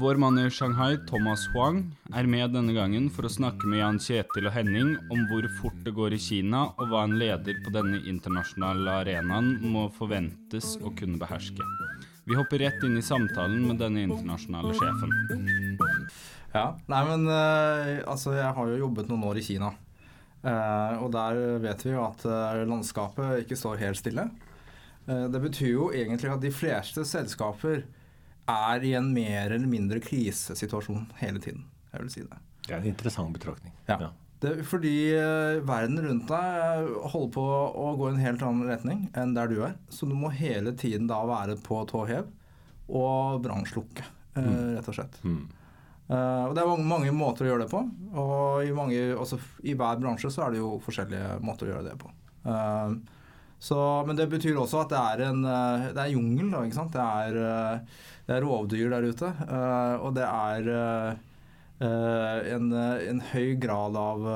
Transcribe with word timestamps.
Vår 0.00 0.16
mann 0.16 0.38
i 0.38 0.50
Shanghai, 0.50 0.96
Thomas 1.08 1.42
Huang, 1.52 1.82
er 2.16 2.24
med 2.24 2.54
denne 2.54 2.72
gangen 2.72 3.10
for 3.12 3.26
å 3.28 3.30
snakke 3.30 3.68
med 3.68 3.82
Jan 3.82 3.98
Kjetil 4.00 4.46
og 4.48 4.54
Henning 4.54 4.94
om 5.12 5.26
hvor 5.28 5.44
fort 5.58 5.76
det 5.84 5.92
går 5.92 6.16
i 6.16 6.20
Kina, 6.24 6.62
og 6.80 6.88
hva 6.88 7.02
en 7.04 7.18
leder 7.20 7.58
på 7.60 7.72
denne 7.74 7.98
internasjonale 8.08 8.94
arenaen 9.02 9.50
må 9.60 9.82
forventes 9.92 10.78
å 10.80 10.94
kunne 10.96 11.20
beherske. 11.20 11.68
Vi 12.24 12.38
hopper 12.38 12.64
rett 12.64 12.80
inn 12.88 12.96
i 12.96 13.04
samtalen 13.04 13.60
med 13.66 13.82
denne 13.82 14.06
internasjonale 14.06 14.72
sjefen. 14.80 15.12
Ja, 16.54 16.64
nei 16.88 17.04
men 17.10 17.28
uh, 17.28 18.00
altså 18.08 18.38
jeg 18.38 18.56
har 18.56 18.72
jo 18.72 18.80
jobbet 18.86 19.12
noen 19.12 19.28
år 19.28 19.44
i 19.44 19.46
Kina. 19.50 19.74
Uh, 20.40 20.96
og 21.04 21.12
der 21.12 21.44
vet 21.60 21.84
vi 21.84 21.92
jo 21.92 22.06
at 22.06 22.24
uh, 22.24 22.64
landskapet 22.64 23.44
ikke 23.44 23.60
står 23.66 23.84
helt 23.84 24.00
stille. 24.00 24.30
det 25.04 25.40
betyr 25.42 25.72
jo 25.74 25.92
egentlig 25.92 26.32
at 26.32 26.40
de 26.40 26.50
fleste 26.54 27.04
selskaper 27.04 27.82
er 28.50 28.86
i 28.86 28.94
en 28.98 29.12
mer 29.14 29.54
eller 29.54 29.70
mindre 29.70 30.00
krisesituasjon 30.04 31.08
hele 31.20 31.42
tiden. 31.42 31.66
Jeg 31.90 32.04
vil 32.04 32.12
si 32.12 32.24
det. 32.24 32.40
Det 32.66 32.74
er 32.74 32.82
en 32.82 32.90
interessant 32.92 33.34
betraktning. 33.34 33.72
Ja. 33.88 33.96
ja. 34.06 34.10
Det, 34.40 34.54
fordi 34.64 34.94
uh, 35.20 35.60
verden 35.68 36.00
rundt 36.00 36.30
deg 36.30 36.92
holder 37.12 37.32
på 37.34 37.42
å 37.44 37.88
gå 37.98 38.08
i 38.08 38.12
en 38.14 38.22
helt 38.22 38.44
annen 38.46 38.70
retning 38.70 39.02
enn 39.18 39.34
der 39.36 39.50
du 39.50 39.58
er. 39.66 39.74
Så 39.92 40.08
du 40.08 40.14
må 40.16 40.32
hele 40.32 40.72
tiden 40.80 41.10
da 41.10 41.20
være 41.28 41.58
på 41.60 41.82
tå 41.90 42.06
hev 42.08 42.30
og 42.90 43.42
brannslukke, 43.44 44.06
uh, 44.38 44.40
mm. 44.40 44.54
rett 44.78 44.88
og 44.90 44.96
slett. 44.96 45.18
Mm. 45.26 45.42
Uh, 46.10 46.44
og 46.48 46.56
Det 46.56 46.62
er 46.62 46.70
mange, 46.72 46.88
mange, 46.88 47.14
måter 47.14 47.46
å 47.46 47.52
gjøre 47.52 47.66
det 47.66 47.72
på. 47.74 47.84
Og 48.18 48.64
i, 48.64 48.72
mange, 48.74 48.96
i, 48.96 49.76
hver 49.76 50.00
bransje 50.00 50.32
så 50.32 50.46
er 50.46 50.54
det 50.54 50.62
jo 50.62 50.72
forskjellige 50.82 51.36
måter 51.44 51.68
å 51.68 51.74
gjøre 51.74 51.90
det 51.90 51.98
på. 52.00 52.10
Uh, 52.48 52.96
så, 53.60 53.76
men 54.08 54.16
det 54.16 54.30
betyr 54.32 54.56
også 54.56 54.86
at 54.86 54.94
det 54.94 55.00
er 55.04 55.22
en, 55.26 55.42
det 55.44 56.00
er 56.00 56.14
jungel. 56.14 56.48
Da, 56.48 56.62
ikke 56.64 56.78
sant? 56.78 56.96
Det 56.96 57.04
er, 57.04 57.82
det 58.30 58.36
er 58.38 58.46
rovdyr 58.46 58.92
der 58.92 59.08
ute. 59.10 59.28
Uh, 59.42 59.96
og 60.06 60.14
det 60.14 60.22
er 60.22 60.68
uh, 60.70 62.50
en, 62.54 62.70
en, 62.70 63.22
høy 63.32 63.56
grad 63.58 63.96
av 63.98 64.26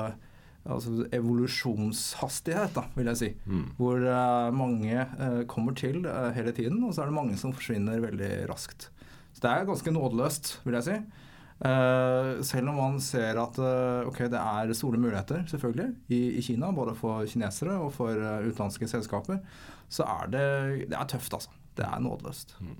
altså 0.65 1.05
evolusjonshastighet, 1.13 2.73
da, 2.75 2.83
vil 2.97 3.07
jeg 3.13 3.19
si. 3.21 3.29
Mm. 3.45 3.67
Hvor 3.77 4.01
uh, 4.03 4.49
mange 4.51 5.05
kommer 5.47 5.77
til 5.77 6.01
hele 6.35 6.51
tiden, 6.57 6.81
og 6.83 6.91
så 6.91 7.05
er 7.05 7.11
det 7.11 7.19
mange 7.21 7.37
som 7.39 7.53
forsvinner 7.55 8.03
veldig 8.03 8.31
raskt. 8.49 8.89
Så 9.31 9.45
det 9.45 9.51
er 9.51 9.69
ganske 9.69 9.93
nådeløst, 9.93 10.51
vil 10.65 10.75
jeg 10.79 10.87
si. 10.87 10.97
selv 12.49 12.69
om 12.71 12.75
man 12.75 12.97
ser 12.99 13.39
at 13.39 13.59
okay, 14.07 14.27
det 14.31 14.39
er 14.39 14.73
store 14.75 14.99
muligheter 14.99 15.43
selvfølgelig 15.47 15.93
i, 16.07 16.19
i, 16.39 16.41
Kina, 16.41 16.71
både 16.71 16.95
for 16.95 17.25
kinesere 17.27 17.77
og 17.79 17.93
for 17.95 18.11
utenlandske 18.15 18.87
selskaper, 18.87 19.39
så 19.87 20.03
er 20.03 20.31
det, 20.31 20.49
det 20.89 20.97
er 20.97 21.07
tøft, 21.07 21.33
altså. 21.33 21.51
Det 21.75 21.83
er 21.83 21.99
nådeløst. 21.99 22.55
Mm. 22.63 22.75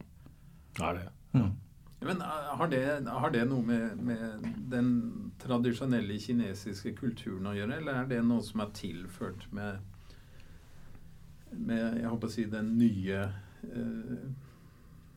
Er 0.81 0.93
det. 0.99 1.07
Mm. 1.35 1.51
Men 2.05 2.21
eh, 2.21 2.55
har 2.57 2.67
det, 2.67 3.07
har 3.07 3.29
det 3.29 3.45
noe 3.49 3.65
med, 3.65 3.97
med, 3.97 4.47
den 4.69 4.89
tradisjonelle 5.41 6.19
kinesiske 6.21 6.93
kulturen 6.99 7.49
å 7.49 7.55
gjøre, 7.55 7.79
eller 7.79 8.01
er 8.01 8.09
det 8.11 8.23
noe 8.25 8.43
som 8.45 8.61
er 8.61 8.73
tilført 8.77 9.47
med, 9.55 9.79
med 11.51 12.01
jeg 12.01 12.11
håper 12.11 12.29
å 12.29 12.35
si, 12.35 12.45
den 12.51 12.75
nye 12.77 13.23
eh, 13.65 14.27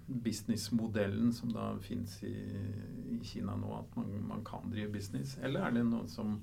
businessmodellen 0.07 1.35
som 1.37 1.53
da 1.53 1.75
fins 1.85 2.23
i, 2.25 2.33
i, 2.33 3.19
Kina 3.27 3.57
nå, 3.59 3.73
at 3.83 3.99
man, 3.99 4.15
man, 4.31 4.47
kan 4.47 4.71
drive 4.73 4.95
business? 4.95 5.37
Eller 5.43 5.67
er 5.67 5.77
det 5.77 5.85
noe 5.91 6.09
som 6.09 6.39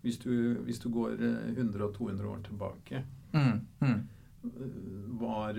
Hvis 0.00 0.20
du, 0.22 0.54
hvis 0.62 0.78
du 0.78 0.88
går 0.94 1.18
100 1.18 1.84
og 1.84 1.94
200 1.96 2.28
år 2.30 2.42
tilbake, 2.46 3.00
mm. 3.32 3.56
Mm. 3.82 4.02
var 5.18 5.58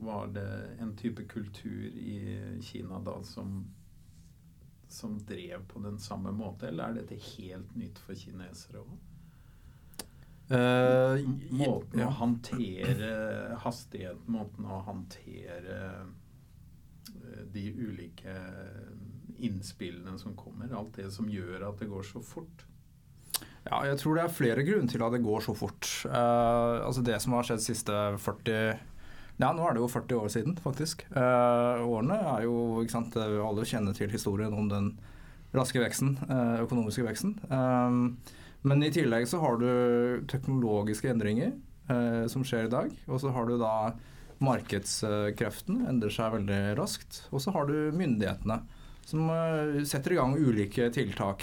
var 0.00 0.32
det 0.34 0.48
en 0.80 0.96
type 0.96 1.24
kultur 1.28 1.86
i 1.86 2.16
Kina 2.62 2.98
da 3.04 3.18
som, 3.26 3.64
som 4.88 5.18
drev 5.28 5.66
på 5.68 5.82
den 5.84 5.98
samme 5.98 6.32
måte, 6.32 6.68
eller 6.68 6.88
er 6.88 7.00
dette 7.02 7.20
helt 7.36 7.76
nytt 7.76 8.00
for 8.04 8.18
kinesere 8.18 8.84
òg? 8.84 8.98
Uh, 10.50 11.20
måten 11.54 12.00
ja. 12.00 12.08
å 12.08 12.14
håndtere 12.18 13.10
hastighet, 13.62 14.24
måten 14.26 14.66
å 14.66 14.80
håndtere 14.82 15.76
uh, 16.02 17.44
de 17.54 17.68
ulike 17.70 18.34
innspillene 19.38 20.16
som 20.18 20.34
kommer. 20.34 20.72
Alt 20.74 20.98
det 20.98 21.06
som 21.14 21.30
gjør 21.30 21.68
at 21.68 21.78
det 21.78 21.86
går 21.92 22.02
så 22.08 22.22
fort. 22.24 22.66
Ja, 23.68 23.84
jeg 23.86 24.00
tror 24.00 24.16
det 24.16 24.24
er 24.24 24.34
flere 24.34 24.64
grunner 24.66 24.90
til 24.90 25.04
at 25.04 25.14
det 25.14 25.22
går 25.22 25.44
så 25.44 25.54
fort. 25.54 25.86
Uh, 26.08 26.82
altså 26.82 27.04
Det 27.06 27.20
som 27.22 27.36
har 27.36 27.46
skjedd 27.46 27.62
de 27.62 27.68
siste 27.70 28.02
40 28.18 28.89
ja, 29.40 29.52
nå 29.56 29.64
er 29.64 29.76
det 29.76 29.80
jo 29.80 29.88
40 29.88 30.20
år 30.20 30.32
siden, 30.32 30.56
faktisk. 30.60 31.06
Uh, 31.14 31.80
årene 31.86 32.18
er 32.34 32.44
jo 32.44 32.82
ikke 32.82 32.92
sant, 32.98 33.16
Alle 33.16 33.64
kjenner 33.68 33.96
til 33.96 34.12
historien 34.12 34.52
om 34.52 34.68
den 34.68 34.92
raske 35.56 35.80
veksten, 35.82 36.14
uh, 36.28 36.60
økonomiske 36.64 37.04
veksten. 37.06 37.34
Um, 37.48 38.18
men 38.62 38.84
i 38.84 38.92
tillegg 38.92 39.26
så 39.30 39.40
har 39.42 39.56
du 39.60 39.70
teknologiske 40.30 41.08
endringer 41.10 41.54
uh, 41.90 42.26
som 42.30 42.44
skjer 42.46 42.68
i 42.68 42.72
dag. 42.72 42.92
Og 43.08 43.22
så 43.22 43.32
har 43.34 43.48
du 43.48 43.56
da 43.60 43.94
markedskreftene 44.40 45.88
endrer 45.90 46.12
seg 46.14 46.36
veldig 46.36 46.60
raskt. 46.78 47.24
Og 47.32 47.42
så 47.44 47.52
har 47.56 47.68
du 47.68 47.90
myndighetene 47.96 48.60
som 49.08 49.26
setter 49.88 50.14
i 50.14 50.20
gang 50.20 50.36
ulike 50.38 50.86
tiltak 50.94 51.42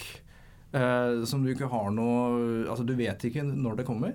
som 1.28 1.41
du 1.44 1.50
ikke 1.52 1.68
har 1.72 1.88
noe 1.91 2.63
Altså 2.69 2.86
du 2.86 2.94
vet 2.96 3.24
ikke 3.28 3.44
når 3.44 3.80
det 3.80 3.86
kommer. 3.88 4.13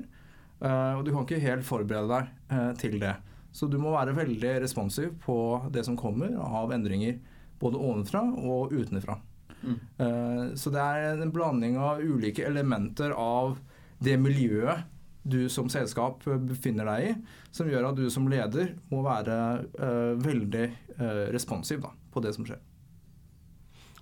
og 0.62 1.02
du 1.04 1.10
kan 1.10 1.26
ikke 1.26 1.40
helt 1.42 1.66
forberede 1.66 2.22
deg 2.22 2.78
til 2.80 2.96
det. 3.02 3.12
Så 3.52 3.68
du 3.68 3.76
må 3.80 3.92
være 3.92 4.16
veldig 4.16 4.54
responsiv 4.64 5.12
på 5.24 5.36
det 5.72 5.84
som 5.84 5.98
kommer 5.98 6.32
av 6.40 6.72
endringer. 6.72 7.18
Både 7.60 7.80
ovenfra 7.80 8.24
og 8.32 8.72
utenfra. 8.72 9.18
Mm. 9.62 9.76
Uh, 10.00 10.46
så 10.58 10.72
det 10.74 10.82
er 10.82 11.20
en 11.22 11.34
blanding 11.34 11.76
av 11.78 12.00
ulike 12.02 12.46
elementer 12.48 13.12
av 13.14 13.58
det 14.02 14.16
miljøet 14.18 14.88
du 15.22 15.44
som 15.52 15.68
selskap 15.70 16.24
befinner 16.48 16.88
deg 16.88 17.04
i, 17.06 17.10
som 17.54 17.68
gjør 17.70 17.92
at 17.92 17.98
du 18.00 18.08
som 18.10 18.24
leder 18.26 18.72
må 18.90 19.04
være 19.06 19.36
uh, 19.78 20.18
veldig 20.18 20.64
uh, 20.96 21.28
responsiv 21.30 21.84
da, 21.84 21.92
på 22.10 22.22
det 22.24 22.32
som 22.34 22.48
skjer. 22.48 22.58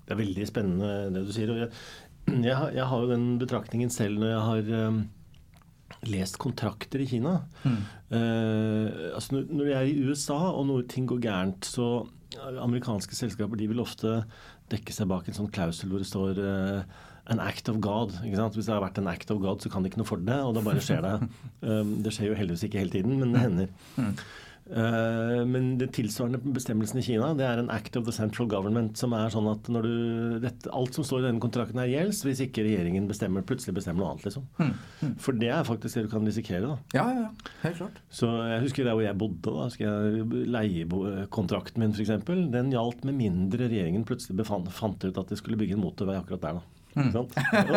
Det 0.07 0.15
er 0.15 0.23
veldig 0.23 0.47
spennende 0.49 1.11
det 1.13 1.27
du 1.27 1.35
sier. 1.35 1.53
og 1.53 1.61
Jeg, 1.61 1.73
jeg, 2.49 2.57
jeg 2.79 2.89
har 2.95 3.05
jo 3.05 3.13
den 3.13 3.35
betraktningen 3.43 3.93
selv 3.93 4.23
når 4.23 4.33
jeg 4.33 4.47
har 4.49 4.87
um 4.89 5.03
lest 6.09 6.39
kontrakter 6.41 7.03
i 7.03 7.09
Kina. 7.11 7.41
Mm. 7.65 7.83
Uh, 8.13 9.11
altså 9.17 9.43
når, 9.43 9.65
vi 9.67 9.77
er 9.77 9.91
i 9.91 10.01
USA 10.07 10.39
og 10.51 10.67
når 10.71 10.89
ting 10.93 11.09
går 11.11 11.23
gærent, 11.27 11.67
så 11.67 12.07
amerikanske 12.63 13.17
selskaper 13.19 13.59
de 13.59 13.69
vil 13.71 13.83
ofte 13.83 14.21
dekke 14.71 14.95
seg 14.95 15.09
bak 15.11 15.27
en 15.27 15.35
sånn 15.35 15.51
klausul 15.51 15.91
hvor 15.91 16.03
det 16.03 16.11
står 16.11 16.39
uh, 16.39 17.01
an 17.31 17.43
act 17.43 17.69
of 17.71 17.81
God. 17.83 18.15
Hvis 18.23 18.67
det 18.67 18.75
har 18.75 18.85
vært 18.85 19.01
en 19.03 19.11
act 19.11 19.31
of 19.35 19.41
God, 19.43 19.63
så 19.63 19.71
kan 19.71 19.83
det 19.83 19.93
ikke 19.93 20.03
noe 20.03 20.11
for 20.11 20.23
det, 20.23 20.39
og 20.43 20.55
da 20.57 20.63
bare 20.67 20.83
skjer 20.85 21.03
det. 21.07 21.17
Um, 21.63 21.99
det 22.05 22.15
skjer 22.17 22.33
jo 22.33 22.39
heldigvis 22.39 22.67
ikke 22.67 22.83
hele 22.83 22.95
tiden, 22.95 23.19
men 23.23 23.35
det 23.35 23.45
hender. 23.45 23.75
Mm. 23.97 24.15
Uh, 24.71 25.43
men 25.51 25.73
det 25.81 25.89
tilsvarende 25.97 26.39
bestemmelsen 26.55 27.01
i 27.01 27.03
Kina 27.03 27.33
det 27.35 27.43
er 27.43 27.59
en 27.59 27.73
act 27.75 27.97
of 27.99 28.05
the 28.07 28.15
central 28.15 28.47
government, 28.51 28.95
som 29.01 29.15
er 29.19 29.33
sånn 29.35 29.49
at 29.51 29.67
når 29.73 29.87
du, 29.87 29.95
dette, 30.45 30.71
alt 30.77 30.95
som 30.95 31.07
står 31.07 31.25
i 31.25 31.27
denne 31.27 31.43
kontrakten 31.43 31.81
er 31.83 31.91
gjelds 31.91 32.23
hvis 32.27 32.45
ikke 32.47 32.63
regjeringen 32.67 33.09
bestemmer, 33.11 33.43
plutselig 33.47 33.75
bestemmer 33.81 34.05
noe 34.05 34.13
annet. 34.15 34.29
liksom. 34.29 34.47
Mm. 34.61 34.73
Mm. 35.01 35.15
For 35.25 35.41
det 35.41 35.51
er 35.57 35.67
faktisk 35.67 35.99
det 35.99 36.07
du 36.07 36.13
kan 36.15 36.27
risikere. 36.29 36.63
da. 36.71 36.79
Ja, 36.95 37.07
ja, 37.11 37.27
ja. 37.27 37.55
Helt 37.65 37.81
klart. 37.83 38.03
Så 38.15 38.31
Jeg 38.51 38.65
husker 38.67 38.87
der 38.87 38.99
hvor 38.99 39.07
jeg 39.07 39.19
bodde. 39.19 39.41
da, 39.49 39.69
husker 39.69 39.87
jeg 39.87 40.51
Leiekontrakten 40.55 41.83
min 41.83 41.97
f.eks. 41.97 42.15
Den 42.55 42.75
gjaldt 42.75 43.03
med 43.09 43.19
mindre 43.19 43.67
regjeringen 43.67 44.07
plutselig 44.07 44.39
befant, 44.39 44.71
fant 44.75 45.03
ut 45.03 45.19
at 45.19 45.33
de 45.33 45.39
skulle 45.39 45.59
bygge 45.59 45.75
en 45.79 45.83
motorvei 45.83 46.19
akkurat 46.21 46.47
der. 46.47 46.61
da. 46.61 46.69
Mm. 46.95 47.13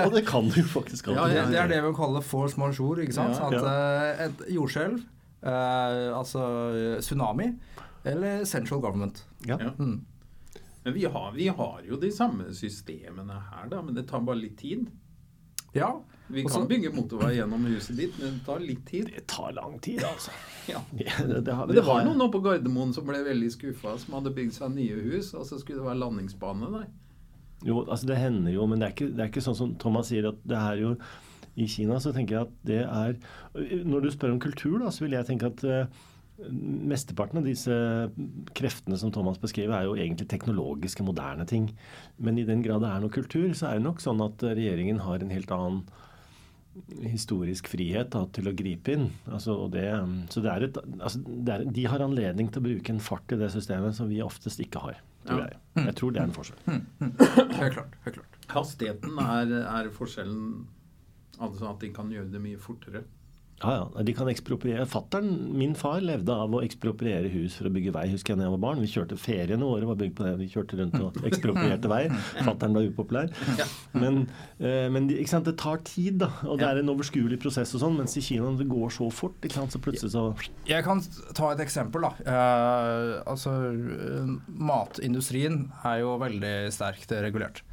Og 0.06 0.14
det 0.16 0.24
kan 0.26 0.48
du 0.50 0.56
jo 0.58 0.66
faktisk 0.66 1.08
alltid. 1.08 1.36
Ja, 1.38 1.46
det, 1.50 1.58
er 1.62 1.68
det 1.70 1.82
vi 1.86 1.92
kaller 1.98 2.24
force 2.26 2.58
majeure. 2.60 3.04
ikke 3.06 3.18
sant? 3.18 3.38
Ja, 3.38 3.50
ja. 3.54 3.60
At 3.60 4.22
uh, 4.22 4.26
et 4.28 4.48
jordskjelv 4.56 5.02
altså 5.44 6.44
tsunami 7.04 7.50
eller 8.04 8.46
central 8.46 8.82
government. 8.82 9.26
Ja. 9.48 9.58
ja. 9.60 9.72
Mm. 9.80 10.06
Men 10.84 10.94
vi 10.94 11.06
har, 11.06 11.32
vi 11.32 11.48
har, 11.48 11.82
jo 11.88 11.96
de 11.96 12.12
samme 12.12 12.54
systemene 12.54 13.34
her, 13.34 13.70
da, 13.72 13.82
men 13.82 13.96
det 13.96 14.04
tar 14.10 14.22
bare 14.22 14.42
litt 14.42 14.58
tid. 14.60 14.90
Ja. 15.74 15.96
Vi 16.28 16.44
kan 16.44 16.68
bygge 16.68 16.92
motorvei 16.96 17.36
gjennom 17.38 17.66
huset 17.66 17.98
ditt, 17.98 18.18
men 18.20 18.38
det 18.38 18.46
tar 18.46 18.60
litt 18.60 18.84
tid. 18.88 19.12
Det 19.16 19.24
tar 19.32 19.54
lang 19.56 19.80
tid, 19.80 20.04
altså. 20.04 20.32
ja. 20.74 20.82
det, 20.92 21.08
det, 21.20 21.40
det, 21.42 21.56
men 21.56 21.76
det 21.76 21.86
var 21.88 22.04
noen 22.04 22.26
oppe 22.26 22.38
på 22.38 22.44
Gardermoen 22.50 22.92
som 22.96 23.08
ble 23.08 23.22
veldig 23.24 23.52
skuffa, 23.54 23.96
som 24.02 24.20
hadde 24.20 24.36
bygd 24.36 24.58
seg 24.58 24.76
nye 24.76 25.00
hus, 25.08 25.34
og 25.34 25.48
så 25.48 25.60
skulle 25.62 25.80
det 25.80 25.88
være 25.88 26.02
landingsbane 26.04 26.72
der. 26.76 26.90
Jo, 27.64 27.86
altså 27.86 28.10
det 28.10 28.20
hender 28.20 28.52
jo, 28.52 28.66
men 28.68 28.82
det 28.82 28.90
er 28.90 28.96
ikke, 28.98 29.12
det 29.16 29.24
er 29.24 29.32
ikke 29.32 29.46
sånn 29.46 29.60
som 29.60 29.76
Thomas 29.80 30.12
sier, 30.12 30.28
at 30.34 30.42
det 30.44 30.60
er 30.60 30.82
jo 30.84 30.96
i 31.56 31.68
Kina, 31.70 32.00
så 32.02 32.14
tenker 32.16 32.36
jeg 32.38 32.48
at 32.48 32.54
det 32.66 32.80
er 32.84 33.18
Når 33.86 34.02
du 34.02 34.10
spør 34.14 34.32
om 34.34 34.40
kultur, 34.42 34.80
da, 34.82 34.90
så 34.90 35.06
vil 35.06 35.14
jeg 35.18 35.28
tenke 35.28 35.52
at 35.52 35.64
uh, 35.68 36.02
Mesteparten 36.50 37.38
av 37.40 37.46
disse 37.46 37.76
kreftene 38.58 38.98
som 38.98 39.12
Thomas 39.14 39.38
beskriver, 39.40 39.76
er 39.78 39.86
jo 39.86 39.94
egentlig 39.96 40.26
teknologiske, 40.32 41.06
moderne 41.06 41.46
ting. 41.48 41.68
Men 42.18 42.40
i 42.42 42.46
den 42.48 42.64
grad 42.66 42.82
det 42.82 42.90
er 42.90 43.04
noe 43.04 43.14
kultur, 43.14 43.54
så 43.54 43.70
er 43.70 43.78
det 43.78 43.86
nok 43.86 44.02
sånn 44.02 44.24
at 44.26 44.42
regjeringen 44.42 45.04
har 45.06 45.22
en 45.22 45.30
helt 45.32 45.54
annen 45.54 45.84
historisk 47.06 47.68
frihet 47.70 48.10
da, 48.16 48.24
til 48.34 48.50
å 48.50 48.56
gripe 48.58 48.96
inn. 48.96 49.08
Altså, 49.30 49.60
det, 49.70 49.86
så 50.34 50.42
det 50.42 50.50
er 50.56 50.66
et, 50.68 50.80
altså, 50.98 51.22
det 51.22 51.54
er, 51.54 51.66
de 51.78 51.84
har 51.94 52.02
anledning 52.02 52.50
til 52.50 52.64
å 52.64 52.66
bruke 52.66 52.96
en 52.96 53.04
fart 53.04 53.34
i 53.36 53.38
det 53.40 53.52
systemet 53.54 53.94
som 53.98 54.10
vi 54.10 54.24
oftest 54.26 54.62
ikke 54.64 54.82
har. 54.88 54.98
tror 55.28 55.44
Ja. 55.44 55.52
jeg. 55.52 55.86
Jeg 55.86 55.96
tror 56.00 56.12
det 56.16 56.22
er 56.24 56.32
en 56.32 56.34
forskjell. 56.36 56.82
Helt 57.60 57.76
klart. 57.78 57.94
helt 58.08 58.18
klart. 58.18 58.40
Hastigheten 58.58 59.22
er, 59.22 59.54
er 59.70 59.92
forskjellen 59.94 60.48
Altså 61.40 61.70
at 61.72 61.80
de 61.82 61.90
kan 61.96 62.12
gjøre 62.14 62.32
det 62.32 62.42
mye 62.44 62.62
fortere. 62.62 63.04
Ja, 63.64 63.72
ja. 63.96 64.04
De 64.04 64.14
kan 64.16 64.28
ekspropriere. 64.28 64.84
Fatteren, 64.90 65.30
min 65.56 65.76
far, 65.78 66.02
levde 66.04 66.34
av 66.36 66.52
å 66.52 66.60
ekspropriere 66.66 67.30
hus 67.32 67.56
for 67.56 67.70
å 67.70 67.72
bygge 67.72 67.94
vei. 67.96 68.06
Husker 68.12 68.34
jeg 68.34 68.42
da 68.42 68.48
jeg 68.48 68.54
var 68.58 68.62
barn. 68.66 68.82
Vi 68.84 68.90
kjørte 68.92 69.16
Feriene 69.20 69.64
våre 69.70 69.88
var 69.88 70.00
bygd 70.02 70.16
på 70.18 70.26
det. 70.26 70.34
Vi 70.42 70.50
kjørte 70.52 70.80
rundt 70.82 70.98
og 71.00 71.20
eksproprierte 71.30 71.92
vei. 71.92 72.02
Fatteren 72.44 72.76
var 72.76 72.90
upopulær. 72.90 73.32
Men, 73.96 74.26
eh, 74.60 74.90
men 74.92 75.08
ikke 75.14 75.32
sant? 75.32 75.48
det 75.48 75.56
tar 75.62 75.80
tid, 75.88 76.20
da. 76.26 76.32
Og 76.50 76.60
det 76.60 76.68
er 76.68 76.82
en 76.82 76.92
overskuelig 76.92 77.40
prosess 77.44 77.72
og 77.78 77.86
sånn. 77.86 78.00
Mens 78.02 78.18
i 78.20 78.26
Kina 78.26 78.52
det 78.60 78.68
går 78.72 78.92
så 78.98 79.08
fort. 79.14 79.38
Ikke 79.44 79.62
sant? 79.62 79.72
Så 79.76 79.80
plutselig 79.84 80.12
så 80.12 80.26
Jeg 80.68 80.84
kan 80.84 81.00
ta 81.38 81.54
et 81.54 81.64
eksempel. 81.64 82.10
da. 82.10 82.14
Eh, 82.28 83.14
altså, 83.32 83.54
eh, 83.72 84.34
Matindustrien 84.74 85.70
er 85.88 86.02
jo 86.04 86.18
veldig 86.20 86.56
sterkt 86.74 87.16
regulert. 87.24 87.64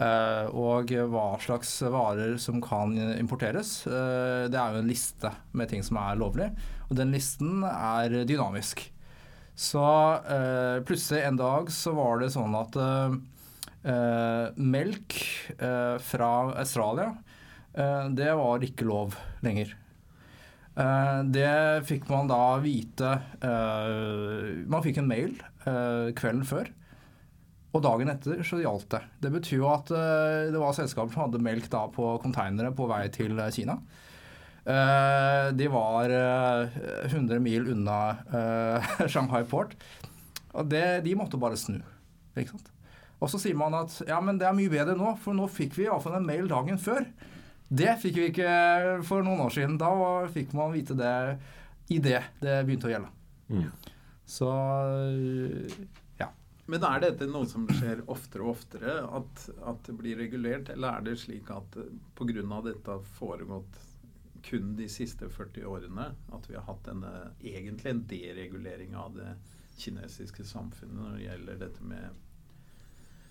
Eh, 0.00 0.46
og 0.56 0.88
hva 1.12 1.24
slags 1.42 1.74
varer 1.92 2.38
som 2.40 2.60
kan 2.64 2.94
importeres. 3.18 3.86
eh, 3.86 4.48
det 4.48 4.56
er 4.56 4.72
jo 4.72 4.80
en 4.80 4.88
liste 4.88 5.32
med 5.52 5.68
ting 5.68 5.84
som 5.84 5.98
er 6.00 6.16
lovlig, 6.16 6.48
og 6.88 6.96
den 6.96 7.12
listen 7.12 7.64
er 7.68 8.22
dynamisk. 8.24 8.86
Så 9.60 9.84
eh, 10.24 10.80
plutselig 10.88 11.20
en 11.26 11.36
dag 11.36 11.68
så 11.74 11.92
var 11.92 12.22
det 12.22 12.32
sånn 12.32 12.56
at 12.56 12.80
melk 14.60 15.14
fra 16.04 16.30
Australia, 16.60 17.14
det 18.12 18.28
var 18.36 18.60
ikke 18.66 18.84
lov 18.84 19.14
lenger. 19.40 19.70
Det 21.32 21.52
fikk 21.88 22.04
man 22.12 22.28
da 22.28 22.58
vite 22.60 23.14
Man 23.40 24.84
fikk 24.84 25.00
en 25.00 25.08
mail 25.08 25.32
kvelden 25.64 26.44
før. 26.44 26.68
Og 27.70 27.82
dagen 27.84 28.10
etter 28.10 28.40
så 28.46 28.58
gjaldt 28.58 28.88
det. 28.96 29.00
Det 29.22 29.30
betyr 29.30 29.60
jo 29.60 29.68
at 29.70 29.90
eh, 29.94 30.50
det 30.50 30.58
var 30.58 30.74
selskaper 30.74 31.14
som 31.14 31.26
hadde 31.28 31.42
melk 31.44 31.68
da 31.70 31.84
på 31.92 32.16
konteinere 32.22 32.72
på 32.74 32.88
vei 32.90 33.04
til 33.14 33.38
eh, 33.38 33.52
Kina. 33.54 33.76
Eh, 34.64 35.46
de 35.54 35.68
var 35.70 36.10
eh, 36.10 36.80
100 37.12 37.38
mil 37.44 37.70
unna 37.70 38.00
Shanghai 39.12 39.44
Port. 39.46 39.76
Og 40.50 40.66
det, 40.66 41.04
de 41.06 41.14
måtte 41.14 41.38
bare 41.38 41.58
snu. 41.60 41.78
Ikke 42.34 42.56
sant? 42.56 42.72
Og 43.20 43.30
så 43.30 43.38
sier 43.38 43.54
man 43.58 43.76
at 43.76 43.94
ja, 44.08 44.18
men 44.24 44.40
det 44.40 44.48
er 44.48 44.56
mye 44.56 44.72
bedre 44.72 44.96
nå, 44.98 45.14
for 45.22 45.36
nå 45.36 45.46
fikk 45.52 45.76
vi 45.76 45.86
iallfall 45.86 46.16
en 46.18 46.26
mail 46.26 46.48
dagen 46.50 46.80
før. 46.80 47.04
Det 47.70 47.92
fikk 48.02 48.16
vi 48.18 48.28
ikke 48.32 48.52
for 49.06 49.22
noen 49.22 49.44
år 49.44 49.54
siden. 49.54 49.78
Da 49.78 49.92
fikk 50.32 50.56
man 50.58 50.72
vite 50.74 50.96
det 50.98 51.14
i 51.92 52.00
det 52.02 52.18
det 52.42 52.60
begynte 52.66 52.90
å 52.90 52.94
gjelde. 52.96 53.14
mm. 53.54 53.96
Så. 54.30 54.48
Men 56.70 56.84
er 56.86 57.02
dette 57.02 57.26
noe 57.26 57.48
som 57.50 57.64
skjer 57.66 58.04
oftere 58.12 58.44
og 58.46 58.54
oftere, 58.54 58.96
at, 59.18 59.46
at 59.66 59.80
det 59.88 59.94
blir 59.98 60.18
regulert? 60.20 60.70
Eller 60.70 61.00
er 61.00 61.06
det 61.08 61.16
slik 61.18 61.50
at 61.50 61.78
pga. 62.18 62.60
dette 62.66 62.92
har 62.92 63.08
foregått 63.18 63.80
kun 64.46 64.74
de 64.76 64.86
siste 64.88 65.28
40 65.28 65.66
årene, 65.68 66.10
at 66.32 66.48
vi 66.48 66.56
har 66.56 66.66
hatt 66.68 66.84
denne, 66.86 67.10
egentlig 67.42 67.90
en 67.90 68.04
deregulering 68.08 68.94
av 68.96 69.16
det 69.18 69.32
kinesiske 69.80 70.44
samfunnet 70.48 70.96
når 70.96 71.16
det 71.16 71.24
gjelder 71.24 71.60
dette 71.64 71.88
med, 71.88 72.20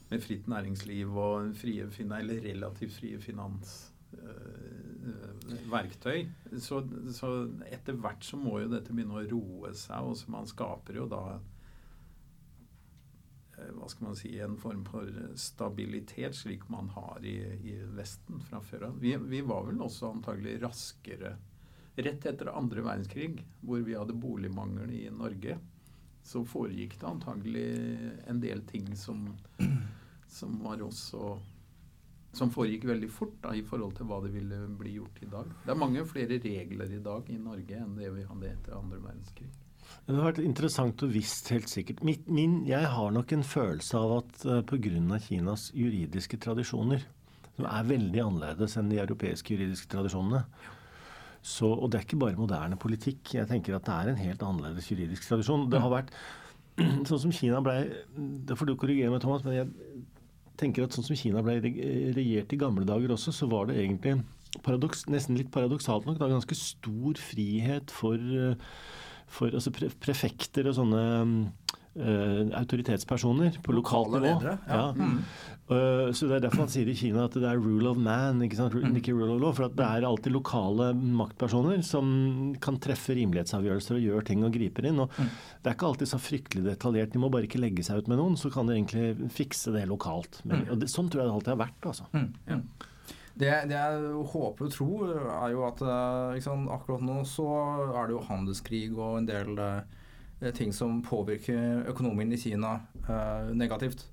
med 0.10 0.24
fritt 0.26 0.50
næringsliv 0.50 1.18
og 1.18 1.54
frie, 1.58 1.88
eller 2.04 2.44
relativt 2.46 2.98
frie 2.98 3.22
finans 3.22 3.78
eh, 4.14 5.64
verktøy. 5.70 6.28
Så, 6.58 6.84
så 7.16 7.32
etter 7.70 7.98
hvert 7.98 8.26
så 8.26 8.40
må 8.42 8.60
jo 8.64 8.74
dette 8.74 8.94
begynne 8.94 9.22
å 9.22 9.28
roe 9.32 9.74
seg, 9.78 10.12
og 10.12 10.18
så 10.20 10.34
man 10.34 10.50
skaper 10.50 11.02
jo 11.02 11.08
da 11.10 11.24
eh, 11.38 11.48
hva 13.76 13.90
skal 13.92 14.10
man 14.10 14.18
si, 14.18 14.32
en 14.40 14.58
form 14.60 14.86
for 14.88 15.10
stabilitet, 15.40 16.36
slik 16.36 16.68
man 16.72 16.90
har 16.96 17.26
i, 17.26 17.38
i 17.72 17.76
Vesten 17.98 18.42
fra 18.48 18.62
før 18.64 18.90
av. 18.90 19.00
Vi, 19.04 19.16
vi 19.32 19.44
var 19.46 19.68
vel 19.70 19.82
også 19.86 20.14
antagelig 20.14 20.60
raskere 20.64 21.38
Rett 22.00 22.24
etter 22.30 22.48
andre 22.56 22.80
verdenskrig, 22.86 23.42
hvor 23.60 23.82
vi 23.84 23.96
hadde 23.98 24.16
boligmangel 24.16 24.92
i 24.96 25.10
Norge, 25.12 25.58
så 26.24 26.46
foregikk 26.48 26.94
det 27.02 27.08
antagelig 27.10 27.66
en 28.30 28.40
del 28.40 28.62
ting 28.70 28.88
som, 28.96 29.26
som 30.40 30.60
var 30.64 30.84
også 30.86 31.34
som 32.32 32.52
foregikk 32.54 32.86
veldig 32.86 33.10
fort 33.12 33.40
da, 33.42 33.56
i 33.58 33.66
forhold 33.66 33.96
til 33.98 34.08
hva 34.08 34.20
det 34.24 34.32
ville 34.36 34.62
bli 34.80 34.94
gjort 35.00 35.24
i 35.26 35.30
dag. 35.32 35.50
Det 35.66 35.74
er 35.74 35.82
mange 35.82 36.06
flere 36.08 36.38
regler 36.44 36.94
i 36.94 37.02
dag 37.04 37.32
i 37.34 37.40
Norge 37.42 37.82
enn 37.82 37.98
det 37.98 38.12
vi 38.16 38.28
hadde 38.30 38.52
etter 38.54 38.78
andre 38.78 39.02
verdenskrig. 39.02 39.50
Det 40.08 40.18
har 40.18 40.26
vært 40.32 40.42
interessant 40.42 41.04
og 41.06 41.14
visst, 41.14 41.52
helt 41.54 41.70
sikkert. 41.70 42.02
Min, 42.06 42.24
min, 42.26 42.58
jeg 42.70 42.90
har 42.90 43.14
nok 43.14 43.32
en 43.36 43.46
følelse 43.46 44.00
av 44.00 44.16
at 44.20 44.44
uh, 44.48 44.60
pga. 44.66 45.20
Kinas 45.22 45.70
juridiske 45.78 46.40
tradisjoner, 46.42 47.06
som 47.56 47.70
er 47.70 47.88
veldig 47.90 48.24
annerledes 48.24 48.78
enn 48.80 48.90
de 48.90 49.02
europeiske 49.04 49.54
juridiske 49.54 49.92
tradisjonene 49.92 50.44
så, 51.42 51.70
Og 51.72 51.88
det 51.88 52.00
er 52.00 52.06
ikke 52.06 52.20
bare 52.20 52.40
moderne 52.40 52.78
politikk. 52.80 53.34
Jeg 53.38 53.48
tenker 53.48 53.78
at 53.78 53.86
det 53.88 53.96
er 53.96 54.12
en 54.12 54.20
helt 54.20 54.42
annerledes 54.44 54.90
juridisk 54.92 55.28
tradisjon. 55.30 55.70
Det 55.72 55.80
har 55.80 55.94
vært 55.94 56.12
sånn 57.08 57.22
som 57.26 57.36
Kina 57.36 57.62
blei 57.64 57.84
Det 58.48 58.58
får 58.58 58.70
du 58.70 58.76
korrigere 58.80 59.14
meg, 59.14 59.22
Thomas, 59.24 59.46
men 59.48 59.56
jeg 59.56 60.04
tenker 60.60 60.84
at 60.84 60.96
sånn 60.96 61.08
som 61.08 61.20
Kina 61.20 61.44
ble 61.46 61.60
regjert 61.64 62.52
i 62.52 62.60
gamle 62.60 62.84
dager 62.88 63.16
også, 63.16 63.32
så 63.36 63.48
var 63.52 63.70
det 63.70 63.78
egentlig 63.80 64.18
paradoks, 64.66 65.06
nesten 65.08 65.38
litt 65.40 65.52
paradoksalt 65.54 66.08
nok 66.10 66.18
da, 66.20 66.28
ganske 66.32 66.58
stor 66.58 67.20
frihet 67.22 67.94
for, 67.94 68.20
for 69.30 69.54
altså 69.54 69.74
pre 69.76 69.92
prefekter 70.02 70.70
og 70.70 70.76
sånne 70.78 71.04
uh, 72.00 72.42
autoritetspersoner 72.60 73.60
på 73.66 73.76
lokalt 73.76 74.14
nivå. 74.16 74.26
ledere, 74.26 74.58
ja. 74.68 74.82
Ja. 74.82 74.92
Mm. 74.98 75.24
Uh, 75.70 76.10
så 76.18 76.26
Det 76.26 76.40
er 76.40 76.44
derfor 76.48 76.64
man 76.64 76.72
sier 76.74 76.90
i 76.90 76.96
Kina 76.98 77.28
at 77.28 77.36
det 77.38 77.46
er 77.46 77.60
rule 77.62 77.92
of 77.92 77.98
man, 78.02 78.42
ikke, 78.42 78.58
sant? 78.58 78.74
ikke 78.74 79.14
rule 79.14 79.36
of 79.36 79.42
law. 79.44 79.54
For 79.54 79.70
det 79.70 79.86
er 79.86 80.08
alltid 80.08 80.34
lokale 80.34 80.92
maktpersoner 80.98 81.84
som 81.86 82.56
kan 82.64 82.80
treffe 82.82 83.14
rimelighetsavgjørelser 83.18 84.00
og 84.00 84.08
gjør 84.08 84.30
ting 84.32 84.46
og 84.48 84.56
griper 84.56 84.90
inn. 84.90 85.04
og 85.06 85.14
Det 85.14 85.70
er 85.70 85.78
ikke 85.78 85.92
alltid 85.92 86.10
så 86.10 86.22
fryktelig 86.22 86.66
detaljert. 86.72 87.14
De 87.14 87.22
må 87.22 87.30
bare 87.30 87.46
ikke 87.50 87.62
legge 87.62 87.86
seg 87.86 88.02
ut 88.02 88.10
med 88.10 88.18
noen, 88.22 88.38
så 88.40 88.50
kan 88.54 88.70
de 88.70 88.80
egentlig 88.80 89.30
fikse 89.36 89.76
det 89.76 89.86
lokalt. 89.90 90.42
Men, 90.44 90.66
og 90.70 90.82
det, 90.82 90.90
sånn 90.90 91.12
tror 91.12 91.24
jeg 91.24 91.30
det 91.30 91.38
alltid 91.38 91.54
har 91.54 91.62
vært. 91.68 91.92
altså. 91.94 92.10
Mm, 92.18 92.32
mm. 92.50 92.64
Det, 93.40 93.52
det 93.70 93.76
jeg 93.78 94.24
håper 94.34 94.68
og 94.68 94.74
tror, 94.74 95.12
er 95.32 95.54
jo 95.54 95.64
at 95.68 95.82
eh, 95.86 96.40
sant, 96.44 96.68
akkurat 96.76 97.04
nå 97.06 97.22
så 97.28 97.48
er 97.94 98.10
det 98.10 98.18
jo 98.18 98.26
handelskrig 98.28 98.90
og 98.98 99.22
en 99.22 99.30
del 99.30 99.62
eh, 99.64 100.50
ting 100.58 100.74
som 100.76 101.00
påvirker 101.06 101.86
økonomien 101.88 102.34
i 102.36 102.40
Kina 102.42 102.80
eh, 103.06 103.52
negativt. 103.56 104.04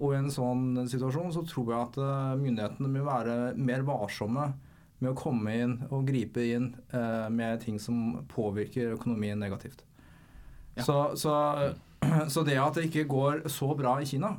Og 0.00 0.14
i 0.14 0.18
en 0.20 0.32
sånn 0.32 0.88
situasjon 0.88 1.32
så 1.34 1.44
tror 1.48 1.72
jeg 1.72 1.86
at 1.88 2.00
eh, 2.00 2.34
myndighetene 2.40 2.92
vil 2.92 3.06
være 3.08 3.38
mer 3.60 3.84
varsomme 3.88 4.50
med 5.00 5.12
å 5.12 5.16
komme 5.16 5.56
inn 5.56 5.74
og 5.88 6.08
gripe 6.08 6.44
inn 6.44 6.70
eh, 6.92 7.28
med 7.32 7.64
ting 7.64 7.80
som 7.80 8.20
påvirker 8.28 8.94
økonomien 8.96 9.40
negativt. 9.40 9.84
Ja. 10.76 10.84
Så, 10.84 10.98
så, 11.20 11.34
så 12.32 12.44
det 12.44 12.60
at 12.60 12.76
det 12.76 12.88
ikke 12.88 13.08
går 13.08 13.44
så 13.52 13.72
bra 13.76 13.98
i 14.00 14.08
Kina, 14.08 14.36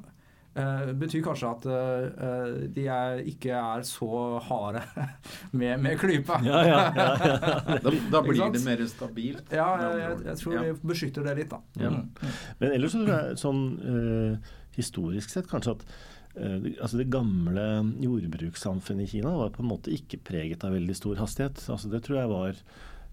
eh, 0.55 0.91
betyr 0.99 1.21
kanskje 1.25 1.49
at 1.51 1.65
uh, 1.69 2.67
de 2.75 2.85
er, 2.91 3.21
ikke 3.31 3.53
er 3.55 3.83
så 3.87 4.39
harde 4.47 4.81
med, 5.59 5.79
med 5.83 5.97
klypa. 6.01 6.39
Ja, 6.45 6.61
ja, 6.67 6.79
ja, 6.95 7.07
ja. 7.17 7.77
Da, 7.85 7.93
da 8.11 8.21
blir 8.25 8.51
det 8.53 8.63
mer 8.65 8.83
stabilt. 8.91 9.51
Ja, 9.55 9.67
jeg, 9.81 9.99
jeg, 10.03 10.23
jeg 10.29 10.37
tror 10.43 10.55
Ja. 10.57 10.63
vi 10.67 10.91
beskytter 10.93 11.27
det 11.29 11.35
litt, 11.41 11.51
da. 11.53 11.61
Ja. 11.81 11.89
Mm. 11.89 12.31
Men 12.61 12.71
ellers 12.77 12.95
så 12.95 13.03
tror 13.05 13.13
jeg 13.17 13.41
sånn 13.41 13.61
uh, 13.81 14.55
historisk 14.77 15.29
sett 15.33 15.47
kanskje 15.51 15.77
at 15.79 15.85
det- 16.31 16.77
altså 16.79 16.95
det 17.01 17.09
gamle 17.11 17.63
jordbrukssamfunnet 17.99 19.03
i 19.03 19.09
Kina 19.17 19.33
var 19.35 19.49
på 19.51 19.59
en 19.65 19.67
måte 19.67 19.91
ikke 19.91 20.21
preget 20.23 20.63
av 20.63 20.71
veldig 20.71 20.95
stor 20.95 21.19
hastighet. 21.19 21.59
Altså 21.73 21.89
det 21.91 21.99
tror 22.05 22.21
jeg 22.21 22.29
var 22.31 22.61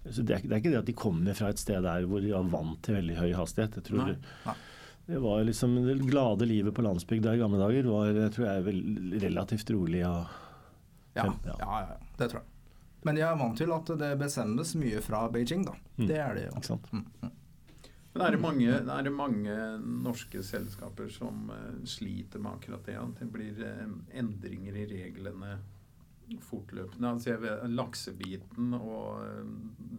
så 0.09 0.23
det, 0.23 0.37
er, 0.37 0.45
det 0.47 0.53
er 0.55 0.61
ikke 0.61 0.71
det 0.71 0.79
at 0.79 0.87
de 0.87 0.93
kommer 0.95 1.35
fra 1.35 1.49
et 1.51 1.59
sted 1.59 1.83
der 1.83 2.05
hvor 2.07 2.23
de 2.23 2.31
var 2.31 2.47
vant 2.53 2.79
til 2.87 2.95
veldig 2.95 3.17
høy 3.19 3.33
hastighet. 3.35 3.75
Jeg 3.75 3.87
tror 3.89 4.05
Nei. 4.05 4.13
Nei. 4.47 4.55
Det 5.09 5.19
var 5.19 5.43
liksom 5.43 5.75
Det 5.87 5.95
glade 6.05 6.45
livet 6.45 6.75
på 6.75 6.83
landsbygda 6.85 7.33
i 7.33 7.39
gamle 7.41 7.57
dager 7.57 7.87
var 7.89 8.11
jeg 8.13 8.31
tror 8.35 8.45
jeg 8.45 8.65
vel, 8.67 8.79
relativt 9.23 9.71
rolig. 9.73 10.03
og 10.05 10.25
Ja, 11.17 11.25
Ja. 11.45 11.55
ja, 11.59 11.97
det 12.17 12.29
tror 12.29 12.43
jeg. 12.43 12.49
Men 13.01 13.17
jeg 13.17 13.25
er 13.25 13.39
vant 13.39 13.57
til 13.57 13.71
at 13.73 13.89
det 13.97 14.11
bestemmes 14.19 14.75
mye 14.75 15.01
fra 15.01 15.23
Beijing, 15.31 15.65
da. 15.65 15.73
Mm. 15.97 16.07
Det 16.07 16.17
er 16.19 16.33
det 16.35 16.43
jo. 16.45 16.55
Ikke 16.59 16.67
sant? 16.67 16.93
Mm, 16.93 17.05
mm. 17.23 17.31
Men 18.13 18.25
er 18.25 18.31
det, 18.35 18.39
mange, 18.41 18.69
er 18.69 19.03
det 19.03 19.13
mange 19.13 19.57
norske 19.79 20.43
selskaper 20.43 21.09
som 21.13 21.49
eh, 21.55 21.85
sliter 21.87 22.41
med 22.43 22.57
akkurat 22.59 22.85
det? 22.85 22.97
At 22.99 23.19
det 23.21 23.29
blir 23.33 23.61
eh, 23.65 23.85
endringer 24.19 24.75
i 24.75 24.87
reglene 24.89 25.57
fortløpende? 26.45 27.15
Altså, 27.15 27.31
jeg 27.33 27.41
vet, 27.45 27.69
laksebiten 27.71 28.73
og 28.77 29.23
eh, 29.25 29.53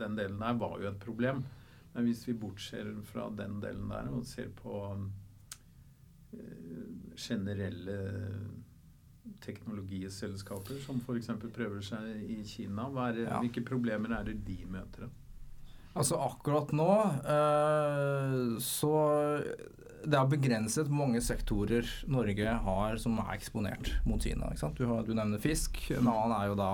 den 0.04 0.18
delen 0.18 0.38
der 0.42 0.58
var 0.60 0.78
jo 0.82 0.90
et 0.90 1.00
problem. 1.02 1.42
Men 1.94 2.06
hvis 2.06 2.22
vi 2.28 2.34
bortser 2.38 2.92
fra 3.08 3.28
den 3.34 3.60
delen 3.62 3.88
der 3.90 4.08
og 4.14 4.24
ser 4.26 4.48
på 4.60 4.74
eh, 6.32 6.38
generelle 7.18 7.96
teknologiselskaper 9.44 10.78
som 10.84 11.00
f.eks. 11.04 11.30
prøver 11.54 11.82
seg 11.84 12.22
i 12.30 12.40
Kina, 12.48 12.86
hva 12.92 13.10
er, 13.10 13.24
Ja. 13.26 13.40
hvilke 13.42 13.62
problemer 13.66 14.14
er 14.18 14.24
det 14.30 14.44
de 14.46 14.58
møter? 14.70 15.08
Altså 15.98 16.14
akkurat 16.22 16.70
nå 16.72 16.86
eh, 17.26 18.58
så 18.62 18.92
det 20.06 20.14
er 20.16 20.28
begrenset 20.30 20.86
hvor 20.86 21.00
mange 21.02 21.20
sektorer 21.20 21.84
Norge 22.08 22.46
har 22.64 22.96
som 23.02 23.18
er 23.18 23.34
eksponert 23.34 23.90
mot 24.06 24.22
Kina. 24.22 24.48
Ikke 24.54 24.62
sant? 24.62 24.78
Du, 24.78 24.86
har, 24.86 25.02
du 25.04 25.12
nevner 25.14 25.42
fisk. 25.42 25.76
En 25.90 26.06
annen 26.08 26.32
er 26.38 26.46
jo 26.52 26.54
da 26.56 26.70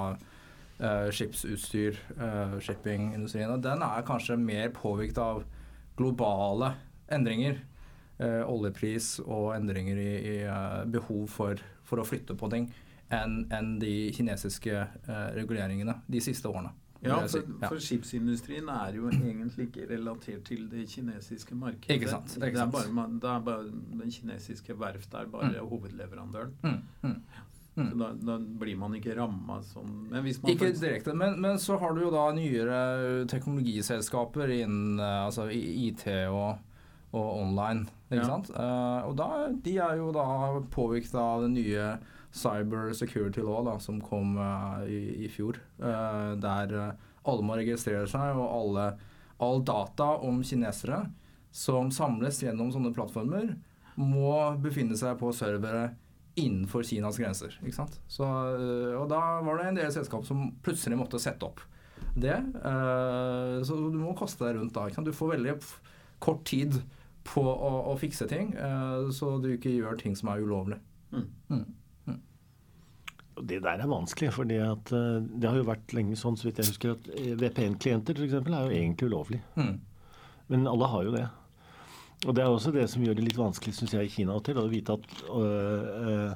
uh, 0.80 1.08
skipsutstyr, 1.10 1.98
uh, 2.16 2.56
shippingindustrien. 2.62 3.52
Og 3.52 3.62
den 3.64 3.84
er 3.84 4.06
kanskje 4.06 4.38
mer 4.40 4.72
påvirket 4.76 5.20
av 5.22 5.44
globale 5.98 6.74
endringer. 7.12 7.60
Uh, 8.16 8.42
oljepris 8.48 9.18
og 9.26 9.50
endringer 9.58 9.98
i, 10.00 10.10
i 10.32 10.36
behov 10.88 11.26
for, 11.28 11.60
for, 11.84 12.00
å 12.00 12.08
flytte 12.08 12.36
på 12.38 12.48
ting 12.52 12.70
enn 13.12 13.42
en 13.54 13.76
de 13.78 14.08
kinesiske 14.16 14.80
reguleringene 15.36 16.00
de 16.10 16.22
siste 16.24 16.48
årene. 16.50 16.72
Ja, 17.04 17.18
for, 17.28 17.44
for, 17.68 17.80
skipsindustrien 17.82 18.68
er 18.72 18.96
jo 18.96 19.10
egentlig 19.12 19.68
ikke 19.68 19.84
relatert 19.90 20.46
til 20.48 20.64
det 20.70 20.86
kinesiske 20.90 21.54
markedet. 21.54 21.98
Ikke 21.98 22.08
sant, 22.10 22.36
ikke 22.40 22.58
sant. 22.58 22.72
Det, 22.72 22.86
er 22.86 22.94
bare, 22.94 23.10
det 23.22 23.30
er 23.30 23.44
bare 23.46 23.68
Den 24.00 24.10
kinesiske 24.10 24.78
verft 24.80 25.14
er 25.14 25.28
bare 25.30 25.52
mm. 25.52 25.68
hovedleverandøren. 25.68 26.54
Mm, 26.62 26.80
mm. 27.02 27.20
Mm. 27.76 27.90
Da, 28.00 28.06
da, 28.16 28.38
blir 28.40 28.76
man 28.80 28.94
ikke 28.96 29.12
ramma 29.18 29.58
sånn 29.68 30.06
Ikke 30.48 30.70
direkte, 30.72 31.12
men, 31.12 31.34
men, 31.44 31.58
så 31.60 31.76
har 31.76 31.92
du 31.92 32.06
jo 32.06 32.12
da 32.14 32.30
nyere 32.32 33.26
teknologiselskaper 33.28 34.48
innen 34.54 34.96
uh, 34.96 35.26
altså 35.26 35.50
IT 35.52 36.06
og, 36.32 36.62
og 37.12 37.26
online. 37.42 37.84
Ikke 38.08 38.22
ja. 38.22 38.30
sant? 38.30 38.48
Uh, 38.56 39.04
og 39.10 39.18
da, 39.20 39.28
de 39.66 39.74
er 39.76 40.00
jo 40.00 40.08
da 40.16 40.24
påvirket 40.72 41.18
av 41.20 41.44
det 41.44 41.52
nye 41.58 41.90
Cyber 42.36 42.94
Security 42.96 43.44
Law 43.44 43.60
da, 43.68 43.76
som 43.82 44.00
kom 44.00 44.38
uh, 44.40 44.80
i, 44.88 45.26
i, 45.26 45.28
fjor. 45.32 45.60
Uh, 45.76 46.32
der 46.40 46.72
alle 47.26 47.44
må 47.44 47.60
registrere 47.60 48.08
seg, 48.08 48.40
og 48.40 48.48
alle, 48.56 48.88
all 49.42 49.60
data 49.68 50.14
om 50.24 50.40
kinesere 50.40 51.04
som 51.52 51.92
samles 51.92 52.40
gjennom 52.40 52.72
sånne 52.72 52.96
plattformer, 52.96 53.52
må 54.00 54.32
befinne 54.64 54.96
seg 54.96 55.16
på 55.20 55.28
servere 55.36 55.90
innenfor 56.36 56.84
Kinas 56.86 57.18
grenser. 57.20 57.56
Ikke 57.62 57.78
sant? 57.78 57.98
Så, 58.12 58.26
og 58.26 59.06
da 59.12 59.20
var 59.46 59.60
det 59.60 59.70
en 59.70 59.80
del 59.80 59.92
selskap 59.94 60.26
som 60.28 60.50
plutselig 60.64 60.98
måtte 61.00 61.20
sette 61.22 61.48
opp 61.48 61.62
det. 62.16 62.36
så 63.64 63.76
du 63.76 63.96
må 64.00 64.12
koste 64.16 64.44
deg 64.44 64.58
rundt 64.58 64.74
da. 64.76 64.84
Ikke 64.86 65.00
sant? 65.00 65.08
Du 65.08 65.16
får 65.16 65.32
veldig 65.34 65.54
kort 66.24 66.44
tid 66.48 66.76
på 67.26 67.42
å, 67.42 67.72
å 67.92 67.96
fikse 68.00 68.28
ting, 68.30 68.52
så 69.12 69.32
du 69.42 69.50
ikke 69.54 69.72
gjør 69.72 69.98
ting 70.00 70.16
som 70.16 70.30
er 70.32 70.44
ulovlig. 70.44 70.78
Mm. 71.12 71.26
Mm. 71.50 71.64
Det 73.36 73.58
der 73.60 73.82
er 73.82 73.88
vanskelig, 73.90 74.30
for 74.32 74.48
eh, 74.48 74.76
det 75.28 75.48
har 75.48 75.58
jo 75.58 75.66
vært 75.68 75.92
lenge 75.96 76.16
sånn, 76.16 76.38
så 76.40 76.48
vidt 76.48 76.62
jeg 76.62 76.70
husker, 76.70 76.94
at 76.96 77.08
eh, 77.12 77.34
VPN-klienter 77.36 78.16
f.eks. 78.16 78.36
er 78.40 78.54
jo 78.54 78.78
egentlig 78.78 79.10
ulovlig. 79.10 79.40
Mm. 79.58 79.74
Men 80.52 80.70
alle 80.70 80.88
har 80.88 81.04
jo 81.04 81.12
det. 81.12 81.26
Og 82.26 82.34
det 82.34 82.42
er 82.42 82.50
også 82.50 82.72
det 82.74 82.88
som 82.90 83.04
gjør 83.06 83.16
det 83.18 83.24
litt 83.28 83.38
vanskelig, 83.38 83.76
synes 83.76 83.94
jeg, 83.94 84.08
i 84.08 84.12
Kina 84.12 84.36
til, 84.42 84.58
å 84.58 84.66
vite 84.70 84.96
at 84.98 85.18
øh, 85.30 86.32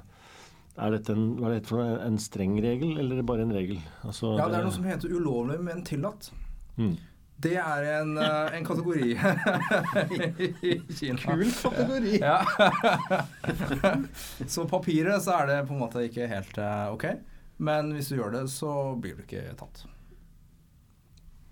er 0.80 0.94
dette 0.94 1.14
en, 1.16 1.25
hva 1.40 1.50
er 1.50 1.59
det 1.59 1.68
for 1.68 1.82
en 1.82 2.18
streng 2.23 2.54
regel, 2.62 2.94
eller 3.02 3.20
er 3.20 3.26
bare 3.26 3.44
en 3.44 3.54
regel? 3.54 3.80
Altså, 4.06 4.37
ja, 4.38 4.47
det 4.49 4.61
er 4.61 4.68
noe 4.68 4.76
som 4.76 4.87
heter 4.87 5.12
ulovlig, 5.12 5.59
men 5.66 5.82
tillatt. 5.87 6.30
Mm. 6.78 6.94
Det 7.40 7.54
er 7.56 7.87
en, 7.88 8.12
uh, 8.20 8.52
en 8.52 8.66
kategori 8.68 9.14
i 10.68 10.75
Kina. 10.92 11.18
Kul 11.25 11.47
kategori! 11.49 12.18
Ja. 12.20 12.38
så 14.54 14.66
papiret 14.68 15.25
så 15.25 15.38
er 15.38 15.49
det 15.49 15.59
på 15.68 15.75
en 15.75 15.80
måte 15.80 16.04
ikke 16.04 16.28
helt 16.30 16.61
uh, 16.61 16.92
ok. 16.92 17.09
Men 17.64 17.94
hvis 17.97 18.12
du 18.12 18.18
gjør 18.18 18.37
det, 18.37 18.44
så 18.52 18.75
blir 19.00 19.16
du 19.16 19.25
ikke 19.25 19.56
tatt. 19.56 19.82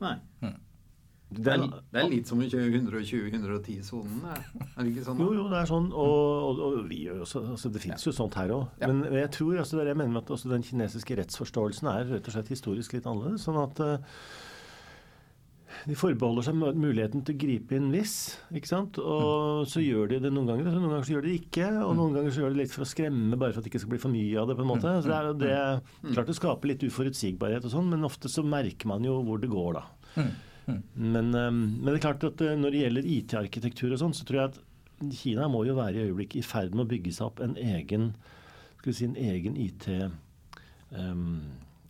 Nei. 0.04 0.14
Mm. 0.45 0.59
Det 1.28 1.52
er, 1.52 1.61
det 1.92 2.00
er, 2.00 2.06
litt 2.08 2.30
som 2.30 2.40
å 2.40 2.47
kjøre 2.49 2.78
120-110-sonen, 2.78 4.23
er 4.32 4.78
det 4.80 4.92
ikke 4.94 5.02
sånn? 5.04 5.18
Jo, 5.20 5.28
jo, 5.37 5.44
det 5.52 5.58
er 5.61 5.68
sånn. 5.68 5.90
Og, 5.92 6.20
og, 6.49 6.61
og 6.64 6.76
vi 6.88 7.02
gjør 7.04 7.20
jo 7.20 7.26
også, 7.26 7.42
altså 7.52 7.73
Det 7.75 7.82
fins 7.85 8.00
ja. 8.06 8.08
jo 8.08 8.14
sånt 8.16 8.38
her 8.40 8.54
òg. 8.54 8.62
Ja. 8.80 8.88
Men 8.88 9.04
jeg 9.12 9.28
tror 9.37 9.61
altså, 9.61 9.76
det 9.76 9.90
jeg 9.92 10.00
mener 10.00 10.14
med 10.16 10.25
at 10.25 10.47
den 10.54 10.64
kinesiske 10.64 11.18
rettsforståelsen 11.20 11.90
er 11.92 12.08
rett 12.14 12.30
og 12.30 12.37
slett 12.38 12.52
historisk 12.54 12.97
litt 12.97 13.08
annerledes. 13.11 13.44
sånn 13.44 13.61
at 13.61 13.82
uh, 13.85 14.23
de 15.85 15.99
forbeholder 16.00 16.47
seg 16.49 16.56
muligheten 16.56 17.23
til 17.26 17.37
å 17.37 17.40
gripe 17.44 17.76
inn 17.76 17.92
hvis. 17.92 18.16
ikke 18.56 18.70
sant? 18.70 18.99
Og 19.02 19.68
mm. 19.68 19.70
så 19.75 19.85
gjør 19.85 20.14
de 20.14 20.23
det 20.25 20.32
noen 20.32 20.49
ganger, 20.49 20.73
og 20.73 20.80
noen 20.80 20.97
ganger 20.97 21.06
så 21.11 21.16
gjør 21.18 21.28
de 21.28 21.32
det 21.35 21.38
ikke. 21.42 21.68
Og 21.85 21.92
mm. 21.92 22.00
noen 22.00 22.18
ganger 22.18 22.35
så 22.35 22.42
gjør 22.42 22.54
de 22.54 22.58
det 22.58 22.64
litt 22.64 22.75
for 22.75 22.88
å 22.88 22.90
skremme, 22.94 23.37
bare 23.37 23.52
for 23.52 23.61
at 23.61 23.68
det 23.68 23.75
ikke 23.75 23.85
skal 23.85 23.94
bli 23.94 24.02
for 24.08 24.16
mye 24.16 24.40
av 24.40 24.49
det. 24.49 24.56
på 24.58 24.64
en 24.64 24.73
måte. 24.73 24.97
Mm. 24.97 25.04
Så 25.04 25.12
det 25.12 25.18
er 25.18 25.28
jo 25.28 25.38
det, 25.44 26.12
klart 26.16 26.32
det 26.32 26.40
skaper 26.40 26.73
litt 26.73 26.88
uforutsigbarhet 26.88 27.68
og 27.68 27.75
sånn, 27.76 27.92
men 27.92 28.08
ofte 28.08 28.32
så 28.32 28.44
merker 28.56 28.97
man 28.97 29.04
jo 29.04 29.20
hvor 29.28 29.44
det 29.44 29.52
går, 29.52 29.82
da. 29.82 29.85
Men, 30.16 30.37
um, 30.69 30.81
men 30.99 31.87
det 31.87 31.95
er 31.97 32.03
klart 32.07 32.27
at 32.29 32.43
uh, 32.45 32.55
når 32.59 32.75
det 32.75 32.83
gjelder 32.85 33.13
IT-arkitektur 33.17 33.95
og 33.95 34.03
sånn, 34.03 34.17
så 34.17 34.27
tror 34.29 34.41
jeg 34.41 34.53
at 34.53 35.15
Kina 35.15 35.47
må 35.51 35.63
jo 35.69 35.77
være 35.79 36.01
i 36.01 36.09
øyeblikket 36.09 36.43
i 36.43 36.47
ferd 36.47 36.75
med 36.75 36.87
å 36.87 36.91
bygge 36.91 37.15
seg 37.15 37.29
opp 37.31 37.43
en 37.45 37.55
egen 37.61 38.11
skal 38.79 38.91
vi 38.91 38.97
si, 38.99 39.07
en 39.07 39.19
egen 39.19 39.57
IT 39.59 39.87
um, 40.91 41.39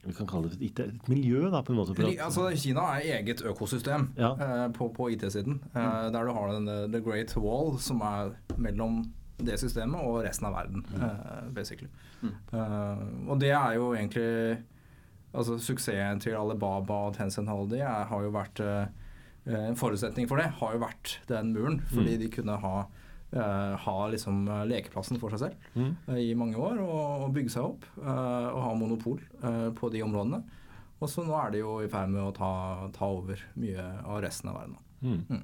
vi 0.09 0.15
kan 0.15 0.29
kalle 0.29 0.49
det 0.49 0.71
et, 0.71 0.81
et 0.81 1.09
miljø, 1.11 1.49
da, 1.53 1.61
på 1.63 1.75
en 1.75 1.81
måte. 1.81 1.97
Altså, 2.25 2.49
Kina 2.57 2.87
er 2.97 3.19
eget 3.19 3.43
økosystem 3.45 4.09
ja. 4.17 4.31
eh, 4.41 4.65
på, 4.73 4.89
på 4.95 5.11
IT-siden. 5.13 5.61
Eh, 5.75 5.83
mm. 5.83 6.13
Der 6.15 6.25
du 6.25 6.33
har 6.33 6.53
den 6.55 6.69
eh, 6.69 6.87
The 6.93 7.03
Great 7.05 7.35
Wall, 7.37 7.77
som 7.83 8.01
er 8.07 8.33
mellom 8.57 9.03
det 9.39 9.59
systemet 9.61 10.01
og 10.01 10.23
resten 10.25 10.49
av 10.49 10.57
verden, 10.57 10.87
mm. 10.89 11.03
eh, 11.05 11.51
basically. 11.55 11.91
Mm. 12.23 12.35
Eh, 12.53 13.05
og 13.29 13.41
det 13.43 13.51
er 13.51 13.77
jo 13.77 13.93
egentlig 13.95 14.31
Altså 15.33 15.59
suksessen 15.61 16.23
til 16.25 16.39
Alibaba 16.39 17.03
og 17.09 17.19
Tencent 17.19 17.51
Holiday 17.53 17.85
har 17.85 18.23
jo 18.25 18.31
vært 18.33 18.63
eh, 18.65 18.87
En 19.49 19.77
forutsetning 19.77 20.29
for 20.29 20.41
det 20.41 20.49
har 20.61 20.73
jo 20.75 20.81
vært 20.83 21.19
den 21.29 21.53
muren, 21.55 21.83
fordi 21.93 22.17
mm. 22.17 22.23
de 22.25 22.33
kunne 22.39 22.63
ha 22.65 22.79
Uh, 23.29 23.75
ha 23.77 24.07
liksom 24.09 24.47
lekeplassen 24.71 25.19
for 25.21 25.29
seg 25.37 25.43
selv 25.43 25.75
mm. 25.77 26.15
i 26.17 26.31
mange 26.33 26.57
år 26.57 26.79
og, 26.81 27.27
og, 27.27 27.35
bygge 27.37 27.53
seg 27.53 27.67
opp 27.67 27.83
og 28.01 28.61
ha 28.65 28.71
monopol 28.73 29.19
på 29.77 29.91
de 29.93 30.01
områdene. 30.01 30.39
Og 30.99 31.11
så 31.13 31.25
nå 31.27 31.35
er 31.39 31.53
de 31.55 31.61
jo 31.63 31.77
i 31.85 31.91
ferd 31.91 32.11
med 32.11 32.25
å 32.25 32.35
ta, 32.35 32.51
ta, 32.95 33.07
over 33.07 33.41
mye 33.61 33.85
av 34.03 34.23
resten 34.25 34.51
av 34.51 34.59
verden. 34.59 34.79
Mm. 34.99 35.21
Mm. 35.29 35.43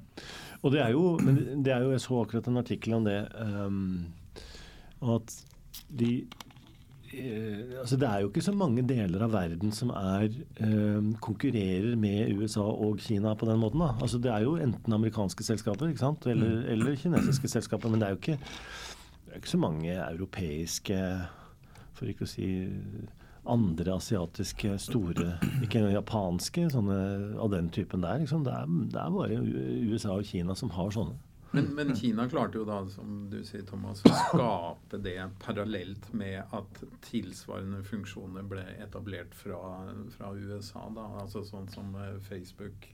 Og 0.61 0.73
det 0.73 0.81
er 0.83 0.91
jo, 0.91 1.03
det 1.21 1.71
er 1.71 1.85
jo, 1.85 1.93
Jeg 1.93 2.03
så 2.03 2.17
akkurat 2.23 2.49
en 2.51 2.59
artikkel 2.59 2.97
om 2.97 3.05
det. 3.07 3.19
Um, 3.39 4.11
at 5.15 5.37
de 5.95 6.09
eh, 6.23 6.44
altså 7.79 7.97
Det 7.97 8.07
er 8.07 8.21
jo 8.21 8.29
ikke 8.29 8.43
så 8.45 8.53
mange 8.55 8.83
deler 8.87 9.23
av 9.25 9.33
verden 9.33 9.71
som 9.75 9.89
er, 9.89 10.29
eh, 10.59 11.11
konkurrerer 11.21 11.95
med 11.97 12.33
USA 12.37 12.63
og 12.63 12.99
Kina 12.99 13.33
på 13.33 13.45
den 13.45 13.59
måten. 13.59 13.79
da. 13.79 13.95
Altså 14.01 14.17
Det 14.17 14.31
er 14.31 14.41
jo 14.41 14.55
enten 14.55 14.93
amerikanske 14.93 15.43
selskaper 15.43 15.87
ikke 15.87 15.99
sant? 15.99 16.25
Eller, 16.25 16.61
mm. 16.61 16.71
eller 16.71 16.95
kinesiske 16.95 17.47
selskaper. 17.47 17.89
Men 17.89 17.99
det 17.99 18.07
er 18.07 18.15
jo 18.15 18.21
ikke, 18.21 18.39
det 19.25 19.33
er 19.33 19.35
ikke 19.35 19.49
så 19.49 19.57
mange 19.57 19.93
europeiske, 19.93 20.99
for 21.93 22.05
ikke 22.05 22.25
å 22.25 22.27
si 22.27 22.49
andre 23.45 23.93
asiatiske 23.93 24.77
store, 24.81 25.37
ikke 25.63 25.83
japanske, 25.93 26.69
sånne 26.73 27.37
av 27.41 27.51
den 27.53 27.69
typen 27.69 28.01
der. 28.01 28.17
Liksom. 28.23 28.43
Det, 28.43 28.53
er, 28.53 28.65
det 28.65 29.01
er 29.01 29.13
bare 29.13 29.41
USA 29.91 30.17
og 30.17 30.25
Kina 30.25 30.55
som 30.55 30.69
har 30.69 30.89
sånne. 30.89 31.17
Men, 31.51 31.69
men, 31.75 31.95
Kina 31.95 32.25
klarte 32.29 32.59
jo 32.59 32.65
da, 32.67 32.81
som 32.91 33.27
du 33.31 33.37
sier, 33.47 33.63
Thomas, 33.67 34.01
å 34.03 34.11
skape 34.11 34.99
det 35.03 35.17
parallelt 35.43 36.09
med 36.17 36.41
at 36.55 36.81
tilsvarende 37.05 37.79
funksjoner 37.87 38.43
ble 38.49 38.65
etablert 38.83 39.35
fra, 39.37 39.59
fra 40.17 40.33
USA. 40.35 40.87
da, 40.95 41.07
altså 41.21 41.45
Sånn 41.47 41.69
som 41.71 41.95
eh, 42.01 42.17
Facebook. 42.27 42.89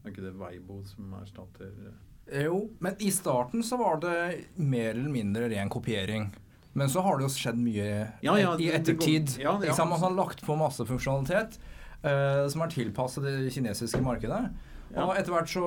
Er 0.00 0.12
ikke 0.12 0.24
det 0.24 0.36
Weibo 0.40 0.80
som 0.88 1.12
erstatter 1.20 1.70
eh? 1.90 1.98
Jo, 2.46 2.62
men 2.78 2.94
i 3.02 3.10
starten 3.10 3.62
så 3.66 3.76
var 3.80 3.98
det 4.02 4.16
mer 4.54 4.92
eller 4.94 5.10
mindre 5.10 5.48
ren 5.50 5.70
kopiering. 5.70 6.28
Men 6.72 6.90
så 6.90 7.02
har 7.02 7.18
det 7.18 7.26
jo 7.26 7.32
skjedd 7.34 7.58
mye 7.58 7.86
ja, 8.22 8.34
ja, 8.38 8.54
i 8.58 8.70
ettertid. 8.70 9.34
Ja, 9.42 9.56
ja, 9.66 9.74
Man 9.84 9.98
har 9.98 10.14
lagt 10.14 10.44
på 10.46 10.54
masse 10.58 10.86
funksjonalitet 10.86 11.58
uh, 12.04 12.46
som 12.50 12.62
er 12.62 12.70
tilpasset 12.70 13.26
det 13.26 13.50
kinesiske 13.54 14.02
markedet. 14.04 14.44
Ja. 14.90 15.04
Og 15.06 15.12
etter 15.14 15.30
hvert 15.30 15.50
så, 15.50 15.64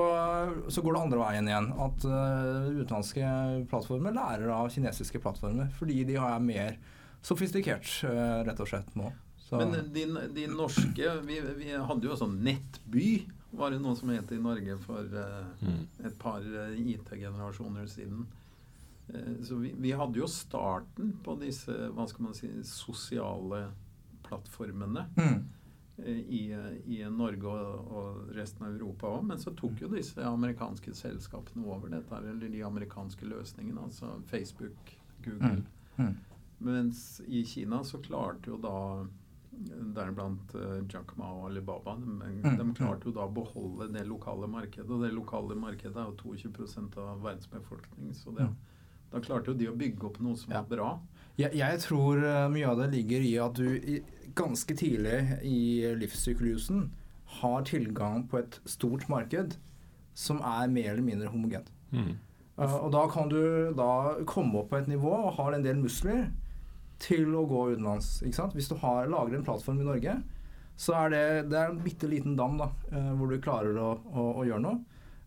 så, 0.68 0.84
går 0.84 0.96
det 0.96 1.04
andre 1.06 1.20
veien 1.22 1.48
igjen. 1.48 1.70
At 1.86 2.08
uh, 2.08 2.72
utenlandske 2.76 3.30
plattformer 3.72 4.16
lærer 4.16 4.52
av 4.52 4.72
kinesiske 4.74 5.22
plattformer. 5.24 5.70
Fordi 5.78 6.02
de 6.10 6.18
er 6.20 6.44
mer 6.44 6.76
sofistikert, 7.24 7.88
uh, 8.08 8.42
rett 8.44 8.60
og 8.60 8.70
slett, 8.70 8.92
nå. 9.00 9.14
Så. 9.46 9.60
Men 9.62 9.76
de, 9.94 10.06
de 10.34 10.48
norske 10.50 11.16
vi, 11.28 11.40
vi, 11.60 11.72
hadde 11.76 12.08
jo 12.08 12.18
sånn 12.18 12.40
Nettby, 12.44 13.24
var 13.54 13.72
det 13.72 13.82
noe 13.84 13.96
som 13.96 14.10
het 14.10 14.32
i 14.34 14.42
Norge 14.42 14.80
for 14.84 15.08
uh, 15.16 15.44
mm. 15.62 15.82
et 16.10 16.16
par 16.20 16.44
IT-generasjoner 16.44 17.88
siden. 17.92 18.26
så 19.44 19.58
vi, 19.60 19.74
vi, 19.84 19.92
hadde 19.92 20.18
jo 20.18 20.28
starten 20.32 21.12
på 21.26 21.36
disse 21.42 21.74
hva 21.94 22.08
skal 22.08 22.30
man 22.30 22.38
si, 22.38 22.50
sosiale 22.68 23.68
plattformene. 24.26 25.08
Mm 25.20 25.44
i, 26.06 26.44
i 26.90 27.04
Norge 27.10 27.48
og, 27.48 27.92
og, 27.94 28.22
resten 28.36 28.66
av 28.66 28.74
Europa 28.74 29.08
òg. 29.08 29.26
Men 29.30 29.42
så 29.42 29.54
tok 29.56 29.84
jo 29.86 29.92
disse 29.94 30.24
amerikanske 30.26 30.94
selskapene 30.98 31.66
over 31.70 31.90
dette, 31.94 32.18
eller 32.18 32.50
de 32.50 32.64
amerikanske 32.66 33.26
løsningene. 33.30 33.84
Altså 33.86 34.16
Facebook, 34.32 34.96
Google. 35.26 35.62
Mm. 35.98 36.08
Mm. 36.08 36.16
Mens 36.64 37.22
i 37.28 37.44
Kina 37.46 37.84
så 37.84 38.00
klarte 38.02 38.50
jo 38.50 38.58
da 38.58 39.06
deriblant 39.94 40.56
uh, 40.58 40.80
Jack 40.90 41.14
Ma 41.20 41.28
og 41.30 41.50
Alibaba, 41.52 41.94
de, 42.02 42.10
Mm, 42.10 42.58
de 42.58 42.66
klarte 42.74 43.06
jo 43.06 43.14
da 43.14 43.28
å 43.28 43.34
beholde 43.34 43.92
det 43.94 44.06
lokale 44.10 44.48
markedet. 44.50 44.90
Og 44.90 45.04
det 45.06 45.12
lokale 45.14 45.56
markedet 45.56 45.96
er 45.96 46.10
jo 46.10 46.34
22 46.34 46.98
av 46.98 47.22
verdens 47.22 47.50
befolkning. 47.52 48.14
Så 48.18 48.34
det, 48.34 48.48
da 49.14 49.22
klarte 49.22 49.52
jo 49.54 49.58
de 49.60 49.70
å 49.70 49.76
bygge 49.78 50.10
opp 50.10 50.20
noe 50.26 50.36
som 50.36 50.50
Mm. 50.50 50.56
Ja. 50.56 50.62
var 50.62 50.70
bra. 50.78 50.90
Jeg, 51.38 51.54
jeg 51.58 51.80
tror 51.82 52.24
eh, 52.24 52.50
mye 52.50 52.68
av 52.70 52.78
det 52.78 52.90
ligger 52.94 53.22
i 53.26 53.38
at 53.42 53.56
du 53.58 54.02
ganske 54.38 54.76
tidlig 54.78 55.40
i 55.48 55.94
livssyklusen 56.00 56.88
har 57.40 57.66
tilgang 57.68 58.28
på 58.30 58.40
et 58.42 58.60
stort 58.70 59.08
marked 59.12 59.58
som 60.14 60.42
er 60.46 60.70
mer 60.70 60.94
eller 60.94 61.06
mindre 61.06 61.32
homogent. 61.34 61.72
Mm. 61.92 62.14
Eh, 62.58 62.76
og 62.78 62.92
da 62.94 63.04
kan 63.12 63.32
du 63.32 63.74
da 63.78 63.90
komme 64.30 64.62
opp 64.62 64.72
på 64.74 64.80
et 64.82 64.90
nivå 64.92 65.12
og 65.16 65.36
har 65.40 65.56
en 65.56 65.66
del 65.66 65.82
muskler 65.82 66.28
til 67.04 67.34
å 67.36 67.46
gå 67.50 67.74
utenlands. 67.74 68.22
Hvis 68.24 68.70
du 68.70 68.78
har, 68.84 69.10
lager 69.12 69.38
en 69.38 69.46
plattform 69.46 69.82
i 69.82 69.88
Norge, 69.88 70.18
så 70.80 70.96
er 71.04 71.14
det, 71.14 71.26
det 71.52 71.60
er 71.60 71.72
en 71.72 71.84
bitte 71.84 72.10
liten 72.10 72.38
dam 72.38 72.58
da, 72.62 72.72
eh, 72.94 73.12
hvor 73.18 73.30
du 73.30 73.42
klarer 73.42 73.78
å, 73.78 73.94
å, 74.14 74.30
å 74.42 74.48
gjøre 74.48 74.66
noe. 74.66 74.80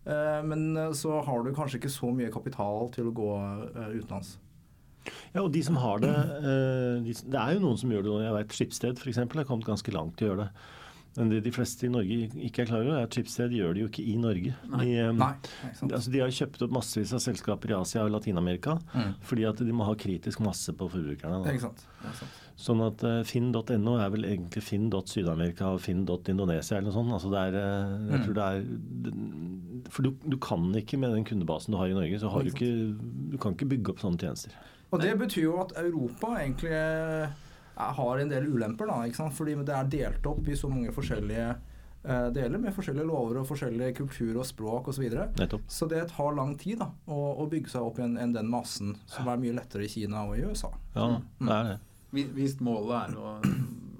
Eh, 0.07 0.41
men 0.47 0.93
så 0.95 1.19
har 1.27 1.43
du 1.43 1.53
kanskje 1.55 1.81
ikke 1.81 1.93
så 1.93 2.11
mye 2.15 2.33
kapital 2.33 2.91
til 2.95 3.11
å 3.11 3.15
gå 3.15 3.31
utenlands. 3.75 4.37
Ja, 5.33 5.41
og 5.43 5.51
de 5.53 5.61
som 5.63 5.75
har 5.81 5.99
det 6.03 6.09
eh, 6.13 7.13
Det 7.27 7.39
er 7.39 7.53
jo 7.57 7.63
noen 7.67 7.77
som 7.77 7.91
gjør 7.93 8.03
det. 8.07 8.17
Jeg 8.25 8.33
vet 8.39 8.57
Skipsted 8.59 8.99
f.eks. 8.99 9.17
har 9.17 9.47
kommet 9.47 9.65
ganske 9.69 9.91
langt 9.95 10.17
til 10.17 10.27
å 10.27 10.33
gjøre 10.35 10.45
det. 10.47 10.51
Men 11.17 11.31
det 11.31 11.39
de 11.47 11.49
fleste 11.49 11.87
i 11.87 11.89
Norge 11.89 12.15
ikke 12.45 12.61
er 12.61 12.67
klar 12.69 12.83
over, 12.83 12.99
er 12.99 13.07
at 13.07 13.15
Skipsted 13.15 13.49
gjør 13.57 13.71
det 13.73 13.81
jo 13.81 13.87
ikke 13.89 14.03
i 14.05 14.17
Norge. 14.21 14.51
Nei. 14.69 14.83
De, 14.85 14.91
eh, 15.01 15.13
Nei? 15.17 15.31
Altså, 15.89 16.11
de 16.13 16.19
har 16.21 16.29
kjøpt 16.29 16.61
opp 16.67 16.75
massevis 16.77 17.13
av 17.17 17.23
selskaper 17.23 17.71
i 17.73 17.77
Asia 17.79 18.03
og 18.05 18.11
Latin-Amerika 18.13 18.75
Mm. 18.93 19.15
fordi 19.25 19.47
at 19.49 19.57
de 19.65 19.71
må 19.73 19.83
ha 19.87 19.95
kritisk 19.97 20.39
masse 20.45 20.69
på 20.77 20.85
forbrukerne. 20.93 21.39
Ikke 21.49 21.63
sant? 21.65 21.81
Sant? 22.19 22.35
Sånn 22.57 22.81
at 22.85 23.01
uh, 23.05 23.23
finn.no 23.25 23.97
er 23.97 24.09
vel 24.13 24.25
egentlig 24.29 24.61
finn.sydamerika 24.65 25.71
og 25.73 25.81
finn.indonesia 25.81 26.77
eller 26.77 26.91
noe 26.91 26.97
sånt. 26.99 27.13
Altså 27.17 27.29
det 27.33 27.41
er, 27.47 27.57
eh, 27.63 27.97
jeg 28.11 28.19
Mm. 28.19 28.25
tror 28.27 28.33
det 28.37 28.45
er 28.51 29.89
For 29.89 30.03
du, 30.03 30.11
du 30.27 30.37
kan 30.37 30.69
ikke 30.75 30.97
med 30.99 31.13
den 31.15 31.25
kundebasen 31.25 31.71
du 31.73 31.77
har 31.77 31.87
i 31.89 31.93
Norge, 31.97 32.19
så 32.19 32.29
har 32.29 32.43
du 32.43 32.49
ikke 32.51 32.71
Du 33.31 33.37
kan 33.41 33.53
ikke 33.55 33.69
bygge 33.73 33.89
opp 33.93 33.99
sånne 34.05 34.19
tjenester. 34.21 34.53
Og 34.91 35.01
det 35.03 35.13
betyr 35.19 35.43
jo 35.43 35.57
at 35.61 35.73
Europa 35.81 36.35
egentlig 36.39 36.71
eh, 36.71 37.29
har 37.97 38.21
en 38.21 38.29
del 38.31 38.47
ulemper, 38.47 38.87
da. 38.89 39.01
Ikke 39.07 39.19
sant? 39.19 39.35
Fordi 39.35 39.55
det 39.67 39.75
er 39.75 39.89
delt 39.91 40.29
opp 40.29 40.47
i 40.47 40.55
så 40.55 40.69
mange 40.71 40.93
forskjellige 40.95 41.47
eh, 41.51 42.27
deler, 42.35 42.61
med 42.61 42.75
forskjellige 42.75 43.07
lover 43.09 43.41
og 43.41 43.49
forskjellige 43.49 43.97
kultur 43.99 44.39
og 44.39 44.47
språk 44.47 44.87
osv. 44.87 44.95
Så, 44.95 45.03
videre. 45.03 45.59
Så 45.67 45.89
det 45.91 46.05
tar 46.13 46.37
lang 46.37 46.55
tid 46.59 46.79
da, 46.83 46.91
å, 47.05 47.19
å 47.43 47.49
bygge 47.51 47.73
seg 47.75 47.89
opp 47.89 47.99
igjen 47.99 48.15
enn 48.21 48.35
den 48.37 48.47
massen 48.51 48.95
som 49.11 49.27
er 49.27 49.41
mye 49.41 49.57
lettere 49.59 49.85
i 49.85 49.91
Kina 49.91 50.23
og 50.29 50.37
i 50.39 50.45
USA. 50.47 50.71
Ja, 50.95 51.09
det 51.41 51.59
er 51.59 51.73
det. 51.73 51.77
Hvis- 52.37 52.55
målet 52.63 53.11
er 53.11 53.17
å, 53.19 53.33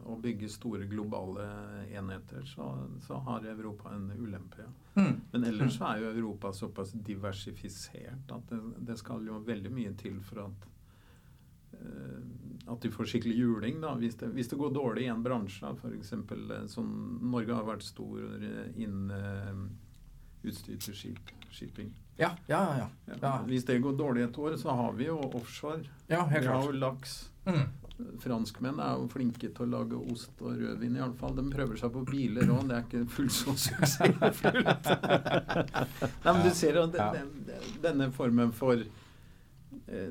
å 0.07 0.15
bygge 0.23 0.47
store 0.49 0.87
globale 0.87 1.43
enheter, 1.91 2.45
så, 2.47 2.69
så 3.03 3.19
har 3.27 3.43
Europa 3.51 3.91
en 3.93 4.07
ulempe. 4.15 4.63
Ja. 4.63 4.71
Mm. 4.97 5.19
Men 5.33 5.43
ellers 5.51 5.75
så 5.75 5.91
er 5.91 5.99
jo 6.01 6.13
Europa 6.15 6.49
såpass 6.55 6.95
diversifisert 7.05 8.31
at 8.33 8.49
det, 8.49 8.61
det 8.87 8.95
skal 8.97 9.27
jo 9.27 9.43
veldig 9.45 9.69
mye 9.75 9.91
til 9.99 10.15
for 10.25 10.47
at 10.47 10.65
at 12.67 12.81
du 12.81 12.91
får 12.91 13.05
skikkelig 13.05 13.35
juling. 13.35 13.81
da, 13.81 13.95
Hvis 13.95 14.15
det, 14.15 14.27
hvis 14.35 14.47
det 14.47 14.59
går 14.59 14.73
dårlig 14.75 15.05
i 15.05 15.11
en 15.11 15.23
bransje, 15.23 15.71
f.eks. 15.81 16.13
sånn 16.73 16.91
Norge 17.31 17.55
har 17.55 17.65
vært 17.67 17.85
stor 17.87 18.19
eh, 18.19 18.67
innen 18.75 19.11
eh, 19.15 19.63
utstyr 20.47 20.77
til 20.83 20.95
skip, 20.95 21.33
shipping. 21.51 21.93
Ja, 22.17 22.33
ja, 22.49 22.61
ja. 22.81 22.87
ja. 23.21 23.33
Hvis 23.47 23.65
det 23.65 23.79
går 23.83 23.97
dårlig 23.97 24.25
et 24.25 24.37
år, 24.41 24.57
så 24.57 24.75
har 24.75 24.95
vi 24.97 25.07
jo 25.07 25.19
offshore. 25.37 25.85
ja 26.09 26.23
helt 26.25 26.43
vi 26.43 26.47
har 26.47 26.61
klart. 26.61 26.65
jo 26.65 26.79
laks. 26.81 27.17
Mm. 27.47 27.67
Franskmenn 28.21 28.79
er 28.83 28.99
jo 28.99 29.07
flinke 29.09 29.49
til 29.49 29.65
å 29.65 29.69
lage 29.71 29.97
ost 30.11 30.41
og 30.43 30.57
rødvin, 30.59 30.97
iallfall. 30.99 31.33
De 31.37 31.47
prøver 31.53 31.79
seg 31.79 31.93
på 31.93 32.03
biler 32.09 32.51
òg, 32.51 32.67
det 32.69 32.75
er 32.75 32.85
ikke 32.85 33.05
fullt 33.15 33.33
så 33.33 33.55
suksessfullt. 33.63 34.91
Nei, 36.25 36.31
men 36.33 36.43
du 36.43 36.51
ser 36.57 36.77
jo 36.77 36.85
denne 37.81 38.11
formen 38.17 38.53
for 38.53 38.81
eh, 38.81 39.06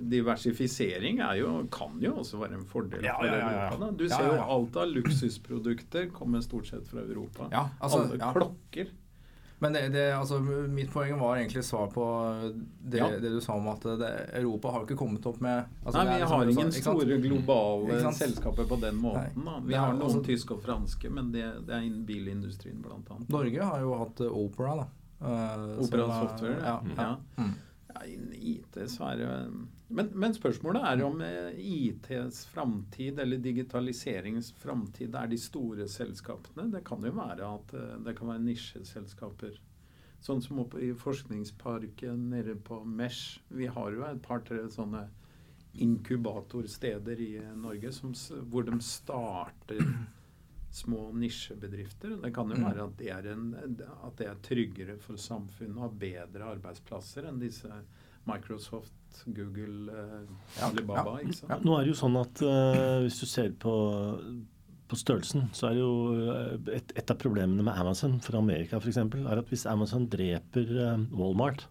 diversifisering 0.01 1.19
er 1.21 1.35
jo, 1.41 1.51
kan 1.73 1.99
jo 2.01 2.15
også 2.23 2.39
være 2.41 2.55
en 2.59 2.67
fordel 2.69 3.05
Ja, 3.05 3.17
for 3.19 3.27
ja, 3.29 3.33
ja, 3.37 3.49
ja. 3.51 3.65
Europa. 3.69 3.81
Da. 3.85 3.91
Du 4.01 4.07
ser 4.09 4.29
jo 4.31 4.45
alt 4.57 4.77
av 4.77 4.89
luksusprodukter 4.95 6.11
kommer 6.13 6.41
stort 6.45 6.67
sett 6.71 6.87
fra 6.89 7.01
Europa. 7.05 7.49
Ja, 7.53 7.69
altså, 7.81 8.05
Alle 8.07 8.19
ja. 8.23 8.33
klokker. 8.33 8.95
Men 9.59 9.73
det, 9.73 9.87
det, 9.95 10.03
altså, 10.13 10.37
mitt 10.69 10.91
poeng 10.93 11.15
var 11.19 11.39
egentlig 11.39 11.63
svar 11.65 11.87
på 11.89 12.05
det, 12.85 12.99
Ja. 12.99 13.07
det 13.09 13.31
du 13.33 13.41
sa 13.41 13.55
om 13.57 13.69
at 13.73 13.85
Europa 14.37 14.69
har 14.75 14.83
ikke 14.85 14.99
kommet 15.01 15.25
opp 15.27 15.41
med 15.41 15.65
altså, 15.83 16.03
Nei, 16.03 16.05
vi 16.05 16.19
liksom 16.21 16.35
har 16.37 16.51
ingen 16.53 16.73
sånn, 16.73 16.83
store 16.83 17.17
globale 17.25 18.13
selskaper 18.13 18.69
på 18.69 18.77
den 18.83 18.97
måten. 19.01 19.49
Vi 19.65 19.73
er 19.75 19.79
har 19.81 19.95
noen 19.95 20.03
altså- 20.11 20.25
tyske 20.27 20.53
og 20.59 20.61
franske, 20.63 21.09
men 21.11 21.33
det, 21.33 21.43
er 21.73 21.81
innen 21.81 22.05
bilindustrien 22.05 22.85
annet. 22.85 23.29
Norge 23.33 23.63
har 23.65 23.81
jo 23.81 23.95
hatt 23.97 24.21
eh, 24.21 24.27
Opera, 24.45 24.77
da. 24.77 24.87
Uh, 25.25 25.81
Opera 25.81 26.05
er- 26.05 26.29
Software, 26.29 26.59
Ja, 26.63 26.81
Mm. 26.85 26.93
ja. 26.99 27.17
Mm. 27.39 27.55
Ja, 27.97 28.07
IT 28.33 28.91
så 28.91 29.09
men, 29.89 30.09
men 30.19 30.35
spørsmålet 30.35 30.83
er 30.85 31.03
om 31.07 31.21
eh, 31.23 31.55
ITs 31.57 32.43
framtid, 32.51 33.21
eller 33.23 33.39
digitaliseringens 33.39 34.51
framtid, 34.59 35.15
er 35.15 35.31
de 35.31 35.39
store 35.39 35.87
selskapene. 35.89 36.67
Det 36.73 36.83
kan 36.85 37.05
jo 37.07 37.15
være 37.15 37.47
at 37.47 37.75
eh, 37.79 37.95
det 38.05 38.17
kan 38.19 38.33
være 38.33 38.43
nisjeselskaper. 38.49 39.61
Sånn 40.27 40.43
som 40.43 40.59
oppe 40.65 40.83
i 40.83 40.91
forskningsparken 40.97 42.27
nede 42.33 42.57
på 42.67 42.81
Mesh. 42.85 43.39
Vi 43.49 43.71
har 43.71 43.95
jo 43.95 44.03
et 44.09 44.21
par-tre 44.27 44.65
sånne 44.75 45.07
inkubatorsteder 45.87 47.21
i 47.21 47.33
Norge 47.55 47.93
som, 47.95 48.15
hvor 48.51 48.67
de 48.67 48.81
starter 48.83 49.83
små 50.77 51.07
nisjebedrifter. 51.17 52.17
Det 52.23 52.33
kan 52.37 52.51
jo 52.53 52.57
Mm. 52.61 52.67
være 52.69 52.85
at 52.87 52.97
det, 53.01 53.09
er 53.15 53.31
en, 53.33 53.47
at 54.05 54.17
det 54.21 54.27
er 54.29 54.41
tryggere 54.45 54.99
for 55.01 55.17
samfunnet 55.17 55.77
og 55.77 55.87
ha 55.87 55.89
bedre 56.03 56.51
arbeidsplasser 56.57 57.29
enn 57.31 57.41
disse 57.41 57.71
Microsoft, 58.27 58.93
Google, 59.27 59.93
eh, 59.93 60.65
Alibaba. 60.67 61.17
ja, 61.21 61.25
ikke 61.29 61.37
sant? 61.39 61.51
Ja, 61.55 61.59
nå 61.65 61.77
er 61.79 61.85
det 61.87 61.95
jo 61.95 62.01
sånn 62.01 62.19
at 62.21 62.43
eh, 62.43 63.01
hvis 63.07 63.21
du 63.23 63.27
ser 63.31 63.53
på, 63.63 63.75
på 64.91 64.99
størrelsen, 64.99 65.49
så 65.57 65.69
er 65.71 65.77
det 65.79 65.85
jo 65.85 65.95
eh, 66.35 66.75
et, 66.81 66.93
et 66.99 67.11
av 67.15 67.19
problemene 67.23 67.63
med 67.65 67.79
Amazon 67.79 68.19
for 68.21 68.37
Amerika 68.39 68.77
f.eks. 68.83 68.99
er 68.99 69.39
at 69.41 69.49
hvis 69.53 69.65
Amazon 69.71 70.09
dreper 70.13 70.75
Walmart, 71.13 71.67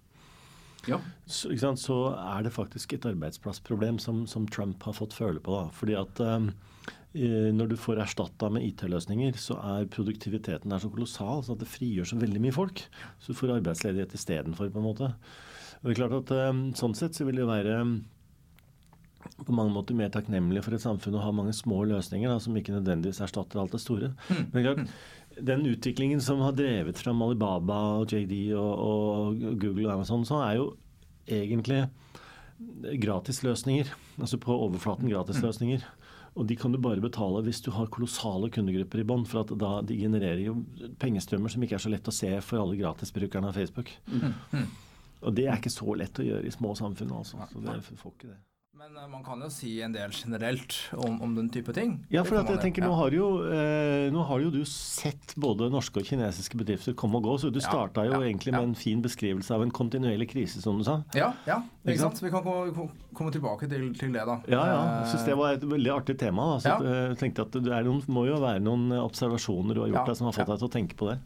Ja. 0.88 1.00
så, 1.26 1.50
ikke 1.52 1.63
sant, 1.68 1.80
så 1.82 1.96
er 2.13 2.44
det 2.46 2.54
faktisk 2.54 2.94
et 2.94 3.06
arbeidsplassproblem 3.10 3.98
som, 4.00 4.26
som 4.30 4.48
Trump 4.48 4.84
har 4.86 4.94
fått 4.94 5.13
føle 5.18 5.39
på. 5.41 5.52
Da. 5.60 5.70
Fordi 5.74 5.96
at 5.98 6.20
eh, 6.22 6.50
når 7.15 7.69
du 7.71 7.75
får 7.80 8.01
erstatta 8.04 8.49
med 8.51 8.65
IT-løsninger, 8.67 9.38
så 9.39 9.56
er 9.63 9.88
produktiviteten 9.91 10.73
der 10.73 10.82
så 10.84 10.89
kolossal 10.91 11.45
så 11.45 11.56
at 11.56 11.62
det 11.62 11.69
frigjør 11.71 12.10
så 12.12 12.19
veldig 12.19 12.41
mye 12.43 12.56
folk. 12.56 12.82
Så 13.23 13.32
du 13.32 13.39
får 13.39 13.54
arbeidsledighet 13.60 14.17
istedenfor, 14.17 14.67
på 14.73 14.82
en 14.82 14.88
måte. 14.89 15.13
Og 15.80 15.88
det 15.88 15.93
er 15.93 16.01
klart 16.01 16.17
at 16.17 16.34
eh, 16.36 16.62
Sånn 16.75 16.95
sett 16.97 17.15
så 17.15 17.28
vil 17.28 17.39
det 17.39 17.45
jo 17.45 17.51
være 17.54 17.80
på 19.45 19.56
mange 19.56 19.73
måter 19.73 19.97
mer 19.97 20.12
takknemlig 20.13 20.62
for 20.65 20.75
et 20.78 20.84
samfunn 20.84 21.17
å 21.17 21.23
ha 21.23 21.32
mange 21.34 21.54
små 21.56 21.82
løsninger 21.89 22.30
da, 22.30 22.38
som 22.41 22.56
ikke 22.58 22.75
nødvendigvis 22.75 23.23
erstatter 23.25 23.62
alt 23.62 23.73
det 23.73 23.82
store. 23.82 24.12
Men 24.30 24.60
er 24.60 24.67
klart, 24.67 24.95
den 25.49 25.65
utviklingen 25.67 26.21
som 26.23 26.43
har 26.45 26.56
drevet 26.56 26.99
fram 27.01 27.23
Alibaba 27.25 27.80
og 27.99 28.12
JD 28.13 28.54
og, 28.60 28.73
og 28.86 29.45
Google 29.62 29.88
og 29.88 29.95
Amazon, 29.97 30.28
så 30.28 30.43
er 30.45 30.60
jo 30.60 30.67
egentlig 31.25 31.86
gratisløsninger. 33.01 33.91
Altså 34.21 34.39
på 34.41 34.56
overflaten 34.67 35.10
gratisløsninger. 35.12 35.84
Og 36.36 36.48
de 36.50 36.56
kan 36.60 36.74
du 36.74 36.80
bare 36.84 37.00
betale 37.04 37.41
hvis 37.45 37.62
du 37.63 37.69
har 37.71 37.88
kolossale 37.93 38.50
kundegrupper 38.52 39.00
i 39.02 39.08
bånn. 39.08 39.24
For 39.30 39.45
at 39.45 39.54
da 39.60 39.78
de 39.88 39.95
genererer 40.00 40.41
jo 40.43 40.58
pengestrømmer 41.00 41.52
som 41.54 41.63
ikke 41.63 41.78
er 41.78 41.86
så 41.86 41.91
lett 41.93 42.12
å 42.12 42.15
se 42.15 42.32
for 42.43 42.60
alle 42.63 42.80
gratisbrukerne 42.80 43.52
av 43.52 43.56
Facebook. 43.56 43.93
Og 45.26 45.32
det 45.38 45.48
er 45.48 45.56
ikke 45.58 45.71
så 45.74 45.95
lett 45.98 46.19
å 46.19 46.26
gjøre 46.28 46.45
i 46.50 46.54
små 46.54 46.76
samfunn, 46.78 47.15
altså. 47.15 47.39
Så 47.54 47.63
det 47.63 47.80
får 47.88 48.12
ikke 48.12 48.34
det. 48.34 48.41
Men 48.76 48.98
eh, 49.00 49.08
man 49.08 49.22
kan 49.24 49.40
jo 49.40 49.48
si 49.54 49.70
en 49.86 49.94
del 49.96 50.12
generelt 50.12 50.74
om, 51.00 51.14
om 51.24 51.36
den 51.38 51.48
type 51.54 51.72
ting. 51.74 51.94
Ja, 52.12 52.26
for 52.28 52.42
at 52.42 52.50
jeg 52.52 52.60
tenker, 52.60 52.84
nå 52.84 52.92
har, 52.98 53.14
jo, 53.16 53.30
eh, 53.48 54.10
nå 54.12 54.26
har 54.28 54.42
jo 54.44 54.50
du 54.52 54.60
sett 54.68 55.32
både 55.40 55.70
norske 55.72 56.02
og 56.02 56.10
kinesiske 56.10 56.60
bedrifter 56.60 56.96
komme 57.00 57.22
og 57.22 57.30
gå. 57.30 57.38
Så 57.46 57.52
du 57.56 57.62
Ja, 57.62 57.70
starta 57.70 58.04
jo 58.04 58.18
ja, 58.18 58.20
egentlig 58.28 58.52
ja. 58.52 58.60
med 58.60 58.74
en 58.74 58.76
fin 58.76 59.00
beskrivelse 59.06 59.56
av 59.56 59.64
en 59.64 59.72
kontinuerlig 59.72 60.28
krise, 60.34 60.60
som 60.64 60.82
du 60.82 60.84
sa. 60.88 60.98
Ja, 61.16 61.32
ja 61.48 61.62
Ikke 61.86 62.02
sant? 62.04 62.20
sant? 62.20 62.26
Vi 62.28 62.34
kan 62.36 62.44
komme, 62.44 62.90
komme 63.16 63.32
tilbake 63.32 63.72
til, 63.72 63.88
til 63.96 64.12
det, 64.12 64.28
da. 64.28 64.42
Ja, 64.52 64.66
ja. 64.74 64.82
Jeg 65.06 65.14
syns 65.14 65.26
det 65.32 65.40
var 65.40 65.56
et 65.56 65.64
veldig 65.72 65.96
artig 65.96 66.20
tema. 66.20 66.52
Da. 66.56 66.60
Så 66.66 66.76
Ja. 66.76 66.96
jeg 67.14 67.20
tenkte 67.24 67.48
at 67.48 67.56
det 67.56 67.72
er 67.80 67.88
noen, 67.88 68.04
må 68.12 68.28
jo 68.28 68.42
være 68.44 68.60
noen 68.60 68.90
observasjoner 69.00 69.72
du 69.80 69.86
har 69.86 69.94
gjort 69.94 70.04
Ja, 70.04 70.10
deg 70.12 70.20
som 70.20 70.28
har 70.28 70.36
fått 70.36 70.50
ja. 70.50 70.52
deg 70.52 70.66
til 70.66 70.68
å 70.68 70.76
tenke 70.76 71.00
på 71.00 71.14
det. 71.14 71.20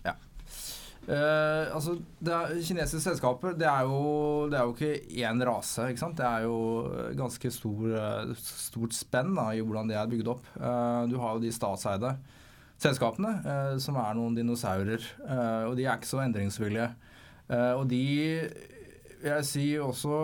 Eh, 1.10 1.72
altså, 1.74 1.96
er, 2.22 2.52
Kinesiske 2.62 3.02
selskaper 3.02 3.56
det 3.58 3.66
er, 3.66 3.88
jo, 3.90 4.46
det 4.52 4.60
er 4.60 4.68
jo 4.68 4.76
ikke 4.76 5.22
én 5.26 5.42
rase. 5.48 5.88
ikke 5.90 6.04
sant? 6.04 6.20
Det 6.20 6.26
er 6.28 6.46
jo 6.46 6.60
eh, 6.86 7.16
ganske 7.18 7.52
stor, 7.54 7.88
eh, 7.98 8.34
stort 8.38 8.94
spenn 8.94 9.34
da, 9.38 9.48
i 9.56 9.64
hvordan 9.64 9.90
det 9.90 9.98
er 9.98 10.12
bygd 10.12 10.30
opp. 10.36 10.46
Uh, 10.60 11.08
du 11.10 11.18
har 11.22 11.34
jo 11.34 11.42
de 11.42 11.54
statseide 11.56 12.14
selskapene, 12.80 13.32
uh, 13.42 13.78
som 13.82 13.98
er 14.00 14.14
noen 14.20 14.38
dinosaurer. 14.38 15.08
og 15.68 15.74
de 15.80 15.88
er 15.88 15.98
ikke 15.98 16.12
så 16.12 16.22
endringsvillige. 16.24 16.92
Og 17.50 17.88
de 17.90 18.06
vil 19.20 19.32
jeg 19.34 19.46
si 19.48 19.64
også 19.82 20.20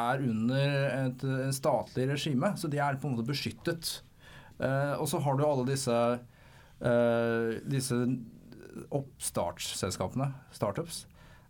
er 0.00 0.22
under 0.24 0.72
et, 0.88 1.24
et 1.44 1.54
statlig 1.54 2.08
regime, 2.08 2.54
så 2.56 2.70
de 2.72 2.80
er 2.80 2.96
på 2.96 3.06
en 3.06 3.14
måte 3.14 3.28
beskyttet. 3.28 3.98
Og 4.58 5.04
så 5.10 5.20
har 5.20 5.36
du 5.36 5.44
alle 5.44 5.68
disse 5.68 5.98
uh, 6.82 7.50
disse 7.68 7.98
oppstartsselskapene, 8.94 10.28
startups, 10.54 11.04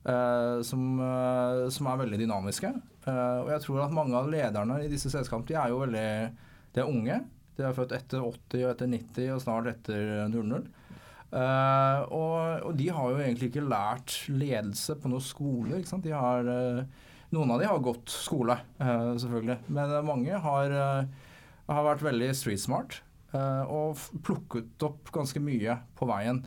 uh, 0.06 0.60
som, 0.66 0.86
uh, 1.00 1.68
som, 1.72 1.88
er 1.90 2.02
veldig 2.04 2.20
dynamiske. 2.24 2.72
og 3.06 3.48
jeg 3.50 3.62
tror 3.64 3.84
at 3.84 3.94
mange 3.94 4.14
av 4.14 4.30
lederne 4.30 4.78
i 4.84 4.90
disse 4.90 5.10
selskapene 5.10 5.48
de 5.48 5.58
er 5.58 5.72
jo 5.72 5.80
veldig 5.82 6.08
de 6.72 6.80
er 6.80 6.88
unge. 6.88 7.18
De 7.58 7.64
er 7.66 7.74
født 7.76 7.92
etter 7.96 8.22
80 8.22 8.62
og 8.64 8.70
etter 8.70 8.88
90 8.88 9.32
og 9.34 9.40
snart 9.42 9.66
etter 9.74 10.28
00. 10.32 10.62
Og, 11.32 12.36
og, 12.62 12.70
de 12.78 12.86
har 12.92 13.10
jo 13.10 13.18
egentlig 13.20 13.50
ikke 13.50 13.66
lært 13.66 14.14
ledelse 14.32 14.96
på 15.00 15.10
noen 15.12 15.24
skole. 15.24 15.82
Har, 16.16 16.48
noen 17.34 17.52
av 17.52 17.60
de 17.60 17.68
har 17.68 17.84
gått 17.84 18.14
skole, 18.14 18.56
selvfølgelig. 18.78 19.58
Men 19.68 19.92
mange 20.08 20.40
har, 20.46 20.76
har 21.68 21.88
vært 21.90 22.06
veldig 22.08 22.30
street 22.38 22.64
smart. 22.64 23.02
Uh, 23.32 23.64
og 23.64 24.00
plukket 24.26 24.84
opp 24.84 25.08
ganske 25.14 25.40
mye 25.40 25.78
på 25.96 26.08
veien. 26.08 26.42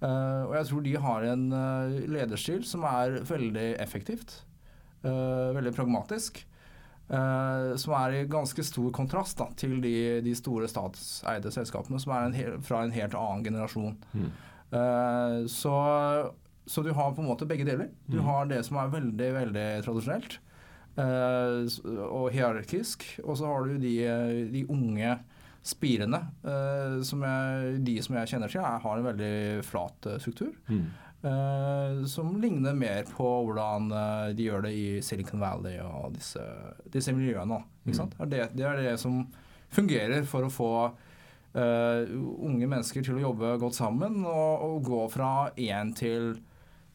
Uh, 0.00 0.48
og 0.48 0.54
jeg 0.56 0.68
tror 0.70 0.84
de 0.84 0.92
har 1.04 1.26
en 1.28 1.42
uh, 1.52 1.96
lederstil 2.08 2.62
som 2.64 2.86
er 2.88 3.20
veldig 3.28 3.74
effektivt. 3.82 4.44
veldig 5.02 5.72
pragmatisk. 5.72 6.46
som 7.10 7.92
er 7.96 8.12
i 8.12 8.26
ganske 8.28 8.62
stor 8.62 8.90
kontrast 8.92 9.38
da, 9.38 9.46
til 9.56 9.80
de, 9.80 10.20
de, 10.20 10.34
store 10.36 10.68
statseide 10.68 11.50
selskapene, 11.50 11.98
som 11.98 12.12
er 12.12 12.26
en 12.26 12.36
hel, 12.36 12.58
fra 12.60 12.82
en 12.84 12.92
helt 12.92 13.16
annen 13.16 13.44
generasjon. 13.44 13.96
Mm. 14.12 14.28
så, 15.48 15.72
så 16.66 16.84
du 16.84 16.92
har 16.92 17.14
på 17.16 17.24
en 17.24 17.30
måte 17.30 17.48
begge 17.48 17.64
deler. 17.64 17.88
Du 18.06 18.18
mm. 18.20 18.24
har 18.28 18.52
det 18.52 18.60
som 18.68 18.76
er 18.76 18.92
veldig, 18.92 19.30
veldig 19.38 19.66
tradisjonelt 19.88 20.38
og 21.00 22.28
hierarkisk, 22.36 23.08
og 23.24 23.40
så 23.40 23.48
har 23.48 23.64
du 23.64 23.80
de, 23.80 23.96
de 24.52 24.66
unge 24.68 25.16
spirene. 25.62 26.22
Uh, 26.44 27.02
som 27.06 27.22
jeg, 27.26 27.78
de 27.84 27.98
som 28.04 28.16
jeg 28.18 28.32
kjenner 28.32 28.52
til, 28.52 28.64
har 28.64 28.96
en 28.96 29.08
veldig 29.10 29.34
flat 29.66 30.08
uh, 30.08 30.16
struktur. 30.22 30.52
Mm. 30.70 30.88
Uh, 31.20 32.06
som 32.08 32.32
ligner 32.40 32.76
mer 32.76 33.04
på 33.12 33.28
hvordan 33.44 33.90
de 34.36 34.46
gjør 34.46 34.64
det 34.64 34.72
i 34.72 34.86
Silicon 35.04 35.42
Valley 35.42 35.76
og 35.84 36.14
disse, 36.16 36.44
disse 36.88 37.12
miljøene. 37.16 37.60
Mm. 37.84 38.00
Det, 38.24 38.48
det, 38.56 38.66
er 38.66 38.80
det 38.80 38.96
som 39.00 39.22
fungerer 39.70 40.24
for 40.28 40.48
å 40.48 40.52
få 40.54 40.72
unge 41.50 42.66
mennesker 42.70 43.02
til 43.02 43.16
å 43.18 43.22
jobbe 43.24 43.56
godt 43.58 43.74
sammen 43.74 44.20
og, 44.22 44.62
og 44.62 44.84
gå 44.86 45.00
fra 45.10 45.30
én 45.58 45.88
til 45.98 46.36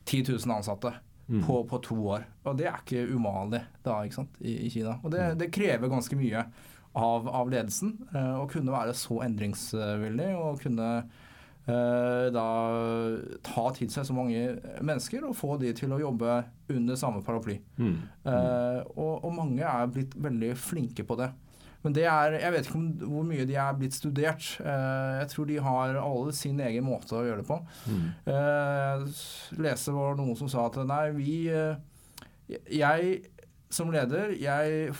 10 0.07 0.29
000 0.29 0.53
ansatte. 0.55 0.93
Mm. 1.27 1.41
På, 1.41 1.57
på, 1.65 1.79
to 1.81 1.97
år. 2.13 2.23
Og 2.45 2.53
det 2.55 2.67
er 2.69 2.83
ikke 2.83 3.01
uvanlig 3.09 3.63
da, 3.83 3.97
ikke 4.05 4.19
sant, 4.19 4.35
i, 4.45 4.51
i 4.67 4.69
Kina. 4.69 4.99
Og 5.01 5.09
det, 5.09 5.23
mm. 5.33 5.39
det 5.41 5.47
krever 5.57 5.89
ganske 5.89 6.19
mye 6.19 6.43
av, 6.95 7.27
av 7.27 7.51
ledelsen. 7.51 7.95
Eh, 8.15 8.33
å 8.39 8.47
kunne 8.51 8.73
være 8.73 8.95
så 8.97 9.19
endringsvillig 9.25 10.31
og 10.39 10.61
kunne 10.63 10.89
eh, 11.01 12.27
da 12.33 12.49
ta 13.45 13.65
til 13.75 13.91
seg 13.91 14.07
så 14.07 14.15
mange 14.15 14.57
mennesker 14.79 15.25
og 15.27 15.37
få 15.37 15.55
de 15.61 15.73
til 15.77 15.95
å 15.95 16.01
jobbe 16.01 16.41
under 16.71 16.99
samme 16.99 17.23
paraply. 17.25 17.59
Mm. 17.77 17.97
Uh, 18.25 18.79
og, 18.95 19.25
og, 19.25 19.33
mange 19.35 19.65
er 19.65 19.91
blitt 19.91 20.15
veldig 20.17 20.55
flinke 20.57 21.05
på 21.05 21.17
det. 21.19 21.29
Men 21.85 21.93
det 21.93 22.07
er, 22.09 22.39
jeg 22.41 22.53
vet 22.55 22.65
ikke 22.65 22.79
om, 22.79 22.87
hvor 23.11 23.25
mye 23.27 23.45
de 23.45 23.57
er 23.61 23.75
blitt 23.77 23.93
studert. 23.93 24.47
Uh, 24.57 25.19
jeg 25.19 25.29
tror 25.35 25.49
de 25.51 25.59
har 25.67 25.99
alle 26.01 26.33
sin 26.33 26.63
egen 26.65 26.87
måte 26.87 27.13
å 27.13 27.21
gjøre 27.27 27.43
det 27.43 27.49
på. 27.51 27.59
Mm. 27.85 28.07
Uh, 28.25 29.21
lese 29.61 29.93
var 29.93 30.17
noen 30.17 30.39
som 30.39 30.49
sa 30.49 30.65
at 30.71 30.81
nei, 30.89 31.05
vi 31.17 31.35
Jeg 32.45 33.15
som 33.73 33.89
leder, 33.93 34.33
jeg 34.37 34.93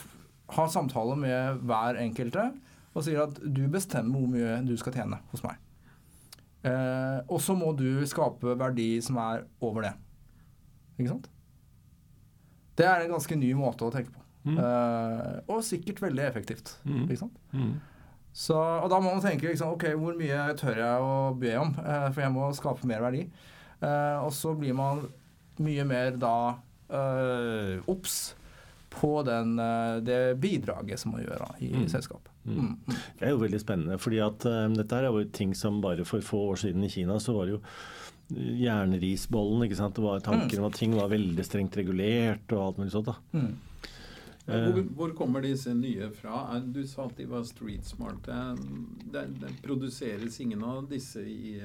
har 0.54 0.68
samtale 0.70 1.16
med 1.18 1.62
hver 1.66 1.98
enkelte 2.00 2.50
og 2.96 3.04
sier 3.04 3.26
at 3.26 3.38
du 3.42 3.66
bestemmer 3.70 4.20
hvor 4.20 4.30
mye 4.32 4.58
du 4.64 4.74
skal 4.80 4.94
tjene 4.96 5.18
hos 5.32 5.42
meg. 5.44 5.58
Eh, 6.66 7.18
og 7.28 7.40
så 7.44 7.54
må 7.58 7.72
du 7.76 8.00
skape 8.08 8.56
verdi 8.58 8.96
som 9.04 9.18
er 9.22 9.44
over 9.64 9.88
det. 9.88 9.92
Ikke 10.96 11.10
sant? 11.10 11.28
Det 12.76 12.86
er 12.88 13.04
en 13.04 13.12
ganske 13.16 13.36
ny 13.38 13.50
måte 13.56 13.86
å 13.86 13.92
tenke 13.92 14.14
på. 14.14 14.22
Mm. 14.46 14.56
Eh, 14.62 15.36
og 15.52 15.64
sikkert 15.66 16.00
veldig 16.04 16.24
effektivt. 16.24 16.76
Mm. 16.86 17.04
Ikke 17.04 17.20
sant? 17.26 17.36
Mm. 17.52 17.76
Så, 18.36 18.56
og 18.56 18.88
da 18.92 18.98
må 19.00 19.14
man 19.14 19.22
tenke 19.24 19.48
liksom, 19.48 19.74
ok, 19.76 19.90
hvor 19.96 20.16
mye 20.16 20.40
tør 20.60 20.80
jeg 20.82 21.04
å 21.04 21.12
be 21.40 21.54
om, 21.60 21.72
eh, 21.80 22.08
for 22.10 22.24
jeg 22.24 22.34
må 22.34 22.48
skape 22.56 22.88
mer 22.88 23.04
verdi. 23.04 23.26
Eh, 23.80 24.16
og 24.20 24.32
så 24.36 24.52
blir 24.56 24.76
man 24.76 25.06
mye 25.64 25.86
mer 25.88 26.18
da 26.20 26.36
eh, 26.92 27.78
obs 27.88 28.34
på 28.96 29.12
den, 29.26 29.58
eh, 29.58 29.98
det 30.04 30.20
bidraget 30.40 31.00
som 31.00 31.12
man 31.12 31.24
gjør 31.24 31.44
i 31.60 31.72
mm. 31.74 31.88
selskapet. 31.92 32.32
Mm. 32.44 32.56
Mm. 32.56 32.72
mm. 32.86 32.96
Det 33.18 33.28
er 33.28 33.34
jo 33.34 33.44
veldig 33.44 33.60
spennende. 33.60 33.98
fordi 33.98 34.22
at 34.24 34.48
um, 34.48 34.74
dette 34.78 34.96
er 34.96 35.10
jo 35.10 35.24
ting 35.32 35.54
som 35.54 35.80
bare 35.84 36.04
for 36.08 36.24
få 36.24 36.42
år 36.52 36.64
siden 36.64 36.84
i 36.84 36.90
Kina 36.92 37.20
så 37.20 37.36
var 37.36 37.46
det 37.46 37.56
jo 37.58 37.62
jernrisbollen. 38.34 39.66
ikke 39.66 39.78
sant? 39.78 39.96
Det 39.96 40.02
var 40.02 40.20
tanken 40.20 40.60
om 40.60 40.68
at 40.70 40.78
ting 40.78 40.96
var 40.96 41.12
veldig 41.12 41.44
strengt 41.46 41.76
regulert 41.76 42.52
og 42.52 42.62
alt 42.64 42.78
mulig 42.82 42.92
sånt. 42.94 43.12
da. 43.12 43.16
Mm. 43.36 43.54
Hvor, 44.46 44.82
hvor, 44.94 45.12
kommer 45.18 45.42
disse 45.42 45.72
nye 45.74 46.06
fra? 46.14 46.60
Du 46.62 46.84
sa 46.86 47.08
at 47.08 47.16
de 47.18 47.24
var 47.26 47.42
street 47.48 47.86
smart. 47.86 48.28
Det, 49.10 49.24
det 49.40 49.50
produseres 49.64 50.38
ingen 50.40 50.62
av 50.62 50.84
disse 50.90 51.24
i, 51.26 51.56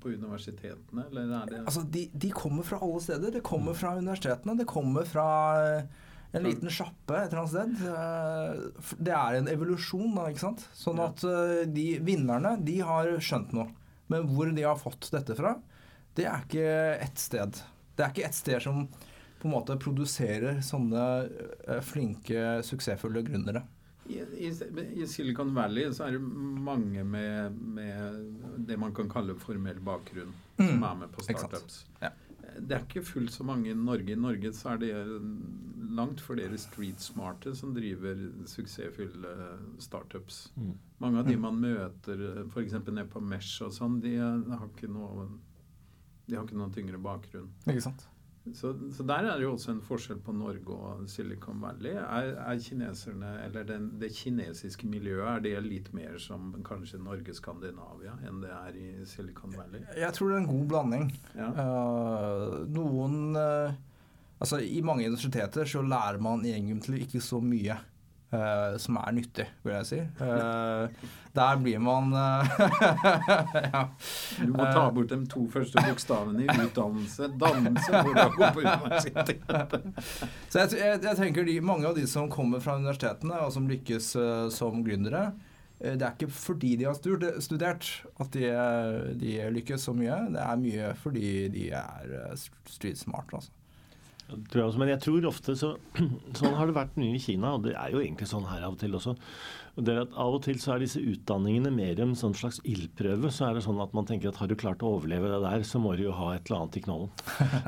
på 0.00 0.14
universitetene, 0.16 1.04
eller 1.10 1.34
er 1.42 1.50
det 1.50 1.60
Altså, 1.66 1.84
de, 1.84 2.06
de, 2.12 2.30
kommer 2.32 2.64
fra 2.64 2.80
alle 2.80 3.02
steder. 3.04 3.36
Det 3.36 3.44
kommer 3.44 3.76
fra 3.76 3.98
universitetene. 3.98 4.56
Det 4.56 4.68
kommer 4.70 5.04
fra 5.04 5.28
en 6.32 6.44
liten 6.44 6.70
sjappe 6.72 7.16
et 7.16 7.32
eller 7.32 7.42
annet 7.42 7.52
sted. 7.54 7.86
Eh, 7.90 8.94
det 9.08 9.14
er 9.14 9.38
en 9.38 9.50
evolusjon, 9.50 10.14
da, 10.16 10.28
ikke 10.30 10.44
sant. 10.44 10.66
Sånn 10.76 11.00
at 11.02 11.24
eh, 11.26 11.62
de 11.70 11.86
vinnerne, 12.04 12.56
de 12.66 12.78
har 12.84 13.10
skjønt 13.22 13.54
noe. 13.56 13.70
Men 14.12 14.28
hvor 14.30 14.50
de 14.54 14.66
har 14.66 14.78
fått 14.78 15.10
dette 15.14 15.36
fra, 15.38 15.56
det 16.16 16.28
er 16.30 16.44
ikke 16.46 16.66
ett 17.06 17.20
sted. 17.20 17.62
Det 17.96 18.04
er 18.04 18.12
ikke 18.12 18.26
ett 18.28 18.38
sted 18.38 18.62
som 18.62 18.86
på 19.36 19.48
en 19.48 19.52
måte 19.52 19.76
produserer 19.80 20.60
sånne 20.64 21.06
eh, 21.26 21.80
flinke, 21.84 22.60
suksessfulle 22.66 23.24
gründere. 23.26 23.64
I, 24.06 24.20
i, 24.38 24.52
I, 25.00 25.06
Silicon 25.10 25.50
Valley 25.56 25.88
så 25.90 26.04
er 26.06 26.14
det 26.14 26.20
mange 26.22 27.02
med, 27.02 27.56
med 27.74 28.60
det 28.68 28.76
man 28.78 28.94
kan 28.94 29.10
kalle 29.10 29.34
formell 29.40 29.80
bakgrunn, 29.82 30.30
mm. 30.60 30.68
som 30.68 30.86
er 30.86 31.00
med 31.00 31.10
på 31.16 31.26
startups. 31.26 31.82
Ja 32.04 32.12
det 32.60 32.76
er 32.76 32.84
ikke 32.84 33.04
fullt 33.06 33.32
så 33.34 33.44
mange 33.46 33.70
i 33.70 33.76
Norge. 33.78 34.12
I 34.12 34.20
Norge 34.20 34.52
så 34.56 34.74
er 34.74 34.82
det 34.82 34.92
langt 35.96 36.20
flere 36.24 36.58
street-smarte 36.60 37.54
som 37.56 37.74
driver 37.76 38.18
suksessfulle 38.48 39.34
startups. 39.82 40.46
Mm. 40.56 40.74
Mange 41.02 41.20
av 41.20 41.30
de 41.30 41.36
man 41.40 41.60
møter 41.62 42.24
f.eks. 42.46 42.76
nede 42.86 43.06
på 43.12 43.22
Mesh 43.22 43.64
og 43.66 43.74
sånn, 43.76 44.00
de, 44.04 44.16
de, 44.18 44.56
har 44.56 44.68
ikke 44.72 44.90
noe 44.92 45.28
de 46.26 46.34
har 46.34 46.46
ikke 46.46 46.58
noen 46.58 46.74
tyngre 46.74 47.00
bakgrunn. 47.02 47.50
Ikke 47.68 47.84
sant? 47.84 48.06
Så, 48.54 48.72
så, 48.94 49.02
der 49.02 49.26
er 49.26 49.38
det 49.38 49.46
jo 49.46 49.52
også 49.56 49.72
en 49.72 49.80
forskjell 49.82 50.20
på 50.22 50.32
Norge 50.36 50.74
og 50.74 51.08
Silicon 51.10 51.58
Valley. 51.62 51.96
Er, 51.98 52.36
er 52.46 52.60
kineserne, 52.62 53.32
eller 53.46 53.66
den, 53.66 53.88
det 54.00 54.12
kinesiske 54.14 54.86
miljøet, 54.90 55.26
er 55.26 55.42
det 55.42 55.54
litt 55.66 55.90
mer 55.96 56.18
som 56.22 56.52
kanskje 56.66 57.00
Norge-Skandinavia 57.02 58.14
enn 58.28 58.44
det 58.44 58.52
er 58.54 58.78
i 58.78 58.92
Silicon 59.08 59.56
Valley? 59.56 59.82
Jeg 59.98 60.14
tror 60.14 60.30
det 60.30 60.38
er 60.38 60.44
en 60.44 60.52
god 60.52 60.70
blanding. 60.70 61.10
Ja. 61.34 61.50
Uh, 61.56 62.62
noen 62.70 63.36
uh, 63.36 63.74
Altså, 64.36 64.58
i 64.60 64.82
mange 64.84 65.06
universiteter 65.06 65.64
så 65.64 65.80
lærer 65.80 66.18
man 66.20 66.42
egentlig 66.44 67.06
ikke 67.06 67.22
så 67.24 67.38
mye. 67.40 67.78
Uh, 68.36 68.74
som 68.82 68.98
er 69.00 69.14
nyttig, 69.16 69.46
vil 69.64 69.74
jeg 69.78 69.86
si. 69.88 69.98
Uh, 70.18 71.12
der 71.36 71.60
blir 71.62 71.80
man 71.80 72.10
uh, 72.12 72.48
ja. 73.72 73.82
Du 74.40 74.52
må 74.52 74.66
ta 74.66 74.86
bort 74.92 75.12
de 75.12 75.18
to 75.30 75.44
første 75.52 75.80
bokstavene 75.86 76.44
i 76.44 76.48
utdannelse, 76.50 77.30
dannelse, 77.40 77.92
hvor 77.92 78.12
du 78.12 78.36
går 78.36 78.54
på 78.56 78.64
universitetet. 78.64 79.76
Så 80.50 80.64
jeg, 80.64 80.76
jeg, 80.80 81.02
jeg, 81.06 81.16
tenker 81.20 81.48
de, 81.48 81.58
mange 81.64 81.88
av 81.88 81.96
de 81.96 82.06
som 82.10 82.28
kommer 82.32 82.64
fra 82.64 82.76
universitetene, 82.80 83.40
og 83.46 83.54
som 83.54 83.68
lykkes 83.70 84.12
som 84.54 84.82
gründere, 84.84 85.30
det 85.76 86.00
er 86.00 86.14
ikke 86.14 86.32
fordi 86.32 86.72
de 86.80 86.86
har 86.88 86.96
studert 86.96 87.88
at 88.16 88.32
de, 88.32 88.46
de, 89.20 89.36
lykkes 89.52 89.88
så 89.88 89.92
mye. 89.96 90.22
Det 90.32 90.40
er 90.40 90.62
mye 90.62 90.92
fordi 90.98 91.28
de 91.52 91.68
er 91.76 92.36
street 92.64 93.00
smart. 93.00 93.32
Altså. 93.36 93.52
Men 94.26 94.90
jeg 94.90 95.02
tror 95.04 95.28
ofte 95.28 95.54
så, 95.58 95.76
Sånn 96.38 96.56
har 96.58 96.66
det 96.66 96.74
vært 96.74 96.96
mye 96.98 97.14
i 97.14 97.22
Kina, 97.22 97.54
og 97.54 97.66
det 97.66 97.76
er 97.78 97.92
jo 97.94 98.02
egentlig 98.02 98.26
sånn 98.30 98.48
her 98.48 98.64
av 98.66 98.74
og 98.74 98.80
til 98.80 98.96
også. 98.98 99.14
Og 99.76 99.84
det 99.86 99.94
at 100.00 100.14
Av 100.16 100.34
og 100.34 100.42
til 100.46 100.58
så 100.60 100.74
er 100.74 100.82
disse 100.82 101.02
utdanningene 101.02 101.70
mer 101.74 102.00
en 102.02 102.16
sånn 102.18 102.34
slags 102.36 102.58
ildprøve. 102.66 103.30
Så 103.34 103.46
er 103.46 103.56
det 103.56 103.64
sånn 103.66 103.80
at 103.84 103.94
man 103.96 104.08
tenker 104.08 104.32
at 104.32 104.40
har 104.40 104.50
du 104.50 104.56
klart 104.58 104.82
å 104.82 104.96
overleve 104.96 105.30
det 105.30 105.40
der, 105.44 105.66
så 105.68 105.80
må 105.82 105.94
du 105.98 106.06
jo 106.06 106.16
ha 106.16 106.32
et 106.34 106.48
eller 106.48 106.64
annet 106.64 106.78
i 106.80 106.84
knollen. 106.86 107.10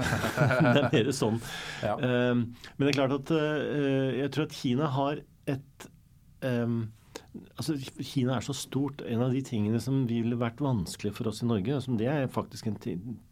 det 0.73 0.83
er 0.83 0.91
mer 0.95 1.11
sånn. 1.15 1.41
Ja. 1.85 1.97
Um, 2.01 2.47
men 2.75 2.87
det 2.87 2.93
er 2.95 3.01
klart 3.03 3.19
at 3.21 3.35
uh, 3.37 4.09
jeg 4.17 4.33
tror 4.35 4.49
at 4.49 4.57
Kina 4.57 4.93
har 4.99 5.27
et 5.49 5.91
um, 6.45 6.87
Altså, 7.59 7.75
Kina 8.03 8.39
er 8.39 8.43
så 8.43 8.55
stort. 8.57 9.03
En 9.07 9.21
av 9.23 9.35
de 9.35 9.43
tingene 9.45 9.79
som 9.83 10.01
ville 10.09 10.39
vært 10.39 10.63
vanskelig 10.65 11.13
for 11.15 11.29
oss 11.31 11.43
i 11.45 11.49
Norge, 11.49 11.77
som 11.85 11.99
det 12.01 12.09
er 12.11 12.31
faktisk 12.33 12.71
en 12.71 12.79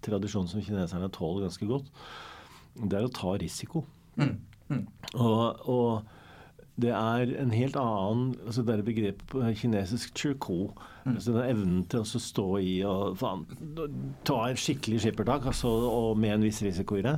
tradisjon 0.05 0.47
som 0.51 0.63
kineserne 0.63 1.09
tåler 1.15 1.47
ganske 1.47 1.67
godt, 1.71 1.89
det 2.83 2.99
er 2.99 3.09
å 3.09 3.15
ta 3.15 3.35
risiko. 3.41 3.85
Mm. 4.21 4.37
Mm. 4.69 4.85
Og, 5.15 5.69
og, 5.71 6.13
det 6.77 6.91
er 6.93 7.31
en 7.41 7.53
helt 7.55 7.77
annen 7.81 8.33
altså 8.43 8.61
Det 8.67 8.75
er 8.75 8.83
begrepet 8.85 9.23
på 9.31 9.41
kinesisk 9.57 10.13
'chirko'. 10.13 10.75
Mm. 11.07 11.15
Altså 11.15 11.33
den 11.33 11.51
evnen 11.51 11.85
til 11.89 12.03
å 12.03 12.21
stå 12.21 12.49
i 12.61 12.75
og 12.85 13.17
faen, 13.17 13.47
ta 14.29 14.43
et 14.51 14.61
skikkelig 14.61 15.01
skippertak 15.01 15.47
altså, 15.49 15.71
og 15.71 16.19
med 16.21 16.35
en 16.35 16.45
viss 16.45 16.61
risiko 16.67 16.99
i 17.01 17.07
det. 17.07 17.17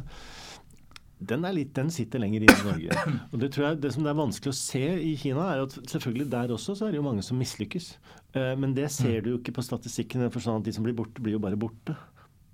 Den, 1.19 1.43
litt, 1.51 1.73
den, 1.75 1.91
sitter 1.91 2.23
lenger 2.23 2.45
inne 2.47 2.55
i 2.55 2.67
Norge. 2.69 3.15
Og 3.33 3.41
Det 3.43 3.49
tror 3.51 3.65
jeg, 3.67 3.81
det 3.83 3.91
som 3.91 4.05
det 4.07 4.13
er 4.13 4.21
vanskelig 4.21 4.53
å 4.53 4.59
se 4.59 4.85
i 5.03 5.17
Kina, 5.19 5.49
er 5.51 5.65
at 5.65 5.75
selvfølgelig 5.91 6.29
der 6.31 6.53
også 6.55 6.77
så 6.79 6.87
er 6.87 6.95
det 6.95 7.01
jo 7.01 7.09
mange 7.09 7.25
som 7.27 7.41
mislykkes. 7.43 7.89
Eh, 8.39 8.53
men 8.55 8.77
det 8.77 8.87
ser 8.95 9.25
du 9.25 9.33
jo 9.33 9.41
ikke 9.41 9.57
på 9.57 9.65
statistikken. 9.67 10.29
for 10.31 10.45
sånn 10.45 10.61
at 10.61 10.69
De 10.69 10.77
som 10.77 10.87
blir 10.87 10.95
borte, 10.95 11.19
blir 11.19 11.35
jo 11.35 11.43
bare 11.43 11.59
borte. 11.59 11.97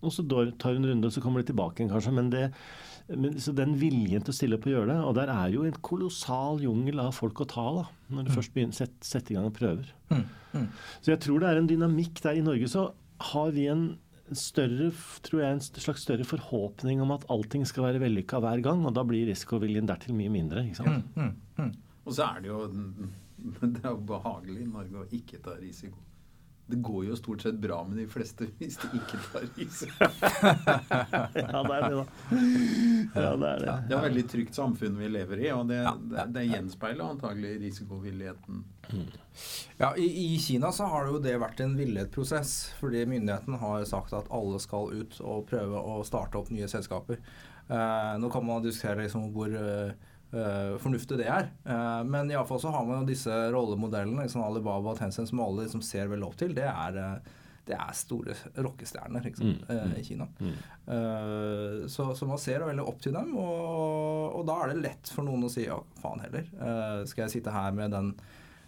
Og 0.04 0.14
så 0.14 0.24
tar 0.28 0.76
en 0.76 0.88
runde, 0.88 1.08
og 1.08 1.14
så 1.14 1.22
kommer 1.24 1.42
de 1.42 1.50
tilbake 1.50 1.80
igjen, 1.82 1.92
kanskje. 1.92 2.12
Men, 2.14 2.30
det, 2.32 2.44
men 3.10 3.38
så 3.40 3.54
den 3.56 3.76
viljen 3.80 4.24
til 4.24 4.34
å 4.34 4.36
stille 4.36 4.58
opp 4.58 4.68
og 4.68 4.74
gjøre 4.74 4.90
det 4.92 4.98
Og 5.08 5.16
der 5.18 5.32
er 5.32 5.50
jo 5.52 5.66
en 5.68 5.80
kolossal 5.84 6.62
jungel 6.64 7.02
av 7.02 7.12
folk 7.16 7.44
å 7.44 7.48
ta 7.50 7.66
da, 7.80 7.84
når 8.10 8.28
du 8.28 8.32
mm. 8.32 8.36
først 8.38 8.54
begynner 8.54 8.78
sette 8.78 9.08
setter 9.08 9.34
i 9.34 9.38
gang 9.38 9.50
og 9.50 9.56
prøver. 9.58 9.90
Mm. 10.12 10.24
Mm. 10.54 10.70
Så 11.00 11.14
jeg 11.14 11.22
tror 11.26 11.42
det 11.42 11.50
er 11.50 11.60
en 11.60 11.70
dynamikk 11.70 12.22
der. 12.24 12.38
I 12.38 12.46
Norge 12.46 12.70
så 12.70 12.88
har 13.32 13.54
vi 13.56 13.68
en 13.72 13.86
større, 14.32 14.88
tror 15.26 15.42
jeg, 15.42 15.56
en 15.56 15.82
slags 15.84 16.04
større 16.06 16.24
forhåpning 16.24 17.02
om 17.04 17.12
at 17.12 17.26
allting 17.32 17.66
skal 17.68 17.90
være 17.90 18.00
vellykka 18.02 18.40
hver 18.40 18.62
gang. 18.64 18.84
Og 18.88 18.94
da 18.96 19.04
blir 19.06 19.28
risikoviljen 19.28 19.88
dertil 19.90 20.16
mye 20.16 20.32
mindre. 20.32 20.64
ikke 20.64 20.80
sant? 20.80 21.12
Mm, 21.14 21.28
mm, 21.28 21.60
mm. 21.60 22.00
Og 22.04 22.16
så 22.16 22.30
er 22.30 22.44
det 22.44 22.52
jo 22.52 22.64
det 23.74 23.82
er 23.82 23.92
jo 23.92 24.00
behagelig 24.08 24.62
i 24.64 24.70
Norge 24.70 25.02
å 25.02 25.08
ikke 25.12 25.40
ta 25.44 25.56
risiko. 25.60 25.98
Det 26.66 26.78
går 26.80 27.02
jo 27.10 27.16
stort 27.16 27.42
sett 27.44 27.58
bra 27.60 27.82
med 27.84 27.98
de 28.00 28.06
fleste 28.08 28.46
hvis 28.58 28.78
de 28.80 28.88
ikke 28.96 29.20
tar 29.26 29.44
risiko. 29.58 29.92
ja, 31.36 31.60
det 31.60 31.76
er 31.76 31.84
det, 31.84 31.98
da. 31.98 32.04
Ja, 33.14 33.34
det 33.36 33.50
er 33.50 33.58
det. 33.60 33.66
Ja, 33.66 33.76
det 33.76 33.92
er 33.92 33.98
et 33.98 34.06
veldig 34.08 34.24
trygt 34.32 34.56
samfunn 34.56 34.96
vi 35.00 35.10
lever 35.12 35.44
i, 35.44 35.50
og 35.52 35.68
det, 35.68 35.82
det, 36.12 36.28
det 36.36 36.46
gjenspeiler 36.48 37.04
antagelig 37.16 37.58
risikovilligheten. 37.66 38.64
Ja, 39.76 39.92
i, 39.96 40.06
i, 40.06 40.38
Kina 40.38 40.72
så 40.72 40.88
har 40.88 41.04
det 41.04 41.14
jo 41.14 41.22
det 41.24 41.34
vært 41.42 41.60
en 41.64 41.76
villet 41.76 42.12
prosess, 42.14 42.54
fordi 42.80 43.04
myndighetene 43.10 43.60
har 43.60 43.84
sagt 43.88 44.16
at 44.16 44.30
alle 44.32 44.60
skal 44.62 44.92
ut 44.94 45.20
og 45.20 45.44
prøve 45.50 45.80
å 45.80 46.00
starte 46.06 46.40
opp 46.40 46.52
nye 46.54 46.68
selskaper. 46.70 47.20
Eh, 47.68 48.16
nå 48.20 48.30
kan 48.32 48.44
man 48.44 48.64
diskutere 48.64 49.06
liksom 49.06 49.30
hvor 49.32 49.52
uh, 49.52 49.92
uh, 50.34 50.74
fornuftig 50.82 51.18
det 51.20 51.30
er. 51.30 51.48
Uh, 51.66 52.02
men 52.08 52.30
iallfall 52.32 52.60
så 52.62 52.72
har 52.74 52.84
man 52.86 53.02
jo 53.02 53.08
disse 53.12 53.32
rollemodellene, 53.54 54.26
liksom 54.26 54.44
Alibaba 54.44 54.92
og 54.92 55.00
Tencent, 55.00 55.30
som 55.30 55.42
alle 55.44 55.64
liksom 55.64 55.82
ser 55.84 56.10
veldig 56.12 56.28
opp 56.28 56.36
til. 56.40 56.54
Det 56.56 56.66
er, 56.68 57.00
uh, 57.00 57.42
det 57.64 57.78
er 57.78 57.96
store 57.96 58.36
rockestjerner 58.60 59.24
liksom, 59.24 59.54
mm, 59.64 59.92
i 59.96 60.02
Kina. 60.04 60.26
Mm. 60.36 60.56
Så, 61.88 62.10
så, 62.12 62.26
man 62.28 62.36
ser 62.36 62.60
veldig 62.60 62.84
opp 62.84 62.98
til 63.00 63.14
dem, 63.16 63.30
og, 63.40 64.34
og, 64.34 64.42
da 64.44 64.58
er 64.60 64.74
det 64.74 64.82
lett 64.82 65.08
for 65.08 65.24
noen 65.24 65.46
å 65.46 65.48
si 65.48 65.64
ja, 65.64 65.78
faen 66.02 66.20
heller. 66.20 66.44
skal 67.08 67.24
jeg 67.24 67.38
sitte 67.38 67.54
her 67.54 67.72
med 67.72 67.96
den 67.96 68.12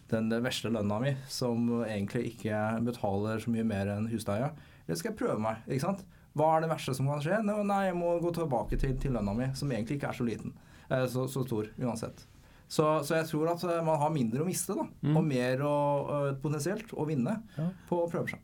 den 0.08 0.30
verste 0.42 0.70
lønna 0.70 1.00
mi, 1.02 1.12
som 1.28 1.66
egentlig 1.82 2.30
ikke 2.30 2.56
betaler 2.86 3.40
så 3.42 3.52
mye 3.52 3.66
mer 3.66 3.90
enn 3.90 4.08
husleia. 4.10 4.52
Eller 4.86 5.00
skal 5.00 5.12
jeg 5.12 5.18
prøve 5.18 5.40
meg? 5.42 5.64
ikke 5.66 5.82
sant? 5.82 6.04
Hva 6.36 6.52
er 6.54 6.64
det 6.64 6.70
verste 6.70 6.94
som 6.96 7.08
kan 7.10 7.22
skje? 7.24 7.40
Nei, 7.46 7.82
jeg 7.88 7.96
må 7.96 8.12
gå 8.20 8.30
tilbake 8.36 8.78
til, 8.80 8.94
til 9.00 9.16
lønna 9.16 9.34
mi, 9.36 9.48
som 9.56 9.72
egentlig 9.72 9.98
ikke 9.98 10.10
er 10.12 10.18
så 10.18 10.26
liten. 10.26 10.52
Eh, 10.90 11.06
så, 11.10 11.26
så 11.28 11.44
stor 11.46 11.68
uansett. 11.82 12.26
Så, 12.66 12.82
så, 13.06 13.14
jeg 13.14 13.28
tror 13.30 13.52
at 13.52 13.62
eh, 13.66 13.84
man 13.86 14.00
har 14.00 14.12
mindre 14.14 14.42
å 14.42 14.48
miste, 14.48 14.74
da, 14.74 14.86
mm. 15.06 15.14
og 15.14 15.24
mer 15.26 15.62
å, 15.62 15.76
uh, 16.08 16.28
potensielt 16.42 16.90
å 16.98 17.06
vinne 17.06 17.38
ja. 17.56 17.70
på 17.88 18.02
seg. 18.10 18.36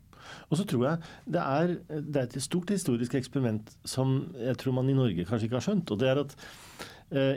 Og 0.47 0.55
så 0.55 0.63
tror 0.63 0.85
jeg 0.87 1.11
det 1.35 1.41
er, 1.43 1.73
det 1.91 2.21
er, 2.21 2.29
et 2.29 2.45
stort 2.45 2.71
historisk 2.71 3.17
eksperiment 3.19 3.73
som 3.83 4.21
jeg 4.39 4.55
tror 4.61 4.77
man 4.77 4.87
i 4.87 4.95
Norge 4.95 5.25
kanskje 5.27 5.49
ikke 5.49 5.59
har 5.59 5.65
skjønt. 5.65 5.91
og 5.91 5.99
det 5.99 6.07
er 6.13 6.21
at 6.21 6.37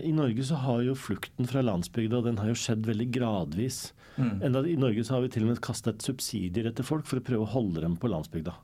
I 0.07 0.13
Norge 0.15 0.45
så 0.47 0.61
har 0.63 0.85
jo 0.87 0.95
flukten 0.95 1.51
fra 1.51 1.65
landsbygda 1.67 2.23
den 2.29 2.39
har 2.39 2.53
jo 2.53 2.61
skjedd 2.63 2.87
veldig 2.87 3.09
gradvis. 3.19 3.81
Mm. 4.15 4.39
Enda 4.47 4.63
I 4.63 4.79
Norge 4.79 5.03
så 5.05 5.17
har 5.17 5.27
vi 5.27 5.33
til 5.35 5.49
og 5.49 5.51
med 5.51 5.61
kastet 5.67 6.07
subsidier 6.07 6.71
etter 6.71 6.87
folk 6.87 7.11
for 7.11 7.19
å 7.19 7.27
prøve 7.27 7.45
å 7.45 7.53
holde 7.57 7.83
dem 7.83 7.99
på 7.99 8.09
landsbygda. 8.15 8.55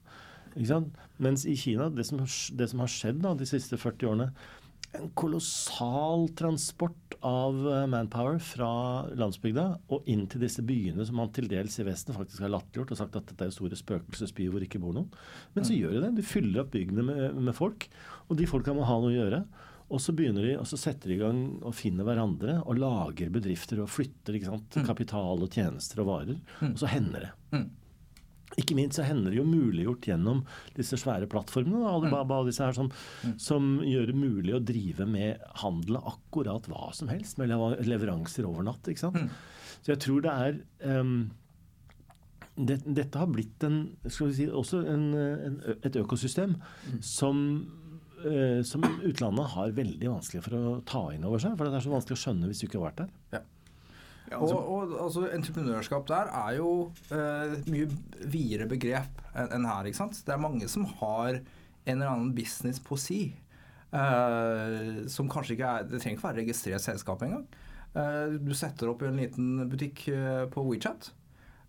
Mens 1.18 1.44
i 1.48 1.56
Kina, 1.56 1.88
det 1.90 2.06
som, 2.08 2.22
det 2.22 2.68
som 2.70 2.82
har 2.84 2.90
skjedd 2.94 3.22
da, 3.24 3.34
de 3.34 3.48
siste 3.48 3.78
40 3.80 4.08
årene, 4.10 4.30
en 4.92 5.08
kolossal 5.16 6.28
transport 6.36 7.14
av 7.20 7.56
eh, 7.72 7.86
manpower 7.86 8.38
fra 8.42 8.70
landsbygda 9.16 9.64
og 9.94 10.08
inn 10.10 10.26
til 10.30 10.42
disse 10.44 10.64
byene 10.66 11.06
som 11.06 11.16
man 11.20 11.32
til 11.34 11.48
dels 11.50 11.78
i 11.80 11.86
Vesten 11.86 12.16
faktisk 12.16 12.44
har 12.44 12.52
latterliggjort 12.52 12.92
og 12.94 13.00
sagt 13.00 13.18
at 13.18 13.28
dette 13.30 13.48
er 13.48 13.54
store 13.54 13.78
spøkelsesbyer 13.78 14.52
hvor 14.52 14.62
det 14.62 14.68
ikke 14.68 14.82
bor 14.82 14.96
noen. 14.96 15.10
Men 15.56 15.68
så 15.68 15.76
gjør 15.76 15.96
de 15.96 16.04
det. 16.04 16.14
De 16.18 16.26
fyller 16.26 16.64
opp 16.64 16.72
bygdene 16.74 17.06
med, 17.08 17.38
med, 17.38 17.54
folk, 17.56 17.88
og 18.28 18.40
de 18.40 18.48
folka 18.50 18.74
må 18.76 18.86
ha 18.88 18.98
noe 19.00 19.12
å 19.12 19.16
gjøre. 19.16 19.44
Og 19.92 20.00
så 20.00 20.14
begynner 20.16 20.46
de, 20.46 20.56
og 20.56 20.68
så 20.68 20.78
setter 20.80 21.10
de 21.10 21.18
i 21.18 21.20
gang 21.20 21.40
og 21.60 21.76
finner 21.76 22.06
hverandre 22.08 22.58
og 22.62 22.80
lager 22.80 23.32
bedrifter 23.32 23.82
og 23.84 23.90
flytter 23.92 24.38
mm. 24.40 24.86
kapital 24.88 25.44
og 25.44 25.52
tjenester 25.52 26.00
og 26.04 26.08
varer. 26.08 26.40
Mm. 26.60 26.72
Og 26.72 26.80
så 26.80 26.90
hender 26.92 27.26
det. 27.28 27.32
Mm. 28.52 28.60
Ikke 28.60 28.76
minst 28.76 28.98
så 28.98 29.06
hender 29.06 29.32
det 29.32 29.40
jo 29.40 29.48
muliggjort 29.48 30.08
gjennom 30.10 30.42
disse 30.76 30.98
svære 31.00 31.28
plattformene 31.30 31.88
Alibaba 31.88 32.42
og 32.42 32.50
disse 32.50 32.64
her 32.64 32.76
som, 32.76 32.90
mm. 33.24 33.36
som, 33.40 33.74
gjør 33.86 34.10
det 34.10 34.16
mulig 34.16 34.56
å 34.56 34.62
drive 34.62 35.06
med 35.08 35.42
handel 35.62 36.00
av 36.00 36.14
akkurat 36.14 36.68
hva 36.70 36.90
som 36.96 37.10
helst, 37.12 37.38
med 37.40 37.52
leveranser 37.88 38.48
over 38.48 38.66
natt. 38.66 38.88
ikke 38.88 39.06
sant? 39.06 39.20
Mm. 39.20 39.30
Så 39.82 39.94
jeg 39.94 40.02
tror 40.04 40.24
det 40.24 40.32
er 40.32 40.58
um, 41.00 41.14
det, 42.54 42.82
Dette 42.84 43.18
har 43.18 43.30
blitt 43.32 43.64
en, 43.66 43.78
skal 44.06 44.28
vi 44.28 44.36
si, 44.36 44.48
også 44.48 44.82
en, 44.92 45.06
en, 45.16 45.56
et 45.72 45.96
økosystem 45.98 46.58
mm. 46.58 47.00
som, 47.06 47.40
uh, 48.26 48.60
som 48.68 48.84
utlandet 49.00 49.54
har 49.56 49.74
veldig 49.78 50.12
vanskelig 50.12 50.44
for 50.44 50.58
å 50.58 50.76
ta 50.88 51.06
inn 51.16 51.24
over 51.28 51.42
seg. 51.42 51.56
For 51.56 51.68
det 51.68 51.80
er 51.80 51.86
så 51.88 51.94
vanskelig 51.94 52.20
å 52.20 52.24
skjønne 52.26 52.52
hvis 52.52 52.62
du 52.62 52.68
ikke 52.68 52.82
har 52.82 52.90
vært 52.90 53.04
der. 53.06 53.16
Ja. 53.38 53.42
Ja, 54.32 54.40
altså. 54.40 54.56
Og, 54.58 54.92
og 54.94 55.04
altså, 55.06 55.26
entreprenørskap 55.36 56.08
der 56.08 56.30
er 56.42 56.56
jo 56.56 56.70
eh, 57.12 57.56
mye 57.70 57.88
videre 58.32 58.68
begrep 58.70 59.22
enn 59.36 59.52
en 59.58 59.68
her. 59.68 59.88
ikke 59.88 60.00
sant? 60.00 60.22
Det 60.24 60.34
er 60.34 60.40
mange 60.40 60.68
som 60.72 60.86
har 61.00 61.38
en 61.38 61.96
eller 61.96 62.12
annen 62.12 62.34
business 62.36 62.80
på 62.82 62.98
si. 63.00 63.22
Eh, 63.92 65.02
som 65.12 65.28
kanskje 65.28 65.52
ikke 65.52 65.68
er 65.68 65.82
Det 65.84 65.98
trenger 66.00 66.16
ikke 66.16 66.28
være 66.30 66.40
registrert 66.40 66.84
selskap 66.84 67.24
engang. 67.26 67.44
Eh, 67.92 68.38
du 68.40 68.54
setter 68.56 68.88
opp 68.88 69.02
i 69.04 69.10
en 69.10 69.20
liten 69.20 69.66
butikk 69.68 70.06
eh, 70.08 70.46
på 70.52 70.64
WeChat, 70.64 71.10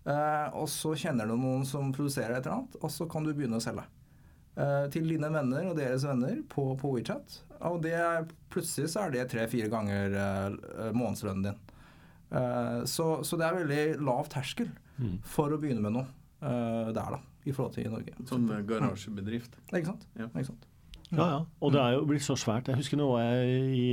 eh, 0.08 0.46
og 0.56 0.70
så 0.72 0.94
kjenner 0.96 1.28
du 1.28 1.36
noen 1.36 1.66
som 1.68 1.92
produserer 1.92 2.38
et 2.38 2.46
eller 2.46 2.62
annet, 2.62 2.78
og 2.80 2.92
så 2.94 3.08
kan 3.10 3.26
du 3.26 3.34
begynne 3.34 3.60
å 3.60 3.64
selge. 3.64 3.84
Eh, 4.56 4.86
til 4.94 5.10
dine 5.10 5.28
venner 5.34 5.68
og 5.68 5.76
deres 5.76 6.06
venner 6.08 6.40
på, 6.48 6.70
på 6.80 6.94
WeChat. 6.96 7.42
Og 7.68 7.82
det, 7.84 7.98
plutselig 8.52 8.92
så 8.92 9.04
er 9.04 9.12
det 9.12 9.28
tre-fire 9.32 9.68
ganger 9.72 10.16
månedslønnen 10.92 11.46
din. 11.46 11.60
Eh, 12.34 12.82
så, 12.90 13.08
så, 13.22 13.38
det 13.38 13.46
er 13.46 13.58
veldig 13.60 14.04
lav 14.04 14.28
terskel 14.32 14.70
mm. 14.98 15.16
for 15.28 15.54
å 15.54 15.60
begynne 15.62 15.84
med 15.84 15.94
noe 15.94 16.06
uh, 16.42 16.90
der, 16.90 17.16
da, 17.16 17.20
i 17.46 17.54
forhold 17.54 17.76
til 17.76 17.86
i 17.86 17.92
Norge. 17.92 18.14
Sånn 18.28 18.46
garasjebedrift. 18.68 19.58
Ja. 19.68 19.78
Ikke 19.78 19.92
sant. 19.92 20.06
Ja. 20.18 20.28
Ikke 20.32 20.50
sant? 20.50 20.68
Ja, 21.14 21.26
ja. 21.28 21.40
Og 21.62 21.74
det 21.74 21.82
er 21.82 21.98
jo 21.98 22.06
blitt 22.08 22.24
så 22.26 22.36
svært. 22.38 22.70
Jeg 22.70 22.80
husker 22.80 22.98
nå 22.98 23.10
var 23.12 23.26
jeg 23.28 23.66
i 23.74 23.84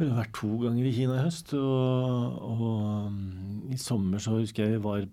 jeg 0.00 0.08
har 0.08 0.22
vært 0.22 0.30
to 0.32 0.48
ganger 0.62 0.86
i 0.88 0.92
Kina 0.96 1.16
i 1.18 1.24
høst. 1.26 1.50
Og, 1.56 2.36
og 2.40 3.72
i 3.72 3.76
sommer 3.80 4.22
så 4.22 4.38
husker 4.38 4.64
jeg 4.64 4.78
vi 4.78 4.84
var 4.84 5.04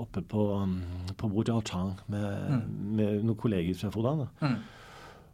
oppe 0.00 0.22
på, 0.24 0.46
på 1.20 1.32
Wujiaochang 1.34 1.92
med, 2.12 2.28
mm. 2.48 2.62
med 2.96 3.26
noen 3.26 3.40
kolleger 3.40 3.76
fra 3.76 3.92
Fodan. 3.92 4.24
Da. 4.24 4.48
Mm. 4.48 4.56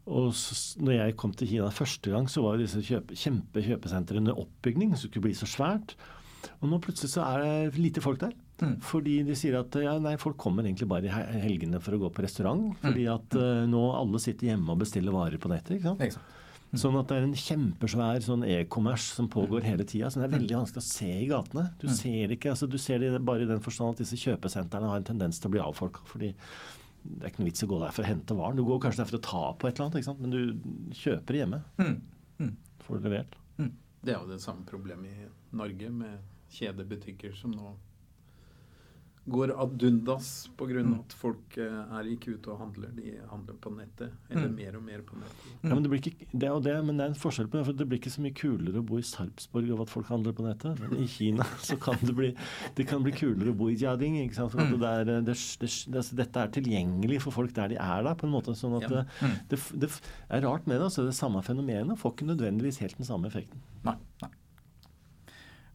Og 0.09 0.31
så, 0.37 0.57
når 0.81 0.97
jeg 0.97 1.17
kom 1.21 1.33
til 1.37 1.51
Kina 1.51 1.71
første 1.75 2.13
gang, 2.13 2.29
så 2.31 2.45
var 2.45 2.57
jo 2.57 2.65
disse 2.65 2.83
kjøpe, 2.85 3.17
kjempe 3.19 3.65
kjøpesentrene 3.65 4.25
under 4.25 4.41
oppbygging. 4.45 4.95
Så 4.95 5.07
det 5.07 5.13
skulle 5.13 5.29
bli 5.29 5.37
så 5.39 5.49
svært. 5.49 5.97
Og 6.63 6.71
nå 6.71 6.79
plutselig 6.83 7.13
så 7.13 7.27
er 7.27 7.45
det 7.45 7.83
lite 7.83 8.03
folk 8.05 8.23
der. 8.23 8.33
Mm. 8.59 8.79
Fordi 8.83 9.21
de 9.27 9.37
sier 9.39 9.59
at 9.61 9.77
ja, 9.79 9.95
nei, 10.03 10.17
folk 10.19 10.39
kommer 10.41 10.67
egentlig 10.67 10.89
bare 10.91 11.07
i 11.07 11.43
helgene 11.45 11.79
for 11.83 11.95
å 11.95 12.01
gå 12.03 12.11
på 12.15 12.25
restaurant. 12.25 12.73
Mm. 12.73 12.81
Fordi 12.83 13.07
at 13.13 13.39
uh, 13.39 13.63
nå 13.71 13.85
alle 14.01 14.23
sitter 14.23 14.53
hjemme 14.53 14.75
og 14.75 14.83
bestiller 14.83 15.15
varer 15.15 15.39
på 15.43 15.53
nettet. 15.53 15.77
ikke 15.77 15.93
sant? 15.93 16.05
Ikke 16.09 16.37
Mm. 16.69 16.77
Sånn 16.83 16.97
at 17.01 17.09
det 17.09 17.17
er 17.17 17.25
en 17.25 17.39
kjempesvær 17.41 18.25
sånn 18.27 18.43
e-commerce 18.45 19.15
som 19.17 19.29
pågår 19.33 19.65
hele 19.65 19.87
tida. 19.89 20.11
Så 20.13 20.21
det 20.21 20.27
er 20.27 20.35
veldig 20.35 20.59
vanskelig 20.59 20.83
å 20.83 20.89
se 20.89 21.09
i 21.09 21.29
gatene. 21.31 21.65
Du 21.81 21.87
mm. 21.89 21.95
ser 21.97 22.35
ikke, 22.35 22.53
altså 22.53 22.69
du 22.69 22.77
ser 22.83 23.01
det 23.01 23.23
bare 23.25 23.47
i 23.47 23.49
den 23.49 23.63
forstand 23.65 23.97
at 23.97 24.03
disse 24.03 24.19
kjøpesentrene 24.21 24.91
har 24.91 25.01
en 25.01 25.09
tendens 25.09 25.41
til 25.41 25.49
å 25.49 25.55
bli 25.55 25.63
avfolka. 25.65 26.05
Fordi 26.11 26.35
det 27.03 27.25
er 27.25 27.33
ikke 27.33 27.43
noe 27.43 27.51
vits 27.51 27.65
å 27.65 27.69
gå 27.71 27.81
der 27.83 27.95
for 27.95 28.05
å 28.05 28.09
hente 28.09 28.37
varen. 28.37 28.59
Du 28.59 28.65
går 28.67 28.81
kanskje 28.83 29.03
der 29.03 29.11
for 29.11 29.19
å 29.19 29.27
ta 29.27 29.43
på 29.59 29.69
et 29.69 29.79
eller 29.79 29.99
annet, 29.99 30.23
men 30.23 30.35
du 30.35 30.95
kjøper 30.99 31.39
hjemme. 31.39 31.61
Mm. 31.81 32.01
Mm. 32.39 32.55
Får 32.85 32.99
det 32.99 33.09
levert. 33.09 33.39
Mm. 33.59 33.71
Det 34.03 34.15
er 34.15 34.19
jo 34.19 34.31
det 34.31 34.41
samme 34.43 34.67
problemet 34.69 35.23
i 35.25 35.29
Norge 35.59 35.93
med 35.95 36.19
kjedebutikker 36.55 37.35
som 37.37 37.55
nå 37.55 37.75
går 39.31 39.53
ad 39.63 39.83
undas 39.83 40.29
pga. 40.57 40.67
Mm. 40.79 40.95
at 40.99 41.15
folk 41.17 41.57
eh, 41.61 41.79
er 41.99 42.09
ikke 42.13 42.35
ute 42.37 42.51
og 42.53 42.61
handler. 42.63 42.91
De 42.97 43.15
handler 43.31 43.57
på 43.63 43.73
nettet. 43.75 44.15
Eller 44.31 44.49
mm. 44.51 44.57
mer 44.57 44.79
og 44.79 44.85
mer 44.87 45.05
på 45.07 45.19
nettet. 45.19 45.47
Ja, 45.63 45.73
men 45.73 45.85
det, 45.85 45.93
blir 45.93 46.03
ikke, 46.03 46.29
det, 46.33 46.51
det, 46.67 46.75
men 46.87 47.01
det 47.01 47.07
er 47.07 47.13
en 47.13 47.19
forskjell 47.19 47.49
på 47.51 47.59
det. 47.59 47.65
for 47.69 47.79
Det 47.79 47.89
blir 47.89 48.01
ikke 48.01 48.13
så 48.15 48.25
mye 48.25 48.37
kulere 48.39 48.83
å 48.83 48.87
bo 48.91 49.01
i 49.01 49.07
Sarpsborg 49.07 49.73
av 49.75 49.85
at 49.85 49.93
folk 49.93 50.11
handler 50.13 50.37
på 50.37 50.47
nettet. 50.47 50.83
Men 50.83 51.05
i 51.05 51.09
Kina 51.11 51.47
så 51.69 51.79
kan 51.83 52.01
det 52.03 52.17
bli, 52.19 52.33
det 52.79 52.89
kan 52.91 53.05
bli 53.05 53.15
kulere 53.17 53.55
å 53.55 53.59
bo 53.59 53.71
i 53.73 53.77
Jiading. 53.79 54.21
ikke 54.25 54.41
sant? 54.41 54.55
For 54.55 54.65
mm. 54.65 54.77
det 54.83 54.95
er, 55.03 55.13
det, 55.29 55.37
altså, 55.37 56.19
dette 56.23 56.45
er 56.45 56.57
tilgjengelig 56.59 57.23
for 57.27 57.39
folk 57.41 57.55
der 57.57 57.75
de 57.75 57.81
er 57.83 58.07
da, 58.07 58.17
på 58.19 58.29
en 58.29 58.35
måte. 58.35 58.57
sånn 58.59 58.79
at 58.81 58.89
det, 58.89 59.93
er 60.29 60.45
rart 60.47 60.69
med 60.69 60.79
det. 60.79 60.91
altså 60.91 61.09
Det 61.09 61.17
samme 61.17 61.45
fenomenet 61.47 62.01
får 62.01 62.17
ikke 62.17 62.33
nødvendigvis 62.33 62.83
helt 62.85 63.01
den 63.01 63.09
samme 63.09 63.31
effekten. 63.31 63.63
Nei, 63.87 63.99
nei. 64.23 64.33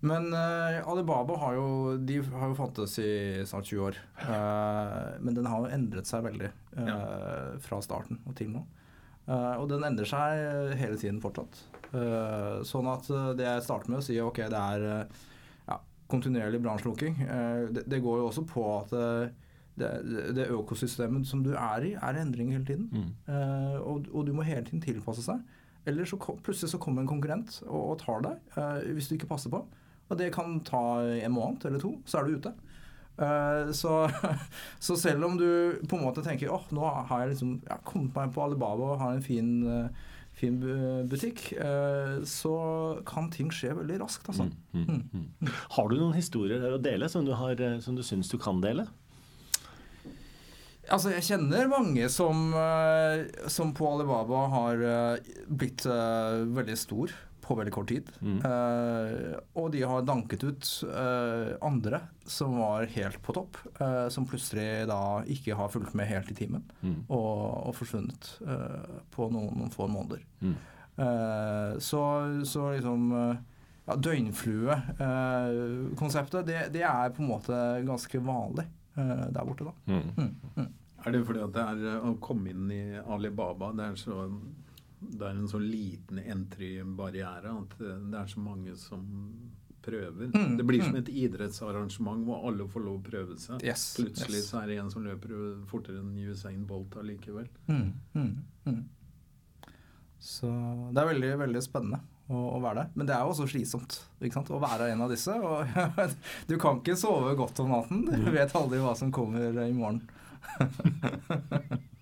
Men 0.04 0.34
uh, 0.34 0.84
Alibaba 0.92 1.38
har 1.40 1.56
jo, 1.56 1.68
de 1.98 2.18
har 2.28 2.50
jo 2.52 2.58
fantes 2.58 2.98
i 3.00 3.44
snart 3.48 3.70
20 3.70 3.84
år. 3.88 4.00
Uh, 4.20 5.16
men 5.24 5.38
den 5.38 5.48
har 5.48 5.64
jo 5.64 5.72
endret 5.72 6.10
seg 6.10 6.26
veldig 6.26 6.50
uh, 6.76 6.88
ja. 6.90 6.98
fra 7.64 7.80
starten 7.84 8.20
og 8.28 8.36
til 8.36 8.52
nå. 8.52 8.66
og 9.32 9.70
den 9.72 9.86
endrer 9.88 10.10
seg 10.10 10.74
hele 10.76 10.98
tiden 11.00 11.22
fortsatt. 11.24 11.62
sånn 12.68 12.90
at 12.92 13.06
det 13.40 13.46
jeg 13.46 13.64
starter 13.64 13.94
med 13.94 14.02
å 14.02 14.04
si 14.04 14.18
ok, 14.20 14.42
det 14.52 14.64
er 14.76 14.84
ja, 15.70 15.78
kontinuerlig 16.12 16.60
bransjelukking. 16.60 17.22
Det, 17.72 17.86
det, 17.88 18.02
går 18.04 18.20
jo 18.20 18.26
også 18.28 18.44
på 18.50 18.66
at 18.74 18.92
det, 19.80 19.92
det, 20.36 20.50
økosystemet 20.52 21.30
som 21.30 21.46
du 21.46 21.54
er 21.54 21.88
i, 21.88 21.94
er 21.96 22.20
endring 22.20 22.52
hele 22.52 22.68
tiden. 22.68 22.90
Mm. 22.92 23.80
Og, 23.80 24.12
og, 24.12 24.26
du 24.28 24.34
må 24.36 24.44
hele 24.44 24.66
tiden 24.68 24.84
tilpasse 24.84 25.24
seg. 25.24 25.40
Eller 25.88 26.04
så 26.04 26.20
plutselig 26.20 26.74
så 26.74 26.82
kommer 26.84 27.06
en 27.06 27.14
konkurrent 27.14 27.62
og, 27.70 27.94
og 27.94 27.98
tar 28.04 28.28
deg 28.28 28.92
hvis 28.92 29.08
du 29.08 29.16
ikke 29.16 29.32
passer 29.32 29.56
på. 29.56 29.64
Og 30.12 30.20
det 30.20 30.34
kan 30.36 30.60
ta 30.68 31.02
en 31.02 31.34
måned 31.34 31.66
eller 31.66 31.82
to, 31.82 31.96
så 32.06 32.20
er 32.20 32.28
du 32.28 32.40
ute. 32.42 32.54
Uh, 33.14 33.72
så, 33.72 34.10
så, 34.80 34.96
selv 34.98 35.26
om 35.26 35.38
du 35.38 35.78
på 35.90 35.98
en 36.00 36.06
måte 36.08 36.24
tenker 36.26 36.50
åh, 36.50 36.64
oh, 36.64 36.74
nå 36.74 36.88
har 37.10 37.22
jeg 37.22 37.36
liksom 37.36 37.52
jeg 37.62 37.70
har 37.70 37.86
kommet 37.86 38.16
meg 38.18 38.34
på 38.34 38.42
Alibaba 38.42 38.88
og 38.96 39.04
har 39.04 39.14
en 39.14 39.22
fin, 39.22 39.52
uh, 39.68 40.16
fin 40.34 40.58
butikk, 41.10 41.46
uh, 41.60 42.24
så 42.26 42.56
kan 43.06 43.30
ting 43.34 43.54
skje 43.54 43.76
veldig 43.78 44.02
raskt, 44.02 44.26
altså. 44.34 44.50
Mm, 44.74 44.82
mm, 44.82 45.04
mm. 45.14 45.30
mm. 45.46 45.54
Har 45.78 45.92
du 45.92 45.98
noen 46.00 46.18
historier 46.18 46.64
der 46.64 46.74
å 46.74 46.82
dele 46.82 47.10
som 47.12 47.28
du, 47.28 47.36
har, 47.38 47.62
som 47.86 47.98
du 47.98 48.02
syns 48.06 48.34
du 48.34 48.40
kan 48.42 48.64
dele? 48.66 48.88
Altså, 50.92 51.14
jeg 51.14 51.24
kjenner 51.30 51.70
mange 51.72 52.10
som, 52.12 52.50
som 53.48 53.70
på 53.78 53.86
Alibaba 53.88 54.42
har 54.52 54.82
blitt 55.48 55.86
veldig 55.88 56.76
stor 56.78 57.14
på 57.44 57.58
veldig 57.60 57.74
kort 57.76 57.90
tid. 57.92 58.08
Mm. 58.24 58.38
Uh, 58.46 59.34
og 59.60 59.66
de 59.74 59.82
har 59.88 60.06
danket 60.08 60.44
ut 60.48 60.64
uh, 60.88 61.50
andre 61.66 62.00
som 62.30 62.50
var 62.60 62.86
helt 62.96 63.20
på 63.24 63.34
topp, 63.36 63.54
uh, 63.82 64.08
som 64.14 64.28
plutselig 64.30 64.88
da 64.90 65.02
ikke 65.30 65.56
har 65.60 65.70
fulgt 65.74 65.94
med 65.98 66.10
helt 66.10 66.32
i 66.32 66.36
timen, 66.38 66.64
mm. 66.82 67.00
og, 67.10 67.34
og, 67.68 67.74
forsvunnet 67.78 68.24
på 69.14 69.22
noen, 69.34 69.54
noen, 69.60 69.72
få 69.74 69.84
måneder. 69.92 70.22
Mm. 70.44 70.56
Så, 71.82 72.02
så, 72.46 72.62
liksom 72.76 73.02
ja, 73.18 73.94
Døgnfluekonseptet, 73.98 76.46
det, 76.46 76.70
det, 76.76 76.84
er 76.86 77.10
på 77.16 77.22
en 77.24 77.32
måte 77.32 77.56
ganske 77.88 78.18
vanlig 78.22 78.66
der 78.94 79.46
borte, 79.48 79.64
da. 79.66 79.74
Mm. 79.90 80.10
Mm. 80.14 80.34
Mm. 80.54 80.70
Er 81.04 81.12
det 81.12 81.26
fordi 81.28 81.42
at 81.44 81.52
det 81.56 81.64
er 81.64 81.78
å 82.06 82.14
komme 82.24 82.50
inn 82.54 82.72
i 82.72 82.84
Alibaba 83.02 83.72
det 83.76 83.84
er 83.90 83.96
så 84.00 84.16
det 85.12 85.28
er 85.28 85.36
en 85.36 85.50
sånn 85.52 85.66
liten 85.68 86.22
entry-barriere. 86.24 87.52
At 87.52 87.76
det 87.82 88.20
er 88.20 88.32
så 88.32 88.44
mange 88.44 88.78
som 88.80 89.04
prøver. 89.84 90.32
Mm, 90.32 90.58
det 90.58 90.64
blir 90.64 90.82
som 90.82 90.96
mm. 90.96 91.02
et 91.02 91.12
idrettsarrangement 91.26 92.24
hvor 92.28 92.48
alle 92.48 92.68
får 92.72 92.86
lov 92.86 93.02
å 93.02 93.04
prøve 93.04 93.38
seg. 93.42 93.64
Yes, 93.66 93.86
Plutselig 94.00 94.40
yes. 94.40 94.50
så 94.52 94.62
er 94.62 94.72
det 94.72 94.80
en 94.82 94.92
som 94.94 95.06
løper 95.06 95.36
fortere 95.70 96.00
enn 96.00 96.16
Usain 96.30 96.64
Bolt 96.70 96.96
allikevel. 97.02 97.50
Mm, 97.68 97.92
mm, 98.16 98.34
mm, 98.70 98.82
så 100.24 100.50
det 100.96 101.04
er 101.04 101.10
veldig, 101.12 101.32
veldig 101.44 101.64
spennende 101.66 102.00
å, 102.32 102.40
å, 102.56 102.60
være 102.64 102.84
der. 102.84 102.92
Men 102.96 103.10
det 103.10 103.16
er 103.16 103.26
jo 103.26 103.34
også 103.34 103.50
slitsomt 103.52 104.54
å 104.56 104.62
være 104.64 104.94
en 104.94 105.04
av 105.04 105.12
disse. 105.12 105.36
Og 105.36 105.68
du 106.50 106.56
kan 106.62 106.80
ikke 106.80 106.96
sove 107.00 107.36
godt 107.40 107.60
om 107.64 107.74
natten. 107.76 108.06
Du 108.08 108.32
vet 108.32 108.56
aldri 108.56 108.80
hva 108.84 108.96
som 109.00 109.12
kommer 109.14 109.60
i 109.66 109.74
morgen. 109.76 110.06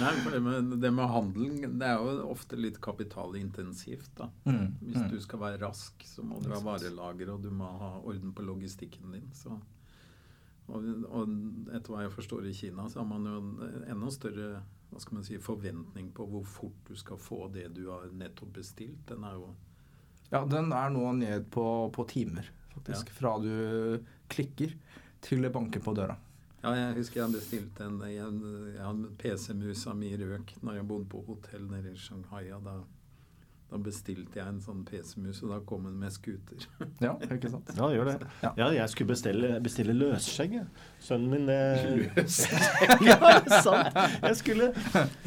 Nei, 0.00 0.10
for 0.24 0.34
det 0.34 0.40
med, 0.42 0.72
det 0.82 0.90
med 0.90 1.10
handelen 1.10 1.78
det 1.78 1.86
er 1.86 2.00
jo 2.02 2.28
ofte 2.32 2.58
litt 2.58 2.80
kapitalintensivt. 2.82 4.10
da. 4.18 4.30
Mm, 4.44 4.74
Hvis 4.80 5.00
mm. 5.00 5.08
du 5.12 5.20
skal 5.22 5.42
være 5.42 5.60
rask, 5.62 6.06
så 6.08 6.24
må 6.26 6.40
du 6.42 6.50
ha 6.52 6.60
varelager, 6.64 7.30
og 7.34 7.44
du 7.44 7.50
må 7.54 7.68
ha 7.80 7.92
orden 8.02 8.34
på 8.34 8.46
logistikken 8.46 9.14
din. 9.14 9.28
Så. 9.36 9.54
Og, 10.66 10.88
og, 11.10 11.34
etter 11.76 11.92
hva 11.92 12.06
jeg 12.06 12.14
forstår 12.14 12.48
i 12.48 12.54
Kina, 12.56 12.88
så 12.90 13.02
har 13.02 13.08
man 13.10 13.28
jo 13.28 13.36
en 13.68 13.86
enda 13.96 14.10
større 14.14 14.64
hva 14.94 15.02
skal 15.02 15.18
man 15.18 15.26
si, 15.26 15.38
forventning 15.42 16.10
på 16.14 16.26
hvor 16.30 16.44
fort 16.46 16.88
du 16.88 16.94
skal 16.98 17.18
få 17.18 17.48
det 17.52 17.66
du 17.74 17.88
har 17.90 18.06
nettopp 18.14 18.52
bestilt. 18.60 19.00
Den 19.08 19.26
er 19.26 19.38
jo 19.40 19.54
Ja, 20.30 20.44
den 20.48 20.72
er 20.72 20.90
nå 20.90 21.12
ned 21.18 21.48
på, 21.52 21.64
på 21.94 22.04
timer, 22.10 22.46
faktisk. 22.72 23.10
Ja. 23.10 23.16
Fra 23.18 23.34
du 23.42 24.04
klikker 24.30 24.72
til 25.24 25.42
det 25.44 25.50
banker 25.52 25.82
på 25.82 25.94
døra. 25.96 26.16
Ja, 26.64 26.70
jeg 26.78 26.96
husker 26.96 27.20
jeg 27.20 27.34
bestilte 27.34 27.84
en, 27.84 27.98
en, 28.08 28.36
en 28.80 29.00
PC-musa 29.20 29.92
mi 29.96 30.14
røk 30.16 30.54
når 30.64 30.78
jeg 30.78 30.86
bodde 30.88 31.08
på 31.12 31.20
hotell 31.26 31.66
nede 31.68 31.92
i 31.92 31.98
Shanghai. 32.00 32.46
Da, 32.64 32.78
da 33.68 33.80
bestilte 33.84 34.40
jeg 34.40 34.48
en 34.48 34.62
sånn 34.64 34.80
PC-mus, 34.88 35.42
og 35.44 35.52
da 35.52 35.58
kom 35.68 35.84
den 35.84 35.98
med 36.00 36.14
scooter. 36.14 36.64
ja, 37.04 37.12
ikke 37.36 37.52
sant? 37.52 37.74
Ja, 37.76 37.90
gjør 37.92 38.08
det. 38.14 38.30
Ja, 38.46 38.54
ja 38.62 38.70
jeg 38.78 38.94
skulle 38.94 39.12
bestille, 39.12 39.50
bestille 39.66 39.96
løsskjegg. 39.98 40.56
Sønnen 41.04 41.34
min 41.34 41.52
eh... 41.52 41.84
Løsskjegg? 42.16 43.04
ja, 43.10 43.18
det 43.20 43.58
er 43.58 43.68
sant! 43.68 44.00
Jeg 44.24 44.40
skulle, 44.40 44.70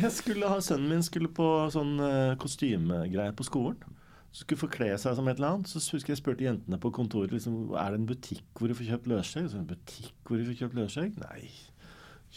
jeg 0.02 0.12
skulle 0.17 0.50
ha 0.56 0.58
Sønnen 0.71 0.89
min 0.95 1.06
skulle 1.06 1.30
på 1.30 1.52
sånn 1.76 2.02
kostymegreier 2.41 3.38
på 3.38 3.45
skolen 3.45 3.96
skulle 4.38 4.62
forkle 4.62 4.91
seg 5.02 5.15
som 5.17 5.28
et 5.30 5.39
eller 5.39 5.56
annet, 5.56 5.69
så 5.71 5.82
husker 5.95 6.13
jeg 6.13 6.19
spurte 6.19 6.45
jentene 6.45 6.78
på 6.82 6.91
kontoret 6.93 7.32
liksom, 7.34 7.54
er 7.73 7.88
det 7.93 8.00
en 8.02 8.10
butikk 8.10 8.45
hvor 8.60 8.69
du 8.69 8.76
får 8.78 8.91
kjøpt 8.91 9.10
løsskjegg. 9.10 9.50
Så, 9.50 9.58
en 9.62 9.71
butikk 9.71 10.13
hvor 10.28 10.38
du 10.38 10.45
får 10.45 10.60
kjøpt 10.62 10.78
løsskjegg? 10.78 11.12
Nei. 11.23 11.41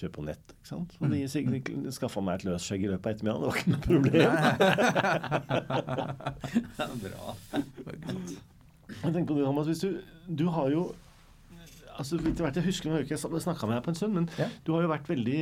Kjøp 0.01 0.13
på 0.15 0.25
nett. 0.25 0.55
ikke 0.55 0.71
sant? 0.71 0.95
Og 1.01 1.13
de, 1.13 1.19
sikkert 1.29 1.69
de 1.69 1.93
skaffa 1.93 2.23
meg 2.25 2.35
et 2.39 2.47
løsskjegg 2.49 2.81
i 2.87 2.91
løpet 2.93 3.07
av 3.07 3.13
ettermiddagen. 3.13 3.43
Det 3.43 3.49
var 3.51 3.57
ikke 3.61 3.73
noe 3.75 3.85
problem. 3.91 4.33
Bra. 7.05 7.23
Jeg 8.91 9.13
tenker 9.13 9.29
på 9.29 9.37
det, 9.37 9.45
Thomas, 9.45 9.69
hvis 9.69 9.85
du, 9.85 9.91
du 10.41 10.47
har 10.57 10.73
jo 10.73 10.83
altså 12.01 12.17
Jeg 12.17 12.65
husker 12.65 12.89
jeg 12.89 12.95
har 12.95 13.05
ikke 13.05 13.41
snakka 13.45 13.67
med 13.69 13.77
deg 13.77 13.85
på 13.85 13.93
en 13.93 13.99
stund, 13.99 14.15
men 14.17 14.27
ja. 14.41 14.47
du 14.65 14.73
har 14.73 14.87
jo 14.87 14.89
vært 14.89 15.09
veldig 15.11 15.41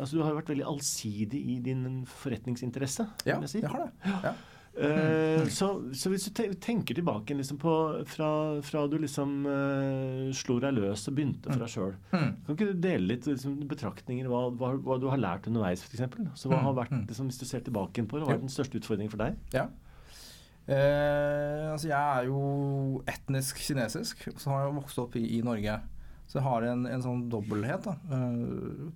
altså 0.00 0.16
du 0.16 0.22
har 0.24 0.32
jo 0.32 0.38
vært 0.40 0.50
veldig 0.50 0.66
allsidig 0.72 1.38
i 1.38 1.58
din 1.62 2.02
forretningsinteresse. 2.18 3.06
Ja, 3.28 3.38
jeg, 3.38 3.52
si. 3.52 3.60
jeg 3.62 3.70
har 3.70 3.86
det. 3.86 3.92
Ja. 4.26 4.32
Uh, 4.78 5.48
så, 5.50 5.68
så, 5.90 6.10
hvis 6.12 6.28
du 6.28 6.38
tenker 6.62 6.94
tilbake 6.94 7.34
liksom 7.34 7.58
på, 7.58 7.72
fra, 8.06 8.28
fra, 8.62 8.84
du 8.86 8.94
liksom 9.02 9.32
uh, 9.48 10.28
slo 10.36 10.60
deg 10.62 10.76
løs 10.76 11.08
og 11.10 11.16
begynte 11.16 11.50
for 11.50 11.64
deg 11.64 11.72
sjøl, 11.72 11.96
mm. 12.12 12.30
kan 12.46 12.54
ikke 12.54 12.68
du 12.68 12.84
dele 12.84 13.10
litt 13.10 13.26
liksom, 13.26 13.56
betraktninger 13.70 14.30
hva, 14.30 14.44
hva, 14.54 14.70
hva, 14.84 15.00
du 15.02 15.08
har 15.10 15.18
lært 15.18 15.50
underveis, 15.50 15.82
f.eks.? 15.82 16.22
Så 16.38 16.52
hva 16.52 16.62
har 16.62 16.78
vært, 16.78 16.94
mm. 16.94 17.04
liksom, 17.10 17.32
Hvis 17.32 17.42
du 17.42 17.46
ser 17.50 17.66
tilbake 17.66 18.06
på 18.06 18.20
det, 18.20 18.28
hva 18.28 18.36
er 18.36 18.42
den 18.44 18.54
største 18.54 18.78
utfordringen 18.78 19.10
for 19.10 19.24
deg? 19.24 19.38
Ja. 19.56 19.66
Uh, 20.68 21.72
altså 21.72 21.90
jeg 21.90 21.98
er 21.98 22.28
jo 22.28 22.40
etnisk 23.08 23.58
kinesisk, 23.64 24.28
så 24.36 24.52
har 24.52 24.66
jeg 24.66 24.78
vokst 24.78 25.02
opp 25.02 25.18
i, 25.18 25.24
i 25.40 25.42
Norge. 25.42 25.80
Så 26.28 26.38
jeg 26.38 26.44
har 26.44 26.66
en, 26.68 26.84
en 26.86 27.02
sånn 27.02 27.24
dobbelthet. 27.32 27.88
da. 27.88 28.20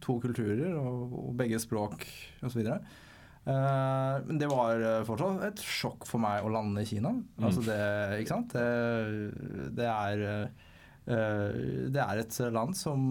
to 0.04 0.20
kulturer 0.20 0.76
og, 0.76 1.16
og 1.24 1.32
begge 1.38 1.58
språk 1.62 2.04
osv. 2.44 2.60
Uh, 2.68 3.01
men 3.44 4.38
det 4.38 4.46
var 4.46 4.78
eh, 4.78 5.00
fortsatt 5.06 5.42
et 5.48 5.62
sjokk 5.66 6.06
for 6.06 6.22
meg 6.22 6.44
å 6.46 6.50
lande 6.52 6.84
i 6.84 6.86
Kina. 6.86 7.10
Mm. 7.10 7.46
Altså 7.48 7.64
det, 7.66 7.78
ikke 8.22 8.36
sant? 8.36 8.54
Det, 8.54 9.70
det 9.78 9.88
er 9.88 10.22
uh, 10.22 11.56
Det 11.90 12.04
er 12.04 12.20
et 12.22 12.36
land 12.54 12.76
som, 12.78 13.08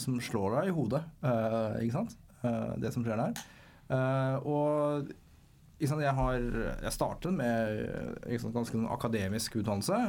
som 0.00 0.16
slår 0.24 0.56
deg 0.58 0.70
i 0.70 0.76
hodet, 0.78 1.02
ikke 1.84 1.98
sant? 1.98 2.14
det 2.80 2.90
som 2.92 3.04
skjer 3.04 3.16
der. 3.16 3.38
og 4.44 5.06
sant, 5.80 6.02
jeg 6.04 6.12
har 6.12 6.34
Jeg 6.84 6.92
startet 6.92 7.32
med 7.36 8.40
sant, 8.40 8.56
ganske 8.56 8.80
akademisk 8.96 9.56
utdannelse. 9.60 10.00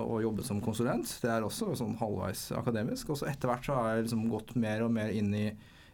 og 0.00 0.22
jobbet 0.24 0.48
som 0.48 0.60
konsulent. 0.64 1.12
Det 1.20 1.30
er 1.30 1.44
også 1.44 1.74
sånn 1.76 1.96
halvveis 2.00 2.48
akademisk. 2.56 3.12
Og 3.12 3.20
så 3.20 3.28
etter 3.28 3.52
hvert 3.52 3.68
så 3.68 3.76
har 3.76 3.90
jeg 3.90 4.08
liksom 4.08 4.24
gått 4.32 4.56
mer 4.56 4.84
og 4.88 4.92
mer 4.96 5.12
inn 5.12 5.32
i, 5.36 5.50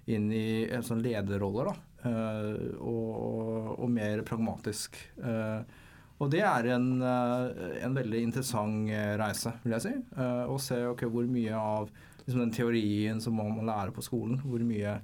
inn 0.07 0.31
i 0.31 0.70
sånn 0.87 1.03
lederroller. 1.03 1.72
da 1.72 1.91
Eh, 2.03 2.75
og, 2.83 3.79
og, 3.79 3.88
mer 3.91 4.25
pragmatisk. 4.27 4.99
Eh, 5.23 5.81
og 6.23 6.31
det 6.31 6.43
er 6.47 6.69
en, 6.75 6.88
eh, 7.03 7.79
en, 7.83 7.97
veldig 7.97 8.23
interessant 8.27 8.91
reise, 9.21 9.55
vil 9.62 9.77
jeg 9.77 9.87
si. 9.87 9.97
Å 10.19 10.59
se 10.62 10.83
okay, 10.91 11.11
hvor 11.11 11.27
mye 11.31 11.59
av 11.59 11.91
liksom, 12.25 12.45
den 12.45 12.55
teorien 12.55 13.23
som 13.23 13.38
man 13.38 13.53
må 13.57 13.67
lære 13.67 13.95
på 13.95 14.05
skolen, 14.05 14.41
hvor 14.47 14.62
mye 14.67 14.99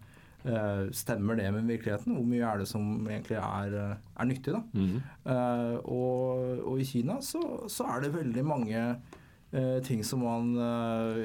uh, 0.47 0.85
stemmer 0.95 1.39
det 1.39 1.49
med 1.55 1.67
virkeligheten? 1.67 2.15
Hvor 2.15 2.27
mye 2.27 2.47
er 2.47 2.61
det 2.63 2.69
som 2.71 2.85
egentlig 3.11 3.41
er, 3.41 3.79
er 3.99 4.29
nyttig? 4.29 4.55
da? 4.55 4.63
Mm 4.73 4.87
-hmm. 4.87 5.01
uh, 5.27 5.77
og, 5.85 6.59
og, 6.63 6.81
i 6.81 6.85
Kina 6.85 7.21
så, 7.21 7.43
så, 7.69 7.85
er 7.85 8.01
det 8.01 8.15
veldig 8.15 8.45
mange 8.45 8.97
uh, 9.53 9.83
ting 9.83 10.05
som 10.05 10.23
man 10.23 10.55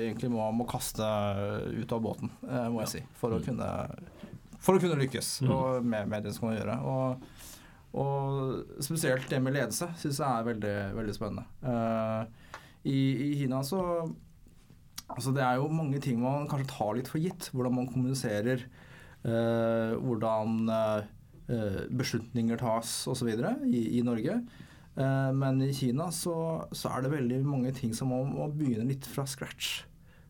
egentlig 0.01 0.31
må, 0.31 0.51
må, 0.51 0.65
kaste 0.65 1.05
ut 1.69 1.91
av 1.91 2.01
båten, 2.01 2.31
må 2.41 2.81
jeg 2.81 2.89
si, 2.89 3.03
for 3.13 3.29
å 3.29 3.37
mm. 3.37 3.45
kunne 3.45 3.69
for 4.63 4.77
å 4.77 4.81
kunne 4.81 4.99
lykkes 5.01 5.35
mm. 5.43 5.51
og 5.51 5.85
med, 5.85 6.09
med, 6.11 6.25
det 6.25 6.33
som 6.35 6.47
man 6.47 6.57
gjøre. 6.57 6.77
Og, 6.87 7.25
og 7.99 8.83
spesielt 8.83 9.27
det 9.31 9.41
med 9.43 9.57
ledelse 9.57 9.89
syns 9.99 10.21
jeg 10.21 10.27
er 10.29 10.49
veldig, 10.49 10.75
veldig 10.99 11.15
spennende. 11.17 11.45
Uh, 11.63 12.61
i, 12.83 12.99
i, 13.29 13.31
Kina 13.39 13.63
så 13.63 13.83
Altså 15.13 15.33
det 15.35 15.43
er 15.45 15.59
jo 15.59 15.67
mange 15.69 15.99
ting 16.01 16.15
man 16.17 16.47
kanskje 16.49 16.71
tar 16.71 16.95
litt 16.97 17.09
for 17.11 17.21
gitt. 17.21 17.49
Hvordan 17.53 17.75
man 17.75 17.89
kommuniserer, 17.91 18.63
uh, 19.27 19.93
hvordan 19.99 20.71
uh, 20.71 21.03
beslutninger 21.93 22.57
tas 22.57 22.95
osv. 23.11 23.29
I, 23.67 23.81
i 23.99 24.05
Norge. 24.05 24.39
Men 24.93 25.57
i 25.65 25.71
Kina 25.73 26.07
så, 26.13 26.33
så, 26.69 26.91
er 26.93 27.03
det 27.03 27.11
veldig 27.15 27.39
mange 27.45 27.71
ting 27.73 27.95
som 27.97 28.11
må, 28.13 28.19
må 28.29 28.45
begynne 28.53 28.85
litt 28.85 29.07
fra 29.09 29.25
scratch, 29.25 29.87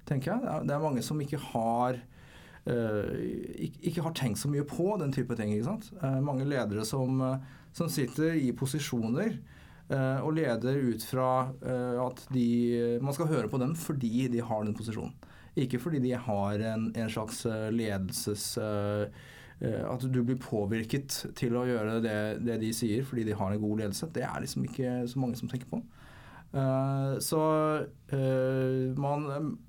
tenker 0.07 0.31
jeg. 0.31 0.39
Det 0.41 0.51
er, 0.53 0.67
det 0.69 0.75
er 0.75 0.85
mange 0.85 1.03
som 1.03 1.19
ikke 1.19 1.39
har 1.51 1.99
ikke, 2.63 3.79
ikke, 3.89 4.03
har 4.05 4.13
tenkt 4.15 4.39
så 4.39 4.47
mye 4.47 4.63
på 4.63 4.93
den 5.01 5.11
type 5.11 5.35
ting. 5.35 5.51
ikke 5.51 5.67
sant? 5.67 5.89
Uh, 5.99 6.21
mange 6.23 6.45
ledere 6.47 6.85
som, 6.87 7.19
som, 7.75 7.89
sitter 7.91 8.37
i 8.39 8.53
posisjoner 8.55 9.35
og 9.93 10.29
leder 10.33 10.77
ut 10.79 11.03
fra 11.05 11.51
at 12.01 12.21
de, 12.33 12.45
man 13.03 13.13
skal 13.13 13.27
høre 13.29 13.49
på 13.51 13.59
dem 13.61 13.75
fordi 13.77 14.29
de 14.31 14.39
har 14.41 14.63
den 14.63 14.73
posisjonen. 14.73 15.11
Ikke 15.59 15.77
fordi 15.77 15.99
de 16.01 16.15
har 16.15 16.63
en, 16.71 16.87
en 16.95 17.11
slags 17.11 17.43
ledelses 17.75 18.45
Eh, 19.63 19.83
at 19.87 20.03
du 20.11 20.19
blir 20.25 20.39
påvirket 20.41 21.15
til 21.39 21.55
å 21.55 21.65
gjøre 21.67 21.99
det, 22.03 22.17
det, 22.43 22.59
de 22.63 22.71
sier 22.75 23.05
fordi 23.07 23.27
de 23.29 23.37
har 23.37 23.53
en 23.53 23.61
god 23.61 23.83
ledelse, 23.83 24.09
det 24.15 24.25
er 24.27 24.41
liksom 24.43 24.65
ikke 24.67 24.95
så 25.09 25.21
mange 25.21 25.39
som 25.39 25.51
tenker 25.51 25.69
på. 25.71 25.79
Uh, 26.53 27.15
så 27.23 27.39
uh, 28.13 28.97
man 29.01 29.23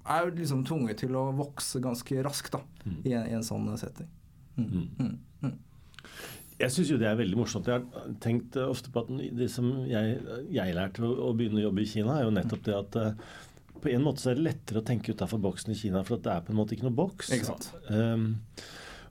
er 0.05 0.27
jo 0.27 0.35
liksom 0.37 0.67
tvunget 0.69 1.01
til 1.01 1.17
å 1.17 1.31
vokse 1.37 1.81
ganske 1.85 2.19
raskt 2.27 2.53
da, 2.53 2.61
mm. 2.85 2.99
i, 3.01 3.15
en, 3.15 3.29
i, 3.31 3.37
en, 3.39 3.47
sånn 3.47 3.71
setting. 3.81 4.11
Mm. 4.59 4.67
Mm. 4.67 4.91
mm. 4.99 5.15
mm. 5.47 5.55
Jeg 6.55 6.71
syns 6.71 6.93
jo 6.93 6.99
det 7.01 7.09
er 7.11 7.17
veldig 7.19 7.39
morsomt. 7.41 7.67
Jeg 7.67 7.83
har 7.83 8.13
tenkt 8.23 8.55
ofte 8.63 8.93
på 8.95 9.03
at 9.03 9.09
det 9.41 9.49
som 9.51 9.73
jeg, 9.91 10.21
jeg 10.55 10.77
lærte 10.77 11.03
å, 11.03 11.11
å, 11.27 11.33
begynne 11.35 11.59
å 11.59 11.65
jobbe 11.65 11.83
i 11.83 11.89
Kina, 11.91 12.15
er 12.21 12.29
jo 12.29 12.37
nettopp 12.37 12.63
det 12.69 12.77
at 12.79 12.99
på 13.85 13.91
en 13.93 14.05
måte 14.05 14.23
så 14.23 14.31
er 14.33 14.39
det 14.39 14.47
lettere 14.47 14.81
å 14.81 14.87
tenke 14.87 15.13
utafor 15.13 15.41
boksen 15.45 15.75
i 15.75 15.77
Kina, 15.77 16.01
for 16.07 16.17
at 16.17 16.25
det 16.25 16.33
er 16.33 16.45
på 16.47 16.55
en 16.55 16.59
måte 16.61 16.77
ikke 16.77 16.87
noe 16.87 16.97
boks. 16.97 17.33
Ikke 17.37 17.51
sant? 17.51 17.67
Um, 17.91 18.31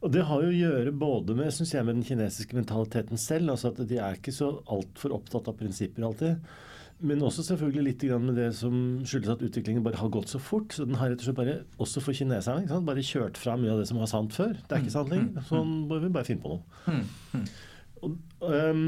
og 0.03 0.11
det 0.11 0.25
har 0.27 0.41
jo 0.43 0.49
å 0.49 0.55
gjøre 0.57 0.93
både 0.99 1.35
med, 1.37 1.51
synes 1.55 1.75
jeg, 1.75 1.85
med 1.85 1.99
den 1.99 2.07
kinesiske 2.07 2.57
mentaliteten 2.57 3.21
selv. 3.21 3.53
altså 3.53 3.69
at 3.69 3.83
De 3.87 3.99
er 4.01 4.17
ikke 4.17 4.33
så 4.35 4.49
altfor 4.73 5.13
opptatt 5.15 5.47
av 5.51 5.59
prinsipper 5.59 6.07
alltid. 6.09 6.55
Men 7.03 7.23
også 7.25 7.43
selvfølgelig 7.43 7.83
litt 7.87 8.03
med 8.21 8.37
det 8.37 8.49
som 8.55 8.73
skyldes 9.07 9.33
at 9.33 9.43
utviklingen 9.43 9.83
bare 9.83 9.99
har 9.99 10.11
gått 10.13 10.31
så 10.31 10.39
fort. 10.39 10.71
Så 10.75 10.85
den 10.87 10.95
har 10.99 11.11
rett 11.11 11.23
og 11.23 11.27
slett 11.27 11.39
bare, 11.39 11.55
også 11.83 12.03
for 12.03 12.15
kineserne, 12.15 12.81
bare 12.87 13.03
kjørt 13.03 13.39
fra 13.39 13.57
mye 13.59 13.73
av 13.73 13.81
det 13.81 13.87
som 13.89 13.99
var 13.99 14.11
sant 14.11 14.35
før. 14.35 14.53
Det 14.55 14.77
er 14.77 14.83
ikke 14.83 14.95
sant 14.95 15.11
lenger. 15.11 15.33
Mm. 15.35 15.47
Sånn 15.49 15.73
må 15.89 15.99
vi 16.03 16.11
bare 16.13 16.27
finne 16.29 16.43
på 16.43 16.53
noe. 16.53 16.83
Mm. 16.87 17.47
Og, 18.03 18.15
um, 18.43 18.85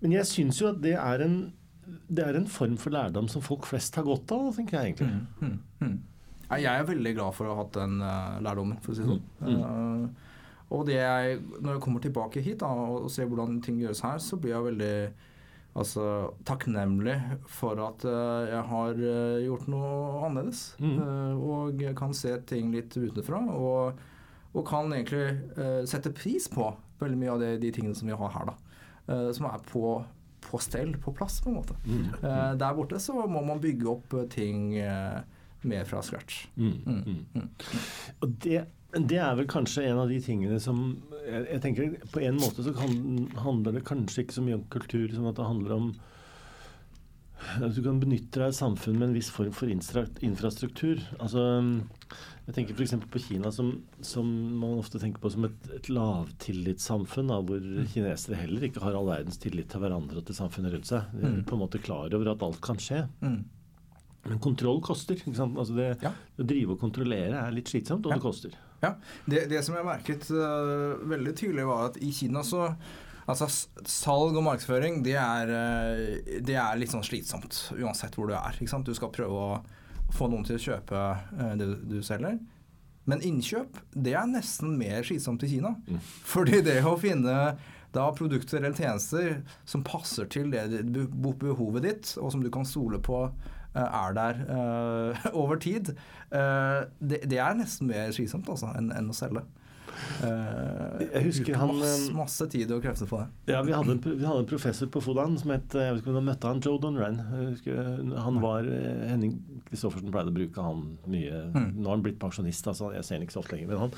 men 0.00 0.16
jeg 0.16 0.28
syns 0.28 0.60
jo 0.60 0.70
at 0.72 0.80
det 0.84 0.96
er, 0.96 1.24
en, 1.24 1.38
det 2.08 2.24
er 2.26 2.38
en 2.38 2.50
form 2.50 2.76
for 2.80 2.94
lærdom 2.94 3.28
som 3.32 3.44
folk 3.44 3.68
flest 3.68 3.96
har 4.00 4.06
godt 4.08 4.32
av, 4.36 4.50
tenker 4.56 4.80
jeg 4.80 4.94
egentlig. 4.94 5.12
Mm. 5.40 5.56
mm. 5.84 5.96
Jeg 6.54 6.70
er 6.70 6.86
veldig 6.86 7.12
glad 7.16 7.34
for 7.34 7.48
å 7.48 7.54
ha 7.54 7.62
hatt 7.64 7.76
den 7.78 7.96
uh, 8.04 8.36
lærdommen, 8.44 8.76
for 8.84 8.92
å 8.92 8.96
si 8.96 9.02
det 9.02 9.14
sånn. 9.14 9.24
Mm. 9.40 9.62
Uh, 9.64 10.34
og 10.74 10.88
jeg, 10.90 11.38
når 11.60 11.76
jeg 11.76 11.82
kommer 11.84 12.02
tilbake 12.04 12.42
hit 12.44 12.60
da, 12.62 12.68
og 12.68 13.08
ser 13.12 13.28
hvordan 13.30 13.60
ting 13.64 13.78
gjøres 13.80 14.02
her, 14.04 14.20
så 14.22 14.36
blir 14.40 14.54
jeg 14.54 14.66
veldig 14.68 14.96
altså, 15.74 16.06
takknemlig 16.46 17.16
for 17.50 17.80
at 17.84 18.06
uh, 18.06 18.46
jeg 18.48 18.62
har 18.70 18.98
uh, 19.00 19.44
gjort 19.44 19.68
noe 19.72 19.92
annerledes. 20.26 20.64
Mm. 20.80 20.96
Uh, 20.98 21.44
og 21.54 21.84
kan 21.98 22.16
se 22.16 22.34
ting 22.48 22.72
litt 22.74 22.96
utenfra. 22.96 23.42
Og, 23.54 24.02
og 24.54 24.66
kan 24.68 24.92
egentlig 24.94 25.26
sette 25.90 26.12
pris 26.14 26.46
på 26.50 26.68
veldig 27.00 27.16
mye 27.18 27.32
av 27.32 27.40
det, 27.42 27.54
de 27.64 27.72
tingene 27.74 27.96
som 27.98 28.06
vi 28.06 28.18
har 28.18 28.30
her. 28.36 28.52
da, 28.52 29.16
Som 29.34 29.48
er 29.48 29.64
på, 29.66 29.96
på 30.46 30.60
stell, 30.62 30.94
på 31.02 31.10
plass, 31.16 31.40
på 31.42 31.50
en 31.50 31.56
måte. 31.58 31.74
Mm. 31.82 32.12
der 32.60 32.76
borte 32.78 33.00
så 33.02 33.16
må 33.26 33.42
man 33.42 33.58
bygge 33.58 33.88
opp 33.90 34.14
ting 34.30 34.76
mer 34.78 35.90
fra 35.90 36.04
scratch. 36.06 36.46
Mm. 36.54 36.70
mm. 36.86 37.02
mm. 37.02 37.26
mm. 37.34 37.48
Og 38.22 38.38
det 38.46 38.62
det 38.94 39.18
er 39.18 39.36
vel 39.38 39.46
kanskje 39.50 39.86
en 39.88 40.00
av 40.04 40.10
de 40.10 40.20
tingene 40.22 40.58
som 40.62 40.80
jeg, 41.24 41.44
jeg 41.48 41.60
tenker 41.64 41.94
På 42.12 42.20
en 42.22 42.36
måte 42.38 42.62
så 42.66 42.74
kan, 42.76 42.92
handler 43.42 43.78
det 43.78 43.86
kanskje 43.88 44.24
ikke 44.24 44.36
så 44.36 44.44
mye 44.44 44.58
om 44.58 44.66
kultur 44.72 45.14
som 45.14 45.30
at 45.30 45.38
det 45.38 45.48
handler 45.48 45.78
om 45.78 45.94
at 47.60 47.74
du 47.76 47.82
kan 47.84 47.98
benytte 48.00 48.40
deg 48.40 48.48
av 48.48 48.54
samfunn 48.56 48.96
med 48.98 49.10
en 49.10 49.16
viss 49.16 49.28
form 49.32 49.52
for 49.54 49.68
infrastruktur. 49.68 51.02
Altså, 51.18 51.42
jeg 52.46 52.56
tenker 52.56 52.78
f.eks. 52.78 52.94
på 53.12 53.20
Kina, 53.20 53.50
som, 53.52 53.70
som, 54.04 54.30
man 54.60 54.78
ofte 54.80 55.00
tenker 55.02 55.20
på 55.22 55.32
som 55.34 55.46
et, 55.48 55.68
et 55.76 55.90
lavtillitssamfunn, 55.92 57.28
da, 57.32 57.40
hvor 57.44 57.60
mm. 57.60 57.90
kinesere 57.92 58.40
heller 58.40 58.64
ikke 58.68 58.82
har 58.84 58.96
all 58.96 59.10
verdens 59.10 59.40
tillit 59.42 59.68
til 59.72 59.84
hverandre 59.84 60.22
og 60.22 60.28
til 60.28 60.38
samfunnet 60.38 60.72
rundt 60.76 60.88
seg. 60.88 61.10
De 61.12 61.26
er 61.26 61.36
mm. 61.36 61.44
på 61.50 61.58
en 61.58 61.64
måte 61.66 61.82
klar 61.84 62.16
over 62.16 62.32
at 62.32 62.46
alt 62.48 62.62
kan 62.64 62.80
skje. 62.80 63.04
Mm. 63.24 63.42
Men 64.24 64.40
kontroll 64.40 64.80
koster. 64.84 65.20
Altså 65.28 65.74
det, 65.76 65.90
ja. 66.04 66.14
Å 66.14 66.46
drive 66.48 66.76
og 66.76 66.80
kontrollere 66.80 67.42
er 67.42 67.56
litt 67.56 67.68
slitsomt, 67.68 68.06
og 68.08 68.14
ja. 68.14 68.18
det 68.20 68.24
koster. 68.24 68.56
Ja, 68.84 68.92
det, 69.30 69.46
det, 69.52 69.62
som 69.66 69.76
jeg 69.78 69.86
merket 69.86 70.28
uh, 70.32 71.00
veldig 71.10 71.34
tydelig, 71.38 71.66
var 71.68 71.90
at 71.90 71.98
i 72.02 72.12
Kina 72.14 72.44
så 72.46 72.68
Altså, 73.24 73.46
salg 73.88 74.34
og 74.36 74.42
markedsføring, 74.44 74.98
det 75.00 75.14
er, 75.16 75.48
uh, 75.48 76.34
det 76.44 76.58
er 76.60 76.76
litt 76.76 76.92
sånn 76.92 77.06
slitsomt 77.06 77.56
uansett 77.78 78.18
hvor 78.18 78.28
du 78.28 78.34
er. 78.36 78.58
Ikke 78.58 78.68
sant? 78.68 78.84
Du 78.84 78.92
skal 78.92 79.14
prøve 79.14 79.38
å 79.40 80.10
få 80.12 80.28
noen 80.28 80.44
til 80.44 80.58
å 80.58 80.64
kjøpe 80.66 81.04
uh, 81.32 81.54
det 81.56 81.70
du 81.88 82.02
selger. 82.04 82.36
Men 83.08 83.24
innkjøp, 83.24 83.80
det 83.96 84.12
er 84.16 84.28
nesten 84.28 84.76
mer 84.80 85.08
slitsomt 85.08 85.44
i 85.44 85.54
Kina. 85.54 85.72
Mm. 85.88 86.02
Fordi 86.28 86.60
det 86.64 86.82
å 86.84 86.98
finne 87.00 87.38
da 87.94 88.06
produkter 88.16 88.58
eller 88.58 88.76
tjenester 88.76 89.42
som 89.64 89.84
passer 89.86 90.28
til 90.30 90.50
det 90.52 90.66
behovet 91.14 91.84
ditt, 91.84 92.14
og 92.18 92.32
som 92.34 92.42
du 92.42 92.50
kan 92.52 92.66
stole 92.66 92.98
på 93.04 93.26
er 93.80 94.14
der 94.14 94.40
uh, 94.48 95.26
over 95.42 95.56
tid, 95.56 95.94
uh, 96.30 96.86
det, 97.00 97.24
det, 97.30 97.38
er 97.38 97.58
nesten 97.58 97.90
mer 97.90 98.14
slitsomt 98.14 98.48
altså, 98.50 98.72
enn, 98.78 98.92
enn 98.94 99.10
å 99.10 99.16
selge. 99.16 99.44
Uh, 100.24 100.98
jeg 101.04 101.22
husker 101.28 101.56
han 101.58 101.70
masse, 101.78 102.12
masse, 102.16 102.46
tid 102.50 102.72
og 102.74 102.82
krefter 102.82 103.08
på 103.10 103.20
det. 103.20 103.52
Ja, 103.54 103.60
vi 103.66 103.74
hadde, 103.76 103.94
en, 103.94 104.00
vi 104.04 104.26
hadde 104.26 104.42
en 104.42 104.48
professor 104.50 104.90
på 104.90 105.02
Fodan 105.04 105.36
som 105.38 105.52
het 105.54 105.76
Jeg 105.78 105.94
vet 105.94 106.02
ikke 106.02 106.10
om 106.10 106.18
du 106.18 106.26
møtte 106.26 106.50
han, 106.50 106.62
Joe 106.64 106.80
Donran. 106.82 107.20
Han 108.24 108.40
var 108.42 108.66
Henning 108.66 109.36
Kristoffersen 109.68 110.10
pleide 110.14 110.34
å 110.34 110.36
bruke 110.38 110.66
han 110.66 110.82
mye. 111.10 111.44
Mm. 111.54 111.68
Nå 111.78 111.86
har 111.86 111.94
han 111.96 112.06
blitt 112.06 112.18
pensjonist, 112.22 112.66
altså 112.70 112.90
jeg 112.96 113.06
ser 113.06 113.18
han 113.18 113.26
ikke 113.26 113.36
så 113.36 113.44
ofte 113.44 113.54
lenger. 113.54 113.70
Men 113.70 113.84
han, 113.84 113.94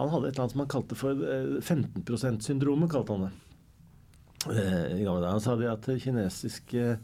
han 0.00 0.12
hadde 0.14 0.30
et 0.30 0.34
eller 0.34 0.46
annet 0.46 0.56
som 0.56 0.64
han 0.64 0.74
kalte 0.74 0.98
for 0.98 1.24
15 1.62 2.02
%-syndromet, 2.02 2.90
kalte 2.92 3.14
han 3.18 3.28
det. 3.28 3.34
I 4.48 5.02
gamle 5.02 5.22
dager. 5.22 5.42
Sa 5.42 5.56
det 5.58 5.70
at 5.70 5.88
kinesiske 6.02 6.98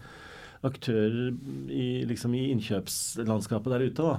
aktører 0.64 1.34
i, 1.70 2.04
liksom, 2.08 2.34
i 2.36 2.48
innkjøpslandskapet 2.54 3.74
der 3.74 3.86
ute, 3.86 4.02
da, 4.02 4.18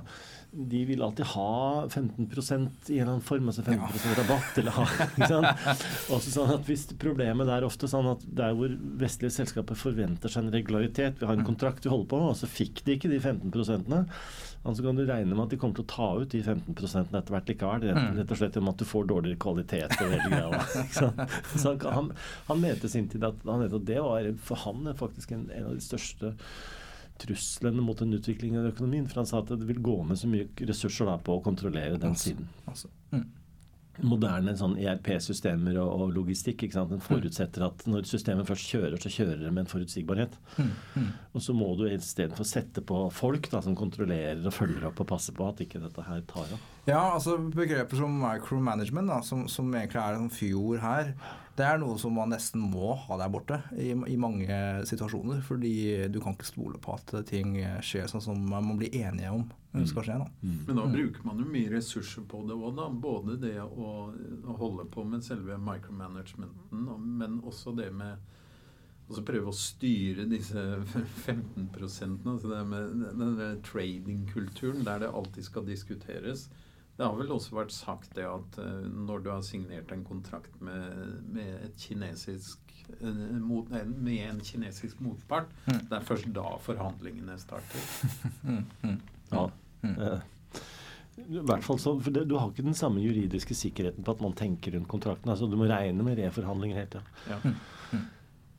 de 0.55 0.85
vil 0.85 1.01
alltid 1.03 1.25
ha 1.25 1.89
15 1.89 2.25
i 2.25 2.29
en 2.29 2.69
eller 2.87 3.11
annen 3.11 3.21
form, 3.21 3.47
altså 3.51 3.63
15 3.63 3.81
ja. 4.05 4.13
rabatt. 4.19 4.57
eller 4.61 4.71
ha? 4.71 5.75
Også 6.15 6.31
sånn 6.31 6.53
at 6.55 6.67
hvis 6.69 6.85
Problemet 7.01 7.49
er 7.51 7.65
ofte 7.67 7.89
sånn 7.91 8.07
at 8.07 8.23
der 8.37 8.55
hvor 8.55 8.71
vestlige 9.01 9.33
selskaper 9.35 9.77
forventer 9.77 10.31
seg 10.31 10.45
en 10.45 10.53
regularitet, 10.55 11.19
vi 11.19 11.27
har 11.27 11.35
en 11.35 11.43
mm. 11.43 11.49
kontrakt 11.49 11.85
vi 11.85 11.91
holder 11.91 12.07
på, 12.13 12.19
og 12.29 12.37
så 12.39 12.47
fikk 12.49 12.85
de 12.85 12.95
ikke 12.95 13.11
de 13.11 13.19
15 13.19 13.51
Altså 14.65 14.81
kan 14.81 14.97
du 14.97 15.03
regne 15.05 15.35
med 15.35 15.43
at 15.43 15.51
de 15.53 15.59
kommer 15.61 15.77
til 15.77 15.85
å 15.85 15.91
ta 15.91 16.07
ut 16.23 16.31
de 16.31 16.41
15 16.41 16.71
etter 17.19 17.35
hvert 17.35 17.51
likevel. 17.51 17.83
Mm. 17.85 18.15
Rett 18.17 18.31
og 18.33 18.39
slett 18.39 18.55
om 18.57 18.71
at 18.71 18.79
du 18.81 18.85
får 18.89 19.11
dårligere 19.11 19.41
kvalitet 19.43 19.93
og 19.99 20.15
hele 20.15 20.31
greia. 20.31 20.63
Så 21.61 21.75
han, 21.83 22.09
han, 22.47 22.63
mente 22.63 22.89
sin 22.89 23.11
tid 23.11 23.27
at, 23.27 23.45
at 23.45 23.77
det 23.85 23.99
var 24.01 24.31
for 24.41 24.63
han 24.63 24.89
faktisk 24.97 25.35
en, 25.35 25.45
en 25.53 25.69
av 25.69 25.77
de 25.77 25.85
største 25.85 26.33
truslene 27.21 27.83
mot 27.83 28.01
en 28.03 28.17
utvikling 28.17 28.57
av 28.59 28.69
økonomien. 28.73 29.07
For 29.09 29.21
han 29.21 29.29
sa 29.29 29.41
at 29.41 29.53
det 29.53 29.67
vil 29.69 29.81
gå 29.83 29.97
med 30.07 30.19
så 30.19 30.29
mye 30.31 30.49
ressurser 30.67 31.09
da 31.09 31.17
på 31.21 31.37
å 31.37 31.43
kontrollere 31.45 32.01
den 32.01 32.17
siden. 32.19 32.49
Altså, 32.67 32.91
mm 33.15 33.25
moderne 34.03 34.55
sånn 34.57 34.75
ERP-systemer 34.81 35.77
og, 35.79 35.91
og, 35.93 36.13
logistikk. 36.15 36.65
ikke 36.65 36.77
sant? 36.77 36.91
Den 36.91 37.03
forutsetter 37.03 37.65
at 37.67 37.85
når 37.89 38.07
systemet 38.09 38.47
først 38.49 38.71
kjører, 38.73 38.97
så 38.99 39.11
kjører 39.13 39.43
det 39.45 39.51
med 39.53 39.65
en 39.65 39.71
forutsigbarhet. 39.71 40.35
Mm, 40.57 40.71
mm. 40.95 41.09
Og 41.33 41.45
så 41.45 41.55
må 41.55 41.71
du 41.79 41.85
istedenfor 41.89 42.47
sette 42.49 42.83
på 42.85 43.05
folk 43.15 43.49
da, 43.53 43.61
som 43.63 43.77
kontrollerer 43.77 44.43
og 44.43 44.55
følger 44.55 44.89
opp 44.89 45.03
og 45.03 45.11
passer 45.15 45.35
på 45.37 45.47
at 45.47 45.63
ikke 45.63 45.83
dette 45.83 46.07
her 46.07 46.25
tar 46.29 46.55
av. 46.57 46.71
Ja, 46.85 47.01
altså 47.15 47.37
begreper 47.37 47.97
som 47.97 48.19
micromanagement, 48.21 49.09
da, 49.09 49.21
som, 49.25 49.47
som 49.49 49.73
egentlig 49.73 50.01
er 50.03 50.19
en 50.19 50.29
fjord 50.29 50.83
her, 50.83 51.15
det 51.55 51.63
er 51.63 51.79
noe 51.79 51.95
som 51.97 52.13
man 52.17 52.33
nesten 52.33 52.59
må 52.59 52.91
ha 53.05 53.17
der 53.17 53.31
borte 53.31 53.61
i, 53.79 53.93
i, 53.93 54.17
mange 54.19 54.57
situasjoner. 54.85 55.39
Fordi 55.45 55.71
du 56.11 56.19
kan 56.21 56.35
ikke 56.35 56.49
stole 56.49 56.81
på 56.83 56.97
at 56.97 57.13
ting 57.29 57.55
skjer 57.85 58.09
sånn 58.11 58.23
som 58.23 58.41
man 58.51 58.75
blir 58.75 58.91
enige 58.91 59.31
om 59.31 59.45
mm. 59.71 59.85
skal 59.87 60.05
skje. 60.05 60.17
Da. 60.19 60.27
Mm. 60.43 60.57
Men 60.67 60.81
da 60.81 60.85
bruker 60.91 61.27
man 61.27 61.39
jo 61.39 61.47
mye 61.55 61.71
ressurser 61.71 62.27
på 62.27 62.43
det 62.49 62.57
òg, 62.59 62.75
da. 62.75 62.89
Både 63.07 63.39
det 63.39 63.55
å, 63.63 63.93
å, 64.11 64.57
holde 64.59 64.87
på 64.91 65.07
med 65.07 65.23
selve 65.25 65.57
micromanagementen, 65.61 66.89
men 67.21 67.39
også 67.47 67.75
det 67.79 67.91
med 67.95 68.31
og 69.05 69.19
så 69.19 69.21
prøve 69.21 69.51
å 69.51 69.53
styre 69.53 70.23
disse 70.25 70.61
15% 70.89 72.23
altså 72.25 72.49
det 72.49 72.61
med 72.65 73.03
denne 73.19 73.51
tradingkulturen 73.61 74.81
der 74.87 75.03
det 75.03 75.11
alltid 75.13 75.45
skal 75.45 75.67
diskuteres. 75.67 76.47
Det 76.95 77.03
har 77.03 77.15
vel 77.17 77.33
også 77.35 77.57
vært 77.57 77.73
sagt 77.75 78.13
det 78.15 78.23
at 78.27 78.59
uh, 78.61 78.85
når 78.87 79.25
du 79.25 79.31
har 79.33 79.41
signert 79.43 79.91
en 79.91 80.05
kontrakt 80.07 80.53
med, 80.63 81.17
med, 81.35 81.73
kinesisk, 81.79 82.61
uh, 83.01 83.09
mot, 83.41 83.67
med 83.69 84.21
en 84.29 84.39
kinesisk 84.39 85.01
motpart, 85.03 85.51
mm. 85.67 85.81
det 85.89 85.99
er 85.99 86.07
først 86.07 86.31
da 86.35 86.45
forhandlingene 86.63 87.35
starter. 87.41 87.89
mm, 88.47 88.63
mm. 88.85 88.97
Ja. 89.33 89.49
Mm. 89.83 89.99
I 91.15 91.41
hvert 91.47 91.63
fall 91.63 91.77
så, 91.79 91.93
for 92.03 92.11
det, 92.11 92.25
Du 92.29 92.35
har 92.39 92.49
ikke 92.49 92.65
den 92.65 92.75
samme 92.75 93.03
juridiske 93.03 93.55
sikkerheten 93.55 94.03
på 94.03 94.15
at 94.15 94.23
man 94.23 94.33
tenker 94.35 94.75
rundt 94.75 94.89
kontrakten. 94.91 95.29
altså 95.31 95.47
Du 95.47 95.55
må 95.59 95.67
regne 95.69 96.03
med 96.03 96.19
reforhandlinger 96.19 96.79
helt 96.79 96.95
tida. 96.95 97.03
Ja. 97.29 97.53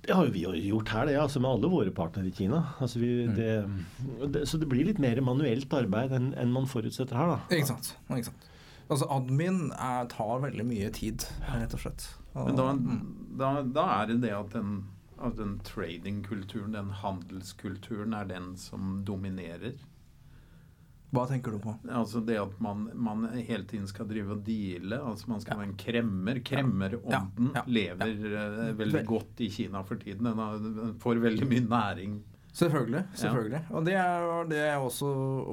Det 0.07 0.15
har 0.15 0.29
jo 0.29 0.35
vi 0.35 0.45
gjort 0.69 0.91
her, 0.95 1.09
det, 1.09 1.17
altså 1.19 1.41
med 1.43 1.51
alle 1.51 1.71
våre 1.71 1.93
partnere 1.95 2.31
i 2.31 2.35
Kina. 2.35 2.63
Altså 2.83 3.01
vi, 3.03 3.11
mm. 3.27 3.35
det, 3.35 4.29
det, 4.35 4.45
så 4.47 4.61
det 4.63 4.69
blir 4.71 4.87
litt 4.87 5.01
mer 5.03 5.19
manuelt 5.25 5.73
arbeid 5.75 6.15
enn, 6.15 6.29
en 6.39 6.53
man 6.55 6.69
forutsetter 6.71 7.19
her, 7.19 7.33
da. 7.35 7.57
Ikke 7.57 7.73
sant. 7.73 7.95
Ikke 8.11 8.31
sant. 8.31 8.47
Altså 8.87 9.09
admin 9.11 9.73
er, 9.73 10.07
tar 10.13 10.45
veldig 10.45 10.67
mye 10.69 10.93
tid, 10.95 11.27
rett 11.51 11.75
og 11.75 11.83
slett. 11.83 12.07
Og, 12.37 12.53
Men 12.53 12.61
da, 12.61 12.69
mm. 12.77 13.01
da, 13.41 13.51
da, 13.67 13.87
er 13.97 14.13
det 14.13 14.21
det 14.23 14.33
at 14.37 14.55
den, 14.55 14.77
at 15.19 15.35
den 15.41 15.57
tradingkulturen, 15.67 16.77
den 16.77 16.93
handelskulturen, 17.03 18.15
er 18.15 18.31
den 18.31 18.53
som 18.61 19.01
dominerer? 19.09 19.75
Hva 21.15 21.23
tenker 21.31 21.55
du 21.55 21.61
på? 21.63 21.73
Altså 21.87 22.21
Det 22.27 22.37
at 22.41 22.55
man, 22.63 22.89
man 22.95 23.27
hele 23.35 23.65
tiden 23.69 23.87
skal 23.89 24.09
drive 24.11 24.35
og 24.35 24.47
deale. 24.47 24.99
altså 24.99 25.31
Man 25.31 25.43
skal 25.43 25.55
ja. 25.55 25.59
være 25.61 25.71
en 25.71 25.77
kremmer. 25.81 26.41
Kremmerånden 26.47 27.53
ja. 27.55 27.61
ja. 27.61 27.67
lever 27.67 28.25
uh, 28.33 28.73
veldig 28.79 29.05
godt 29.07 29.45
i 29.47 29.51
Kina 29.53 29.85
for 29.87 30.03
tiden. 30.03 30.27
Den, 30.27 30.97
får 31.03 31.23
veldig 31.23 31.49
mye 31.51 31.67
næring. 31.69 32.19
Selvfølgelig. 32.57 33.03
selvfølgelig. 33.21 33.61
Og 33.77 33.85
det 33.85 33.95
er 34.01 34.47
det 34.49 34.61
jeg 34.63 34.77
også 34.81 35.09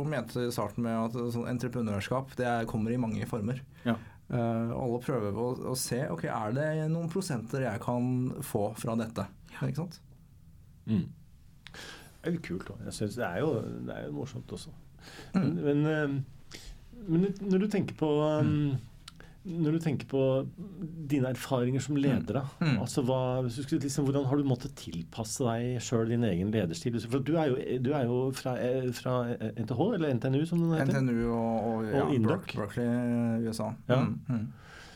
mente 0.07 0.45
i 0.47 0.51
starten 0.55 0.85
med 0.85 0.95
at 0.95 1.17
sånn 1.35 1.49
entreprenørskap 1.51 2.31
det 2.39 2.47
er, 2.47 2.67
kommer 2.69 2.95
i 2.95 2.99
mange 3.01 3.27
former. 3.27 3.59
Ja. 3.83 3.97
Uh, 4.31 4.71
alle 4.71 5.01
prøver 5.03 5.35
å, 5.35 5.49
å, 5.73 5.75
se 5.77 5.99
ok, 6.09 6.23
er 6.31 6.55
det 6.55 6.69
noen 6.89 7.11
prosenter 7.11 7.67
jeg 7.67 7.81
kan 7.83 8.31
få 8.41 8.69
fra 8.79 8.95
dette. 8.97 9.27
Ikke 9.59 9.83
sant? 9.83 9.99
Mm. 10.87 11.05
Det 11.73 12.31
er 12.31 12.37
jo 12.37 12.45
kult. 12.47 12.71
Jeg 12.87 12.95
synes 12.95 13.19
det 13.19 13.27
er 13.27 13.43
jo 13.43 13.51
det 13.83 13.97
er 13.97 14.07
jo 14.07 14.15
morsomt 14.15 14.55
også. 14.55 14.71
Men, 15.33 15.53
men, 15.59 15.85
eh, 15.89 16.59
men, 17.03 17.29
når 17.41 17.65
du 17.65 17.69
tenker 17.71 17.97
på 17.99 18.09
um, 18.23 18.73
når 19.43 19.75
du 19.75 19.79
tenker 19.83 20.07
på 20.07 20.21
dine 21.11 21.33
erfaringer 21.33 21.83
som 21.83 21.97
leder, 21.99 22.45
mm. 22.61 22.77
altså 22.79 23.03
hva, 23.03 23.41
liksom, 23.43 24.05
hvordan 24.07 24.27
har 24.29 24.39
du 24.39 24.47
måttet 24.47 24.75
tilpasse 24.79 25.43
deg 25.43 25.81
sjøl 25.83 26.13
din 26.13 26.23
egen 26.29 26.53
lederstil? 26.53 26.95
For 27.11 27.19
du 27.19 27.33
er 27.35 27.51
jo, 27.51 27.57
du 27.83 27.91
er 27.91 28.07
jo 28.07 28.21
fra, 28.37 28.55
eh, 28.63 28.87
fra, 28.95 29.17
NTH, 29.51 29.81
eller 29.97 30.15
NTNU 30.15 30.45
som 30.47 30.63
den 30.63 30.71
heter? 30.77 30.95
NTNU 30.95 31.25
og, 31.27 31.57
og, 31.59 31.89
ja, 31.89 32.05
og 32.07 32.29
Berkeley, 32.55 33.49
USA. 33.49 33.73
Ja. 33.91 33.99
Mm, 34.05 34.15
mm. 34.29 34.45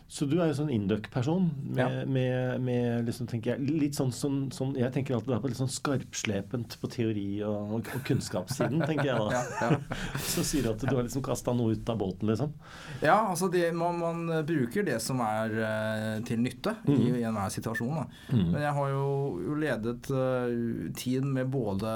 Så 0.08 0.24
du 0.24 0.38
er 0.40 0.48
jo 0.48 0.56
sånn 0.56 0.70
induck-person. 0.72 1.50
med, 1.68 1.82
ja. 1.82 2.04
med, 2.08 2.62
med, 2.64 3.08
liksom, 3.10 3.28
tenker 3.28 3.54
jeg, 3.54 3.68
litt 3.68 3.98
sånn 3.98 4.14
sånn, 4.16 4.38
sånn, 4.56 4.72
Jeg 4.80 4.94
tenker 4.96 5.18
alltid 5.18 5.42
på 5.44 5.52
litt 5.52 5.60
sånn 5.60 5.72
skarpslepent 5.72 6.78
på 6.80 6.90
teori- 6.94 7.44
og, 7.44 7.74
og, 7.76 7.90
kunnskapssiden, 8.08 8.86
tenker 8.88 9.12
jeg 9.12 9.20
da. 9.20 9.28
Ja, 9.36 9.68
ja. 9.68 10.00
Så 10.34 10.46
sier 10.48 10.64
du 10.64 10.72
at 10.72 10.86
du 10.86 10.94
har 10.94 11.04
liksom 11.04 11.26
kasta 11.28 11.52
noe 11.58 11.76
ut 11.76 11.92
av 11.92 12.00
båten, 12.00 12.32
liksom? 12.32 12.56
Ja, 13.04 13.20
altså 13.28 13.52
det, 13.52 13.66
man, 13.76 14.00
man, 14.00 14.24
bruker 14.48 14.88
det 14.88 15.02
som 15.04 15.20
er 15.26 15.60
uh, 15.60 16.16
til 16.28 16.40
nytte 16.40 16.78
mm. 16.88 16.96
i, 16.96 17.12
i 17.20 17.28
enhver 17.28 17.52
situasjon. 17.52 18.00
Da. 18.00 18.08
Mm. 18.32 18.46
Men 18.56 18.60
jeg 18.64 18.76
har 18.80 18.92
jo, 18.96 19.06
jo 19.44 19.60
ledet 19.60 20.12
uh, 20.14 20.92
tid 20.96 21.28
med 21.28 21.52
både 21.52 21.92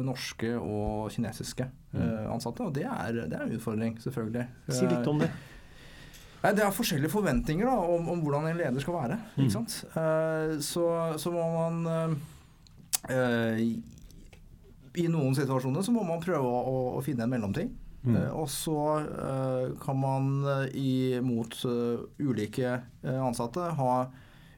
norske 0.00 0.56
og 0.56 1.12
kinesiske 1.12 1.68
uh, 1.68 2.30
ansatte, 2.32 2.64
og 2.64 2.72
det 2.76 2.88
er, 2.88 3.26
det 3.28 3.36
er 3.36 3.44
en 3.44 3.58
utfordring, 3.58 3.98
selvfølgelig. 4.00 4.48
Si 4.72 4.88
litt 4.88 5.12
om 5.12 5.20
det. 5.20 5.34
Nei, 6.44 6.52
Det 6.52 6.64
er 6.64 6.74
forskjellige 6.76 7.12
forventninger 7.12 7.64
da, 7.64 7.74
om, 7.94 8.08
om, 8.12 8.20
hvordan 8.20 8.50
en 8.50 8.58
leder 8.58 8.82
skal 8.84 8.98
være. 8.98 9.16
Mm. 9.36 9.44
Ikke 9.44 9.54
sant? 9.56 9.78
Uh, 9.96 10.60
så, 10.60 10.88
så, 11.20 11.32
må 11.32 11.44
man 11.54 12.18
uh, 13.08 13.62
I 14.94 15.06
noen 15.08 15.36
situasjoner 15.36 15.86
så 15.86 15.94
må 15.94 16.04
man 16.04 16.20
prøve 16.22 16.44
å, 16.44 16.76
å 16.98 17.00
finne 17.04 17.24
en 17.24 17.32
mellomting. 17.32 17.72
Mm. 18.04 18.18
Uh, 18.18 18.30
og 18.42 18.50
så 18.52 18.76
kan 19.80 19.96
man 19.96 20.28
imot 20.76 21.56
ulike 22.20 22.76
ansatte 23.08 23.72
ha 23.78 23.94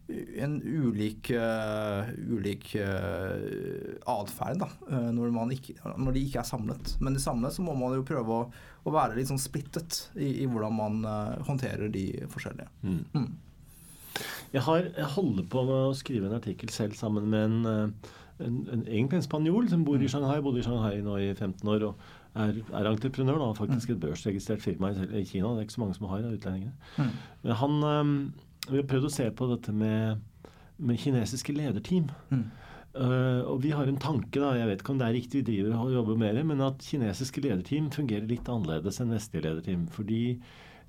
en 0.09 0.63
ulik, 0.63 1.31
uh, 1.35 2.07
ulik 2.31 2.69
uh, 2.79 3.97
atferd 4.07 4.63
uh, 4.63 5.09
når, 5.11 5.33
når, 5.35 6.13
de 6.15 6.23
ikke 6.23 6.43
er 6.43 6.47
samlet. 6.47 6.93
Men 7.03 7.19
i 7.19 7.23
samlet 7.23 7.57
så 7.57 7.65
må 7.67 7.75
man 7.79 7.97
jo 7.97 8.05
prøve 8.07 8.37
å, 8.37 8.45
å 8.87 8.95
være 8.95 9.19
litt 9.19 9.31
sånn 9.33 9.43
splittet 9.43 10.05
i, 10.15 10.45
i 10.45 10.51
hvordan 10.51 10.77
man 10.79 11.01
uh, 11.07 11.35
håndterer 11.49 11.91
de 11.93 12.07
forskjellige. 12.33 12.69
Mm. 12.87 13.01
Mm. 13.17 13.33
Jeg, 14.53 14.63
har, 14.69 14.87
jeg, 14.93 15.09
holder 15.17 15.49
på 15.51 15.67
med 15.67 15.89
å 15.89 15.97
skrive 15.99 16.31
en 16.31 16.39
artikkel 16.39 16.71
selv 16.73 16.95
sammen 16.97 17.27
med 17.33 17.49
en, 17.49 17.91
en, 18.39 18.61
en 18.71 18.87
egentlig 18.87 19.19
en 19.19 19.27
spanjol 19.27 19.67
som 19.73 19.83
bor 19.85 19.99
i 19.99 20.07
mm. 20.07 20.13
Shanghai, 20.15 20.39
bodde 20.45 20.63
i 20.63 20.69
Shanghai 20.69 21.03
nå 21.05 21.19
i 21.25 21.33
15 21.35 21.67
år. 21.75 21.91
og 21.91 22.15
er, 22.37 22.59
er 22.77 22.89
entreprenør, 22.91 23.39
da, 23.41 23.53
faktisk 23.57 23.91
et 23.93 24.01
børsregistrert 24.01 24.63
firma 24.65 24.91
i, 24.93 25.07
i 25.21 25.25
Kina. 25.25 25.55
Det 25.55 25.63
er 25.63 25.69
ikke 25.69 25.77
så 25.77 25.83
mange 25.83 25.97
som 25.97 26.09
har 26.11 26.25
av 26.25 26.35
utlendingene. 26.37 26.75
Mm. 26.97 27.15
Men 27.43 27.57
han 27.63 27.77
um, 27.85 28.19
vi 28.71 28.81
har 28.81 28.89
prøvd 28.91 29.09
å 29.09 29.13
se 29.13 29.27
på 29.37 29.49
dette 29.51 29.75
med, 29.75 30.23
med 30.79 31.01
kinesiske 31.03 31.55
lederteam. 31.57 32.09
Mm. 32.31 32.47
Uh, 32.97 33.43
og 33.51 33.61
vi 33.61 33.75
har 33.77 33.89
en 33.91 33.99
tanke, 34.01 34.41
da, 34.41 34.55
jeg 34.57 34.71
vet 34.71 34.83
ikke 34.83 34.95
om 34.95 35.01
det 35.03 35.09
er 35.11 35.17
riktig 35.19 35.43
vi 35.43 35.49
driver 35.51 35.75
og 35.83 35.93
jobber 35.93 36.21
med 36.21 36.39
det, 36.39 36.47
men 36.49 36.63
at 36.65 36.85
kinesiske 36.87 37.43
lederteam 37.45 37.91
fungerer 37.93 38.29
litt 38.31 38.49
annerledes 38.49 39.03
enn 39.03 39.13
vestlige 39.13 39.45
lederteam. 39.45 39.85
Fordi, 39.93 40.23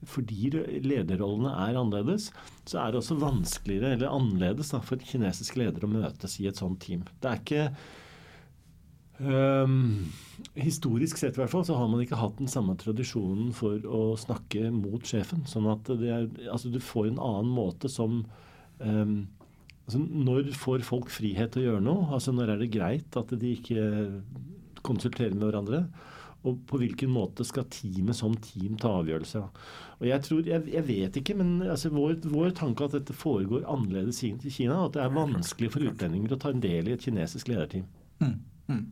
fordi 0.07 0.53
lederrollene 0.87 1.51
er 1.67 1.79
annerledes, 1.81 2.29
så 2.63 2.79
er 2.85 2.93
det 2.93 3.01
også 3.01 3.19
vanskeligere 3.19 3.97
eller 3.97 4.15
annerledes 4.15 4.71
da, 4.71 4.81
for 4.83 5.03
kinesiske 5.03 5.59
ledere 5.59 5.89
å 5.89 5.95
møtes 5.97 6.39
i 6.39 6.47
et 6.47 6.61
sånt 6.61 6.79
team. 6.85 7.03
Det 7.19 7.33
er 7.33 7.43
ikke 7.43 7.65
Um, 9.17 10.11
historisk 10.53 11.17
sett 11.17 11.37
i 11.37 11.41
hvert 11.41 11.49
fall 11.49 11.63
så 11.65 11.77
har 11.79 11.87
man 11.89 12.03
ikke 12.03 12.19
hatt 12.19 12.37
den 12.37 12.49
samme 12.51 12.75
tradisjonen 12.77 13.49
for 13.57 13.81
å 13.89 14.01
snakke 14.19 14.69
mot 14.73 15.01
sjefen. 15.07 15.45
Sånn 15.49 15.69
at 15.71 15.89
er, 15.97 16.27
altså 16.51 16.69
du 16.73 16.77
får 16.83 17.09
en 17.11 17.23
annen 17.23 17.49
måte 17.53 17.89
som 17.89 18.21
um, 18.77 19.15
altså 19.87 20.01
Når 20.03 20.51
får 20.59 20.85
folk 20.85 21.09
frihet 21.13 21.55
til 21.55 21.63
å 21.63 21.71
gjøre 21.71 21.87
noe? 21.87 22.11
Altså 22.13 22.35
Når 22.35 22.53
er 22.53 22.61
det 22.61 22.73
greit 22.75 23.17
at 23.17 23.33
de 23.33 23.55
ikke 23.55 23.87
konsulterer 24.85 25.33
med 25.33 25.47
hverandre? 25.47 25.87
Og 26.45 26.59
på 26.69 26.77
hvilken 26.79 27.09
måte 27.11 27.43
skal 27.47 27.65
teamet 27.73 28.15
som 28.15 28.35
team 28.43 28.77
ta 28.79 28.91
avgjørelser? 28.99 29.47
Og 29.97 30.05
Jeg 30.05 30.23
tror, 30.27 30.43
jeg, 30.45 30.67
jeg 30.69 30.85
vet 30.87 31.17
ikke, 31.17 31.35
men 31.39 31.57
altså 31.65 31.89
vår, 31.91 32.19
vår 32.29 32.53
tanke 32.59 32.85
at 32.85 32.93
dette 32.99 33.15
foregår 33.17 33.65
annerledes 33.65 34.21
i 34.23 34.35
Kina. 34.53 34.83
At 34.85 34.93
det 34.93 35.01
er 35.03 35.17
vanskelig 35.17 35.73
for 35.73 35.89
utlendinger 35.89 36.37
å 36.37 36.39
ta 36.43 36.53
en 36.53 36.61
del 36.63 36.87
i 36.91 36.93
et 36.93 37.03
kinesisk 37.03 37.49
lederteam. 37.49 37.89
Mm. 38.21 38.37
Mm. 38.69 38.85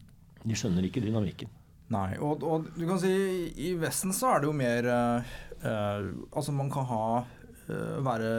De 0.46 0.58
skjønner 0.58 0.86
ikke 0.88 1.04
dynamikken. 1.04 1.50
Nei, 1.94 2.16
og, 2.18 2.42
og, 2.42 2.70
du 2.74 2.86
kan 2.90 3.00
si 3.02 3.14
i 3.62 3.74
Vesten 3.78 4.14
så 4.16 4.34
er 4.34 4.42
det 4.42 4.50
jo 4.50 4.58
mer 4.58 4.88
uh, 4.90 5.34
uh, 5.62 6.08
Altså 6.34 6.54
man 6.56 6.72
kan 6.74 6.88
ha 6.90 7.02
uh, 7.22 7.98
være 8.06 8.32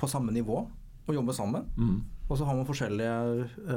på 0.00 0.08
samme 0.08 0.32
nivå 0.32 0.62
og 1.06 1.14
jobbe 1.14 1.34
sammen. 1.36 1.66
Mm. 1.76 1.98
Og 2.26 2.38
så 2.38 2.46
har 2.48 2.56
man 2.58 2.66
forskjellige 2.66 3.68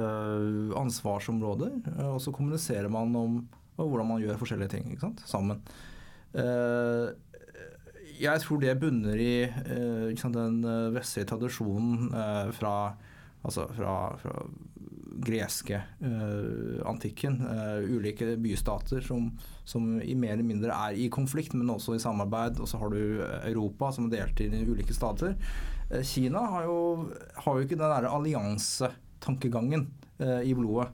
ansvarsområder, 0.73 1.75
og 2.09 2.17
så 2.17 2.31
kommuniserer 2.33 2.89
man 2.89 3.13
om 3.15 3.35
hvordan 3.77 4.07
man 4.09 4.23
gjør 4.23 4.39
forskjellige 4.41 4.71
ting 4.73 4.87
ikke 4.89 5.03
sant? 5.03 5.21
sammen. 5.29 5.61
jeg 8.19 8.41
tror 8.41 8.63
det 8.63 8.73
bunner 8.81 9.21
i 9.21 10.15
sant, 10.17 10.33
den 10.33 10.65
vestlige 10.95 11.29
tradisjonen 11.29 12.09
fra, 12.57 12.73
altså 13.45 13.67
fra, 13.77 13.93
fra 14.17 14.41
greske 15.23 15.81
uh, 16.03 16.79
antikken. 16.89 17.39
Uh, 17.45 17.83
ulike 17.95 18.35
bystater 18.41 19.03
som, 19.05 19.29
som, 19.67 19.91
i 20.01 20.15
mer 20.15 20.35
eller 20.35 20.47
mindre 20.47 20.75
er 20.75 20.97
i 20.97 21.09
konflikt, 21.13 21.55
men 21.57 21.71
også 21.73 21.97
i 21.97 22.03
samarbeid. 22.03 22.59
Og 22.59 22.69
så 22.69 22.79
har 22.81 22.93
du 22.93 23.21
Europa 23.51 23.91
som 23.95 24.07
er 24.07 24.17
delt 24.17 24.43
inn 24.45 24.57
i 24.57 24.63
ulike 24.67 24.95
stater. 24.95 25.35
Uh, 25.91 26.01
Kina 26.05 26.45
har 26.55 26.69
jo, 26.69 26.79
har 27.43 27.59
jo, 27.59 27.67
ikke 27.67 27.77
den 27.77 27.85
derre 27.85 28.15
alliansetankegangen 28.15 29.89
i 30.19 30.51
blodet. 30.51 30.89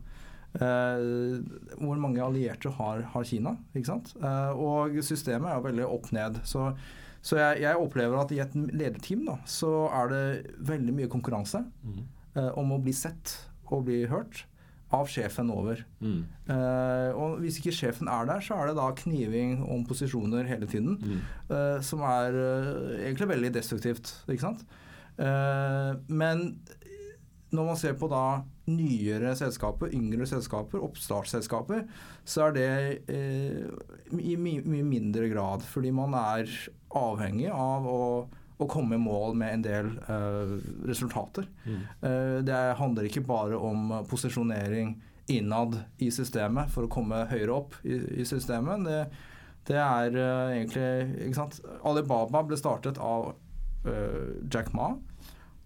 hvor 0.53 1.97
mange 1.97 2.21
allierte 2.21 2.69
har, 2.78 2.99
har 3.09 3.23
Kina, 3.26 3.55
ikke 3.73 3.88
sant? 3.89 4.11
og 4.21 4.93
systemet 5.01 5.49
er 5.49 5.57
jo 5.57 5.63
veldig 5.65 5.88
opp 5.89 6.11
ned. 6.13 6.38
Så 6.45 6.67
så 7.26 7.39
jeg, 7.39 7.63
jeg, 7.63 7.82
opplever 7.82 8.19
at 8.21 8.32
i 8.36 8.41
et 8.43 8.53
lederteam 8.53 9.26
da, 9.26 9.39
så 9.49 9.88
er 9.89 10.11
det 10.11 10.23
veldig 10.67 10.93
mye 10.93 11.09
konkurranse 11.11 11.63
mm. 11.65 12.01
uh, 12.38 12.51
om 12.61 12.76
å 12.76 12.82
bli 12.84 12.93
sett 12.93 13.34
å 13.74 13.82
bli 13.86 14.03
hørt 14.11 14.45
av 14.93 15.09
sjefen 15.09 15.49
over. 15.53 15.82
Mm. 16.03 16.24
Uh, 16.47 17.09
og 17.18 17.39
hvis 17.43 17.59
ikke 17.59 17.74
sjefen 17.76 18.09
er 18.11 18.28
der, 18.30 18.43
så 18.43 18.57
er 18.57 18.70
det 18.70 18.78
da 18.78 18.88
kniving 19.01 19.59
om 19.63 19.86
posisjoner 19.88 20.47
hele 20.49 20.70
tiden. 20.70 20.97
Mm. 21.01 21.22
Uh, 21.49 21.78
som 21.86 22.03
er 22.05 22.38
uh, 22.38 22.95
egentlig 22.99 23.32
veldig 23.34 23.53
destruktivt, 23.57 24.18
ikke 24.28 24.47
sant. 24.49 24.66
men 26.11 26.41
når 27.55 27.68
man 27.70 27.78
ser 27.80 27.93
på 27.95 28.09
da 28.11 28.41
nyere 28.68 29.30
selskaper, 29.39 29.93
yngre 29.95 30.26
selskaper, 30.28 30.82
oppstartsselskaper, 30.84 31.86
så 32.28 32.49
er 32.49 32.55
det 32.57 32.66
i 33.07 34.36
mye 34.36 34.84
mindre 34.84 35.30
grad. 35.32 35.63
Fordi 35.63 35.93
man 35.95 36.18
er 36.20 36.51
avhengig 36.91 37.47
av 37.47 37.88
å 37.88 38.01
å 38.58 38.68
komme 38.72 38.95
i 38.95 39.01
mål 39.01 39.36
med 39.38 39.53
en 39.58 39.66
del 39.66 39.91
uh, 40.08 40.56
resultater. 40.88 41.47
Mm. 41.66 41.80
Uh, 42.01 42.38
det 42.47 42.60
handler 42.80 43.08
ikke 43.10 43.26
bare 43.28 43.60
om 43.60 43.91
posisjonering 44.10 44.95
innad 45.32 45.80
i 46.06 46.12
systemet 46.14 46.70
for 46.72 46.86
å 46.86 46.91
komme 46.91 47.26
høyere 47.32 47.56
opp 47.56 47.76
i, 47.84 47.97
i 48.22 48.28
systemet. 48.28 48.86
Det, 48.86 48.99
det 49.72 49.80
er 49.82 50.16
uh, 50.16 50.53
egentlig 50.53 51.26
ikke 51.28 51.39
sant? 51.39 51.60
Alibaba 51.84 52.45
ble 52.45 52.60
startet 52.60 53.01
av 53.01 53.34
Jack 53.86 54.72
Ma 54.74 54.95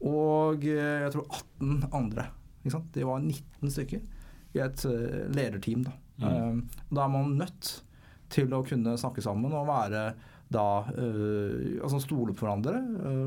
og 0.03 0.65
jeg 0.67 1.11
tror 1.13 1.37
18 1.63 1.85
andre 1.95 2.25
De 2.91 3.05
var 3.07 3.21
19 3.23 3.71
stykker 3.71 4.01
i 4.57 4.59
et 4.59 4.83
lederteam. 5.31 5.85
Da. 5.87 5.93
Mm. 6.19 6.57
Da 6.91 7.05
er 7.05 7.13
man 7.13 7.37
nødt 7.39 7.69
til 8.33 8.51
å 8.51 8.59
kunne 8.67 8.97
snakke 8.99 9.23
sammen 9.23 9.55
og 9.55 9.69
være 9.69 10.03
da 10.49 10.67
uh, 10.89 11.79
altså 11.85 12.01
stole 12.03 12.33
på 12.33 12.45
hverandre 12.45 12.79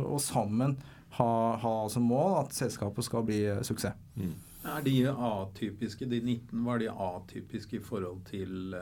og 0.02 0.20
sammen 0.22 0.76
ha, 1.18 1.30
ha 1.60 1.74
som 1.92 2.06
mål 2.08 2.38
at 2.40 2.56
selskapet 2.56 3.06
skal 3.06 3.26
bli 3.28 3.44
suksess. 3.66 3.98
Mm. 4.16 4.34
Er 4.72 4.84
de 4.86 4.94
atypiske, 5.10 6.06
de 6.06 6.20
19, 6.22 6.62
var 6.64 6.78
de 6.78 6.86
atypiske 6.90 7.80
i 7.80 7.82
forhold 7.82 8.22
til 8.28 8.72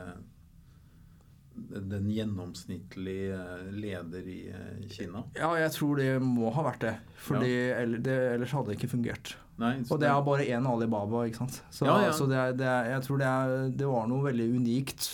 den 1.91 2.09
gjennomsnittlige 2.11 3.38
leder 3.72 4.28
i 4.28 4.88
Kina? 4.91 5.24
Ja, 5.36 5.53
jeg 5.59 5.72
tror 5.74 6.01
det 6.01 6.11
må 6.22 6.51
ha 6.55 6.64
vært 6.66 6.84
det. 6.84 6.95
For 7.20 7.43
ja. 7.45 7.80
ellers 7.82 8.55
hadde 8.55 8.70
det 8.70 8.78
ikke 8.78 8.93
fungert. 8.95 9.34
Nei, 9.61 9.74
og 9.91 10.01
det 10.01 10.09
er 10.09 10.20
bare 10.24 10.47
én 10.49 10.66
Alibaba, 10.68 11.26
ikke 11.28 11.43
sant. 11.43 11.59
Så, 11.68 11.84
ja, 11.84 11.99
ja. 12.07 12.12
så 12.16 12.26
det 12.30 12.38
er, 12.41 12.55
det 12.57 12.70
jeg 12.95 13.03
tror 13.07 13.20
det, 13.20 13.28
er, 13.28 13.66
det, 13.82 13.88
var 13.91 14.07
noe 14.09 14.24
veldig 14.24 14.47
unikt 14.57 15.11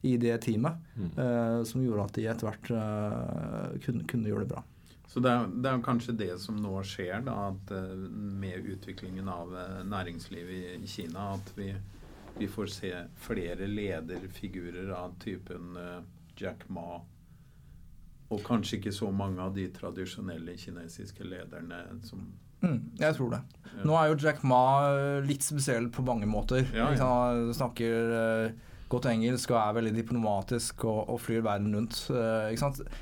i 0.00 0.16
det 0.16 0.36
teamet 0.38 0.78
mm. 0.94 1.10
uh, 1.18 1.62
som 1.66 1.82
gjorde 1.82 2.04
at 2.04 2.18
de 2.18 2.26
etter 2.30 2.48
hvert 2.48 2.70
uh, 2.70 3.78
kunne, 3.82 4.06
kunne, 4.06 4.30
gjøre 4.30 4.46
det 4.46 4.52
bra. 4.52 4.64
Så 5.08 5.22
det 5.24 5.32
er, 5.32 5.46
det 5.48 5.70
er, 5.70 5.82
kanskje 5.82 6.14
det 6.20 6.32
som 6.42 6.58
nå 6.60 6.74
skjer, 6.86 7.22
da, 7.26 7.50
at 7.50 7.72
uh, 7.74 7.94
med 8.38 8.68
utviklingen 8.74 9.30
av 9.32 9.54
næringslivet 9.88 10.76
i, 10.78 10.90
Kina, 10.90 11.32
at 11.34 11.52
vi, 11.58 11.72
vi, 12.38 12.48
får 12.48 12.74
se 12.74 12.92
flere 13.24 13.66
lederfigurer 13.66 14.92
av 14.94 15.16
typen 15.22 15.74
Jack 16.38 16.68
Ma. 16.70 17.00
Og 18.28 18.44
kanskje 18.44 18.76
ikke 18.78 18.92
så 18.92 19.08
mange 19.10 19.40
av 19.40 19.56
de 19.56 19.64
tradisjonelle 19.72 20.54
kinesiske 20.60 21.24
lederne 21.24 21.80
som 22.04 22.28
Mm, 22.58 22.78
jeg 22.98 23.14
tror 23.14 23.30
det. 23.30 23.40
Nå 23.86 23.94
er 23.94 24.08
jo 24.10 24.16
Jack 24.18 24.40
Ma 24.46 24.62
eh, 24.90 25.26
litt 25.26 25.44
spesiell 25.46 25.88
på 25.94 26.02
mange 26.06 26.26
måter. 26.26 26.64
Ja, 26.74 26.90
ja. 26.90 27.04
Han 27.04 27.52
snakker 27.54 28.14
uh, 28.14 28.67
godt 28.92 29.08
engelsk 29.10 29.52
og 29.52 29.58
er 29.60 29.76
veldig 29.78 29.94
diplomatisk 29.96 30.84
og, 30.88 31.00
og 31.12 31.20
flyr 31.22 31.44
verden 31.46 31.74
rundt. 31.76 32.00
Uh, 32.10 32.50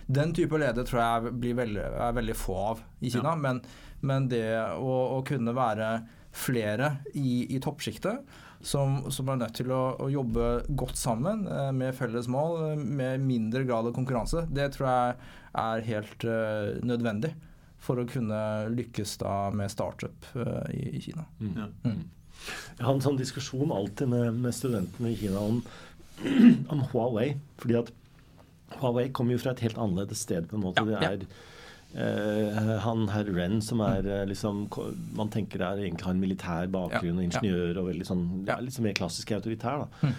Den 0.06 0.34
type 0.36 0.58
leder 0.60 0.86
tror 0.86 1.02
jeg 1.02 1.56
veldig, 1.60 1.84
er 1.84 2.16
veldig 2.16 2.36
få 2.38 2.58
av 2.72 2.82
i 3.00 3.12
Kina. 3.12 3.34
Ja. 3.34 3.36
Men, 3.46 3.62
men, 4.06 4.28
det 4.32 4.46
å, 4.76 4.96
å, 5.16 5.22
kunne 5.26 5.54
være 5.56 5.90
flere 6.36 6.98
i, 7.14 7.46
i 7.54 7.60
toppsjiktet 7.62 8.26
som, 8.66 9.02
som, 9.12 9.28
er 9.30 9.40
nødt 9.40 9.56
til 9.56 9.70
å, 9.72 9.82
å 10.02 10.10
jobbe 10.12 10.50
godt 10.68 10.98
sammen 11.00 11.46
uh, 11.48 11.70
med 11.76 11.94
felles 11.96 12.28
mål, 12.32 12.76
med 12.76 13.24
mindre 13.24 13.64
grad 13.68 13.88
av 13.88 13.96
konkurranse, 13.96 14.46
det 14.50 14.72
tror 14.76 14.90
jeg 14.90 15.18
er 15.56 15.86
helt 15.86 16.24
nødvendig 16.84 17.30
for 17.86 18.00
å 18.00 18.08
kunne 18.08 18.40
lykkes 18.72 19.16
da 19.22 19.34
med 19.54 19.72
startup 19.72 20.28
uh, 20.34 20.66
i, 20.72 20.96
i, 20.96 21.02
Kina. 21.04 21.26
Mm. 21.40 21.52
Ja. 21.56 21.68
Mm. 21.86 22.04
Jeg 22.76 22.84
har 22.86 22.94
en 22.94 23.04
sånn 23.04 23.18
diskusjon 23.20 23.74
alltid 23.74 24.10
med, 24.12 24.40
med 24.44 24.54
studentene 24.54 25.12
i 25.12 25.18
Kina 25.18 25.42
om, 25.42 25.60
om, 26.72 26.86
Huawei. 26.92 27.34
fordi 27.62 27.78
at 27.80 27.92
Huawei 28.80 29.08
kommer 29.14 29.36
jo 29.36 29.42
fra 29.42 29.54
et 29.54 29.64
helt 29.66 29.78
annerledes 29.78 30.24
sted. 30.26 30.48
på 30.50 30.58
en 30.58 30.66
måte. 30.68 30.86
Ja, 30.86 31.02
det 31.06 31.26
er 31.26 31.44
Uh, 31.96 32.76
han 32.82 33.06
herr 33.08 33.28
Ren, 33.32 33.60
som 33.64 33.80
er 33.80 34.04
uh, 34.04 34.24
liksom 34.28 34.66
Man 35.16 35.30
tenker 35.32 35.62
er 35.64 35.78
egentlig 35.80 36.04
har 36.04 36.12
en 36.12 36.20
militær 36.20 36.66
bakgrunn 36.68 37.22
og 37.22 37.24
ingeniør 37.24 37.78
og 37.80 37.86
veldig 37.86 38.04
sånn 38.04 38.24
ja, 38.44 38.58
litt 38.60 38.76
mer 38.84 38.96
klassisk 38.98 39.32
autoritær. 39.32 39.86
da. 39.86 40.10
Mm. 40.10 40.18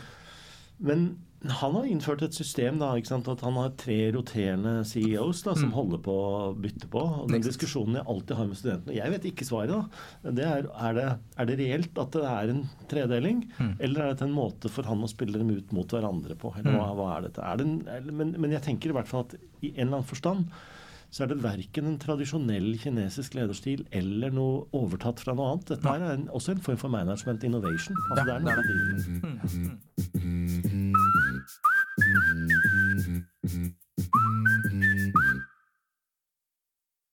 Men 0.88 1.04
han 1.46 1.76
har 1.76 1.86
innført 1.86 2.24
et 2.26 2.34
system 2.34 2.80
da, 2.82 2.96
at 2.98 3.42
han 3.46 3.58
har 3.60 3.74
tre 3.78 3.98
roterende 4.16 4.80
CEOs 4.90 5.44
da, 5.46 5.54
som 5.54 5.70
mm. 5.70 5.76
holder 5.76 6.00
på 6.08 6.16
å 6.18 6.40
bytte 6.58 6.88
på. 6.90 7.02
og 7.22 7.30
Den 7.30 7.46
diskusjonen 7.46 8.00
jeg 8.00 8.10
alltid 8.10 8.34
har 8.40 8.48
med 8.50 8.58
studentene 8.58 8.96
Jeg 8.98 9.14
vet 9.14 9.28
ikke 9.30 9.46
svaret. 9.46 9.70
da, 10.24 10.32
det 10.40 10.48
er, 10.48 10.66
er, 10.74 10.94
det, 10.98 11.06
er 11.38 11.46
det 11.50 11.60
reelt 11.62 11.94
at 12.02 12.12
det 12.18 12.26
er 12.32 12.46
en 12.56 12.64
tredeling, 12.90 13.46
mm. 13.60 13.74
eller 13.86 14.00
er 14.02 14.08
det 14.16 14.26
en 14.26 14.34
måte 14.34 14.66
for 14.74 14.90
han 14.90 15.06
å 15.06 15.12
spille 15.12 15.38
dem 15.38 15.54
ut 15.54 15.70
mot 15.78 15.90
hverandre 15.94 16.34
på? 16.42 16.50
eller 16.58 16.74
mm. 16.74 16.82
hva 16.98 17.08
er 17.20 17.30
dette? 17.30 17.46
Er 17.46 17.54
det 17.62 17.66
en, 17.70 17.78
men, 18.10 18.34
men, 18.34 18.58
jeg 18.58 18.66
tenker 18.72 18.90
i 18.90 18.98
hvert 18.98 19.12
fall 19.12 19.28
at 19.28 19.34
i 19.38 19.70
en 19.76 19.86
eller 19.86 20.00
annen 20.00 20.10
forstand 20.10 20.50
så 21.14 21.24
er 21.24 21.30
det 21.32 21.38
verken 21.40 21.86
en 21.88 22.00
tradisjonell 22.02 22.74
kinesisk 22.82 23.38
lederstil 23.38 23.86
eller 23.96 24.34
noe 24.36 24.66
overtatt 24.76 25.22
fra 25.24 25.32
noe 25.38 25.54
annet. 25.54 25.70
Dette 25.72 25.94
er 25.94 26.02
en, 26.10 26.26
også 26.36 26.52
en 26.58 26.66
form 26.66 26.80
for 26.82 26.92
management 26.92 27.46
innovation. 27.48 27.96
Altså, 28.10 28.18
ja, 28.18 28.24
det 28.28 28.34
er 28.36 28.42
noe 28.44 28.56
det 28.58 28.66
er. 28.66 28.70
Mm-hmm. 32.00 32.27